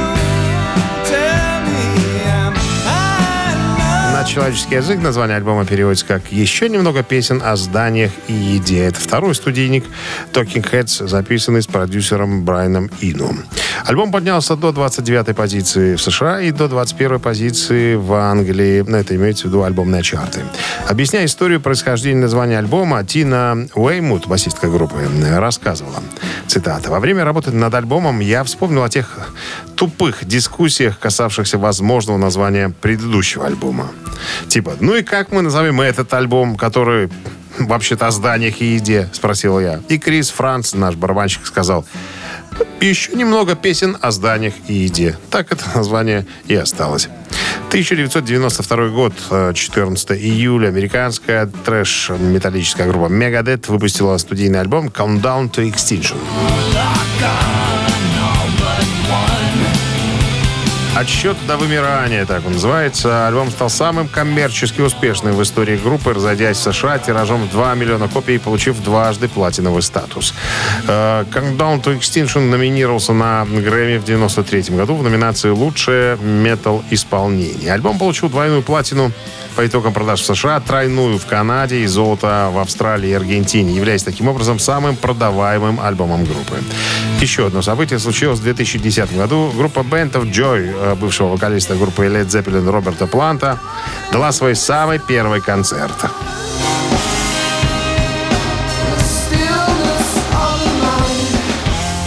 Человеческий 4.37 4.75
язык 4.75 5.01
название 5.01 5.39
альбома 5.39 5.65
переводится 5.65 6.05
как 6.05 6.31
«Еще 6.31 6.69
немного 6.69 7.03
песен 7.03 7.41
о 7.43 7.57
зданиях 7.57 8.13
и 8.29 8.35
еде». 8.35 8.85
Это 8.85 9.01
второй 9.01 9.35
студийник 9.35 9.87
Talking 10.35 10.71
Heads, 10.71 11.09
записанный 11.09 11.63
с 11.63 11.67
продюсером 11.67 12.45
Брайаном 12.45 12.91
Ину. 13.01 13.35
Альбом 13.87 14.13
поднялся 14.13 14.55
до 14.55 14.73
29-й 14.73 15.33
позиции 15.33 15.95
в 15.95 16.03
США 16.03 16.43
и 16.43 16.51
до 16.51 16.67
21-й 16.67 17.19
позиции 17.19 17.95
в 17.95 18.13
Англии. 18.13 18.83
На 18.83 18.97
это 18.97 19.17
имеется 19.17 19.45
в 19.45 19.47
виду 19.47 19.63
альбомные 19.63 20.03
чарты. 20.03 20.43
Объясняя 20.87 21.25
историю 21.25 21.63
происхождения 21.63 22.21
названия 22.21 22.59
альбома, 22.59 23.03
Тина 23.05 23.67
Уэймут, 23.75 24.27
басистка 24.27 24.69
группы, 24.69 24.99
рассказывала. 25.35 26.03
Цитата. 26.47 26.91
«Во 26.91 27.01
время 27.01 27.25
работы 27.25 27.53
над 27.53 27.73
альбомом 27.73 28.21
я 28.21 28.45
вспомнил 28.45 28.83
о 28.83 28.91
тех 28.91 29.31
тупых 29.77 30.27
дискуссиях, 30.27 30.99
касавшихся 30.99 31.57
возможного 31.57 32.19
названия 32.19 32.75
предыдущего 32.83 33.47
альбома. 33.47 33.91
Типа, 34.49 34.77
ну 34.81 34.95
и 34.95 35.03
как 35.03 35.33
мы 35.33 35.43
назовем 35.43 35.81
этот 35.81 36.13
альбом, 36.15 36.57
который 36.57 37.09
вообще-то 37.59 38.07
о 38.07 38.11
зданиях 38.11 38.61
и 38.61 38.75
еде?» 38.75 39.09
Спросил 39.13 39.61
я. 39.61 39.81
И 39.89 39.99
Крис 39.99 40.31
Франц, 40.31 40.75
наш 40.75 40.95
барабанщик, 40.95 41.47
сказал, 41.47 41.85
еще 42.81 43.13
немного 43.13 43.55
песен 43.55 43.97
о 44.01 44.11
зданиях 44.11 44.55
и 44.69 44.75
еде. 44.75 45.19
Так 45.31 45.53
это 45.53 45.65
название 45.75 46.27
и 46.47 46.55
осталось. 46.55 47.09
1992 47.69 48.89
год, 48.89 49.13
э, 49.31 49.53
14 49.55 50.13
июля, 50.13 50.69
американская 50.69 51.47
трэш-металлическая 51.47 52.87
группа 52.87 53.13
Megadeth 53.13 53.71
выпустила 53.71 54.17
студийный 54.19 54.61
альбом 54.61 54.89
Countdown 54.89 55.51
to 55.51 55.71
Extinction. 55.71 56.17
Отсчет 60.97 61.37
до 61.47 61.59
вымирания, 61.59 62.25
так 62.25 62.47
он 62.47 62.55
называется. 62.55 63.27
Альбом 63.27 63.51
стал 63.51 63.69
самым 63.69 64.09
коммерчески 64.09 64.81
успешным 64.81 65.35
в 65.35 65.43
истории 65.43 65.77
группы, 65.77 66.15
разойдясь 66.15 66.57
в 66.57 66.73
США 66.73 66.99
тиражом 66.99 67.43
в 67.43 67.51
2 67.51 67.75
миллиона 67.75 68.09
копий 68.09 68.39
получив 68.39 68.83
дважды 68.83 69.29
платиновый 69.29 69.83
статус. 69.83 70.33
Э, 70.89 71.27
Countdown 71.31 71.83
to 71.83 71.99
Extinction 71.99 72.49
номинировался 72.49 73.13
на 73.13 73.45
Грэмми 73.45 73.99
в 73.99 74.05
93 74.05 74.75
году 74.75 74.95
в 74.95 75.03
номинации 75.03 75.51
«Лучшее 75.51 76.17
метал-исполнение». 76.17 77.75
Альбом 77.75 77.99
получил 77.99 78.31
двойную 78.31 78.63
платину 78.63 79.13
по 79.57 79.67
итогам 79.67 79.93
продаж 79.95 80.21
в 80.21 80.27
США, 80.27 80.61
тройную 80.61 81.19
в 81.19 81.27
Канаде 81.27 81.81
и 81.81 81.87
золото 81.87 82.51
в 82.53 82.59
Австралии 82.59 83.09
и 83.09 83.15
Аргентине, 83.15 83.75
являясь 83.75 84.03
таким 84.03 84.29
образом 84.29 84.59
самым 84.59 84.97
продаваемым 84.97 85.81
альбомом 85.81 86.25
группы. 86.25 86.57
Еще 87.21 87.47
одно 87.47 87.63
событие 87.63 87.99
случилось 87.99 88.39
в 88.39 88.43
2010 88.43 89.17
году. 89.17 89.51
Группа 89.57 89.81
of 89.81 90.31
Joy, 90.31 90.75
э, 90.77 90.86
бывшего 90.95 91.29
вокалиста 91.29 91.75
группы 91.75 92.07
Led 92.07 92.27
Zeppelin 92.27 92.71
Роберта 92.71 93.07
Планта, 93.07 93.59
дала 94.13 94.33
свой 94.33 94.55
самый 94.55 94.99
первый 94.99 95.41
концерт. 95.41 95.93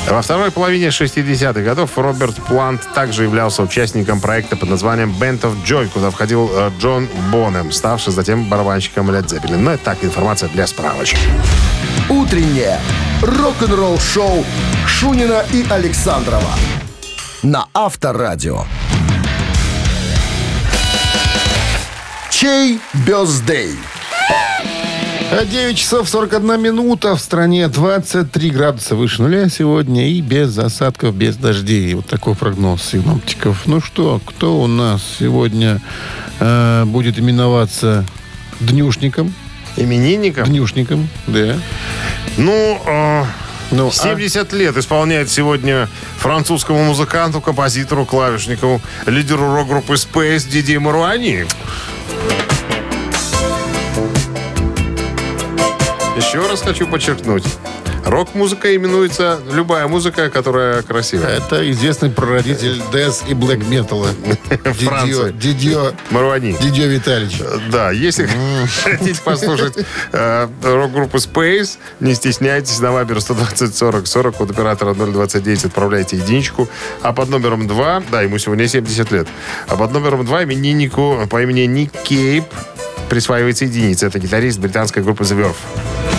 Во 0.10 0.24
второй 0.24 0.50
половине 0.50 0.88
60-х 0.88 1.62
годов 1.62 1.96
Роберт 1.96 2.36
Плант 2.48 2.82
также 2.96 3.24
являлся 3.24 3.62
участником 3.62 4.20
проекта 4.20 4.56
под 4.56 4.70
названием 4.70 5.16
Band 5.20 5.42
of 5.42 5.64
Joy, 5.64 5.88
куда 5.90 6.10
входил 6.10 6.50
э, 6.52 6.72
Джон 6.80 7.08
Бонем, 7.32 7.72
ставший 7.72 8.12
затем 8.12 8.50
барабанщиком 8.50 9.12
Led 9.12 9.28
Zeppelin. 9.28 9.58
Но 9.58 9.72
это 9.72 9.86
так, 9.86 10.04
информация 10.04 10.50
для 10.50 10.66
справочки. 10.66 11.20
Утреннее 12.10 12.80
рок-н-ролл-шоу 13.22 14.44
Шунина 14.88 15.46
и 15.54 15.64
Александрова 15.70 16.56
на 17.44 17.68
Авторадио. 17.74 18.66
Чей 22.30 22.80
бездей? 22.94 23.72
9 25.46 25.78
часов 25.78 26.10
41 26.10 26.62
минута. 26.62 27.16
В 27.16 27.20
стране 27.20 27.68
23 27.68 28.50
градуса 28.50 28.96
выше 28.96 29.22
нуля 29.22 29.48
сегодня 29.50 30.10
и 30.10 30.22
без 30.22 30.58
осадков, 30.58 31.16
без 31.16 31.38
дождей. 31.38 31.94
Вот 31.94 32.08
такой 32.08 32.36
прогноз 32.36 32.82
синоптиков. 32.84 33.68
Ну 33.68 33.80
что, 33.80 34.20
кто 34.26 34.60
у 34.60 34.68
нас 34.68 35.02
сегодня 35.20 35.82
э, 36.40 36.84
будет 36.86 37.20
именоваться 37.20 38.06
днюшником? 38.60 39.34
Именинником? 39.78 40.46
Днюшником, 40.46 41.08
да. 41.28 41.56
Ну, 42.38 42.82
э, 42.86 43.24
Ну, 43.72 43.90
а? 43.90 43.92
70 43.92 44.52
лет 44.54 44.78
исполняет 44.78 45.30
сегодня 45.30 45.88
французскому 46.18 46.84
музыканту, 46.84 47.42
композитору, 47.42 48.06
клавишнику, 48.06 48.82
лидеру 49.06 49.54
рок-группы 49.54 49.94
Space 49.94 50.50
Диди 50.50 50.78
Маруани. 50.78 51.46
Еще 56.18 56.40
раз 56.48 56.62
хочу 56.62 56.88
подчеркнуть. 56.88 57.46
Рок-музыка 58.10 58.76
именуется 58.76 59.40
любая 59.52 59.88
музыка, 59.88 60.32
которая 60.32 60.82
красивая. 60.82 61.38
Это 61.38 61.70
известный 61.70 62.10
прародитель 62.10 62.82
дэс 62.92 63.24
и 63.28 63.36
блэк 63.36 63.64
металла. 63.70 64.08
Франция. 64.64 65.32
Дидьо, 65.32 65.92
Маруани. 66.10 66.58
Дидьо 66.60 66.86
Витальевич. 66.86 67.40
Да, 67.72 67.92
если 67.92 68.28
хотите 68.84 69.22
послушать 69.22 69.86
э, 70.12 70.48
рок-группу 70.64 71.18
Space, 71.18 71.78
не 72.00 72.16
стесняйтесь, 72.16 72.80
на 72.80 72.92
Вайбер 72.92 73.22
120 73.22 73.76
40 73.76 74.08
40 74.08 74.36
код 74.36 74.50
оператора 74.50 74.96
029 74.96 75.66
отправляйте 75.66 76.18
единичку. 76.18 76.68
А 77.04 77.14
под 77.14 77.30
номером 77.30 77.68
2, 77.68 78.04
да, 78.12 78.24
ему 78.24 78.40
сегодня 78.40 78.68
70 78.68 79.12
лет, 79.12 79.28
а 79.68 79.76
под 79.76 79.94
номером 79.94 80.26
2 80.26 80.46
имениннику 80.46 81.28
по 81.30 81.44
имени 81.44 81.62
Ник 81.68 81.92
Кейп 82.06 82.46
присваивается 83.08 83.66
единица. 83.66 84.08
Это 84.08 84.18
гитарист 84.18 84.58
британской 84.58 85.04
группы 85.04 85.24
The 85.26 85.40
Verve. 85.40 86.19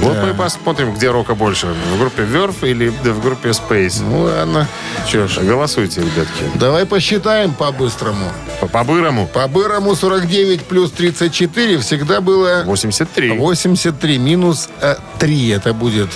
Вот 0.00 0.16
мы 0.20 0.30
и 0.30 0.32
посмотрим, 0.32 0.94
где 0.94 1.10
рока 1.10 1.34
больше. 1.36 1.68
В 1.94 1.98
группе 1.98 2.22
Verve 2.22 2.68
или 2.68 2.88
в 2.88 3.22
группе 3.22 3.50
Space. 3.50 4.02
Ну 4.02 4.22
ладно. 4.22 4.66
Че 5.08 5.28
ж, 5.28 5.38
голосуйте, 5.42 6.00
ребятки. 6.00 6.44
Давай 6.56 6.86
посчитаем 6.86 7.54
по-быстрому. 7.54 8.26
По- 8.60 8.66
По-бырому. 8.66 9.26
По-бырому 9.28 9.94
49 9.94 10.62
плюс 10.62 10.90
34 10.90 11.78
всегда 11.78 12.20
было 12.20 12.64
83. 12.66 13.38
83 13.38 14.18
минус 14.18 14.68
э, 14.80 14.96
3. 15.20 15.48
Это 15.50 15.72
будет 15.72 16.08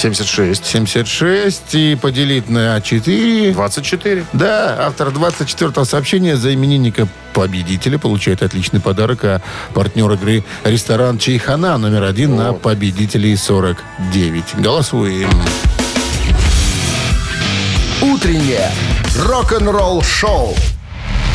76. 0.00 0.64
76 0.64 1.74
и 1.74 1.94
поделить 1.94 2.48
на 2.48 2.80
4. 2.80 3.52
24. 3.52 4.24
Да, 4.32 4.86
автор 4.86 5.08
24-го 5.08 5.84
сообщения 5.84 6.36
за 6.36 6.54
именинника 6.54 7.06
победителя 7.34 7.98
получает 7.98 8.42
отличный 8.42 8.80
подарок, 8.80 9.24
а 9.24 9.42
партнер 9.74 10.10
игры 10.12 10.42
ресторан 10.64 11.18
Чайхана 11.18 11.76
номер 11.76 12.04
один 12.04 12.34
на 12.34 12.54
победителей 12.54 13.36
49. 13.36 14.44
Голосуем. 14.56 15.30
Утреннее 18.00 18.70
рок-н-ролл-шоу 19.16 20.56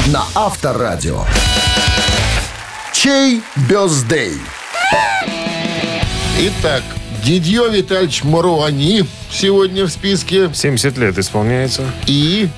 на 0.07 0.23
Авторадио. 0.33 1.23
Чей 2.91 3.43
бездей? 3.69 4.39
Итак, 6.39 6.83
Дидье 7.25 7.67
Витальевич 7.71 8.23
Маруани 8.23 9.03
сегодня 9.31 9.85
в 9.85 9.89
списке. 9.89 10.51
70 10.53 10.95
лет 10.99 11.17
исполняется. 11.17 11.83
И 12.05 12.49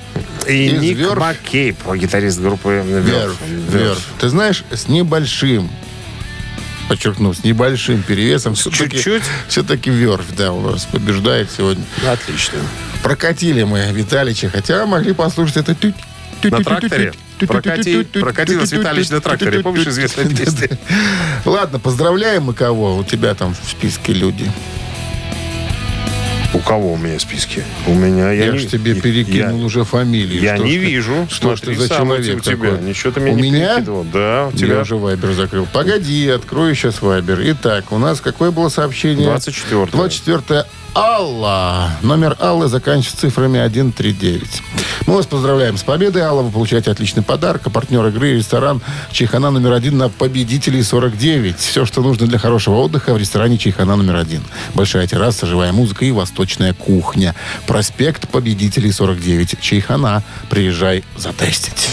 И 0.46 0.70
Ник 0.72 0.98
Верф. 0.98 1.16
Маккейб, 1.16 1.78
гитарист 1.94 2.38
группы 2.38 2.84
Верф. 2.86 3.06
Верф. 3.06 3.36
Верф. 3.72 4.06
Ты 4.20 4.28
знаешь, 4.28 4.64
с 4.70 4.86
небольшим, 4.88 5.70
подчеркну, 6.86 7.32
с 7.32 7.44
небольшим 7.44 8.02
перевесом. 8.02 8.54
чуть-чуть? 8.54 9.22
Все-таки 9.48 9.88
Верф, 9.88 10.26
да, 10.36 10.52
у 10.52 10.60
нас 10.60 10.84
побеждает 10.84 11.50
сегодня. 11.50 11.84
Отлично. 12.06 12.58
Прокатили 13.02 13.62
мы 13.62 13.88
Виталича, 13.90 14.50
хотя 14.50 14.84
могли 14.84 15.14
послушать 15.14 15.56
это... 15.56 15.74
тють, 15.74 15.94
На 16.44 16.60
тракторе? 16.62 17.12
Прокати- 17.40 18.04
прокати 18.20 18.56
нас, 18.56 18.72
Виталич, 18.72 19.10
на 19.10 19.20
тракторе. 19.20 19.60
Помнишь 19.60 19.84
песню? 19.84 20.34
тють. 20.34 20.70
Ладно, 21.44 21.78
поздравляем 21.78 22.42
мы 22.50 22.54
кого? 22.54 22.96
У 22.96 23.04
тебя 23.04 23.34
там 23.34 23.54
в 23.64 23.70
списке 23.70 24.12
люди. 24.12 24.44
У 26.54 26.58
кого 26.60 26.92
у 26.92 26.96
меня 26.96 27.18
списки? 27.18 27.62
У 27.86 27.92
меня 27.94 28.32
я, 28.32 28.44
Я, 28.46 28.52
не- 28.52 28.58
ж 28.58 28.64
тебе 28.66 28.92
я- 28.92 29.00
перекинул 29.00 29.64
уже 29.64 29.84
фамилии. 29.84 30.40
Я 30.42 30.56
Что 30.56 30.64
не 30.64 30.70
ты- 30.72 30.78
вижу. 30.78 31.26
Что 31.30 31.54
ж 31.56 31.60
ты 31.60 31.74
Смотри 31.74 31.88
за 31.88 31.88
человек 31.94 32.36
у 32.38 32.40
тебя. 32.40 32.70
такой? 32.70 32.84
Ничего 32.88 33.12
ты 33.12 33.20
меня 33.20 33.32
У 33.32 33.36
не 33.36 33.42
меня? 33.42 33.68
перекидывал. 33.74 34.04
Да, 34.12 34.46
у 34.46 34.50
Я 34.52 34.56
тебя 34.56 34.80
уже 34.80 34.96
Вайбер 34.96 35.32
закрыл. 35.34 35.66
Погоди, 35.72 36.28
открою 36.30 36.74
сейчас 36.74 37.02
Вайбер. 37.02 37.38
Итак, 37.52 37.92
у 37.92 37.98
нас 37.98 38.20
какое 38.22 38.50
было 38.50 38.70
сообщение? 38.70 39.26
24. 39.26 39.86
24 39.92 40.64
Алла. 40.98 41.92
Номер 42.02 42.36
Аллы 42.40 42.66
заканчивается 42.66 43.20
цифрами 43.20 43.64
139. 43.64 44.62
Мы 45.06 45.14
вас 45.14 45.26
поздравляем 45.26 45.76
с 45.76 45.84
победой, 45.84 46.22
Алла. 46.22 46.42
Вы 46.42 46.50
получаете 46.50 46.90
отличный 46.90 47.22
подарок. 47.22 47.62
А 47.66 47.70
партнер 47.70 48.04
игры 48.08 48.34
ресторан 48.34 48.82
Чайхана 49.12 49.52
номер 49.52 49.74
один 49.74 49.96
на 49.96 50.08
победителей 50.08 50.82
49. 50.82 51.56
Все, 51.56 51.86
что 51.86 52.02
нужно 52.02 52.26
для 52.26 52.40
хорошего 52.40 52.78
отдыха 52.78 53.14
в 53.14 53.16
ресторане 53.16 53.58
Чайхана 53.58 53.94
номер 53.94 54.16
один. 54.16 54.42
Большая 54.74 55.06
терраса, 55.06 55.46
живая 55.46 55.70
музыка 55.70 56.04
и 56.04 56.10
восточная 56.10 56.74
кухня. 56.74 57.36
Проспект 57.68 58.28
победителей 58.28 58.90
49. 58.90 59.60
Чайхана. 59.60 60.24
Приезжай 60.50 61.04
затестить. 61.16 61.90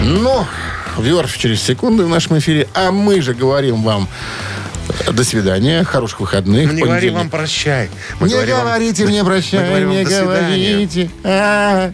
Ну, 0.00 0.46
Верф 0.96 1.36
через 1.36 1.60
секунду 1.60 2.06
в 2.06 2.08
нашем 2.08 2.38
эфире. 2.38 2.66
А 2.72 2.90
мы 2.92 3.20
же 3.20 3.34
говорим 3.34 3.82
вам 3.82 4.08
до 5.12 5.24
свидания, 5.24 5.84
хороших 5.84 6.20
выходных. 6.20 6.68
Мы 6.68 6.74
не 6.74 6.82
говорим 6.82 6.92
понедельник. 7.14 7.18
вам 7.18 7.30
прощай. 7.30 7.90
Мы 8.20 8.28
не 8.28 8.34
говорим 8.34 8.56
вам- 8.56 8.64
говорите 8.66 9.04
мне 9.06 9.24
прощай, 9.24 9.60
мы 9.60 9.66
говорим 9.68 9.88
вам 9.88 9.96
не 9.96 10.04
говорите. 10.04 11.10
А. 11.24 11.92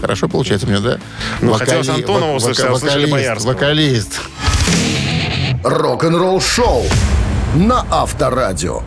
Хорошо 0.00 0.28
получается 0.28 0.66
у 0.66 0.70
меня, 0.70 0.80
да? 0.80 0.98
Ну, 1.40 1.52
хотелось 1.54 1.88
Антонова 1.88 2.32
вок- 2.32 2.36
услышать, 2.36 2.64
а 2.66 2.72
услышали 2.72 3.06
вокалист, 3.06 3.12
Боярского. 3.12 3.52
Вокалист. 3.52 4.20
Рок-н-ролл 5.64 6.40
шоу 6.40 6.84
на 7.54 7.84
Авторадио. 7.90 8.82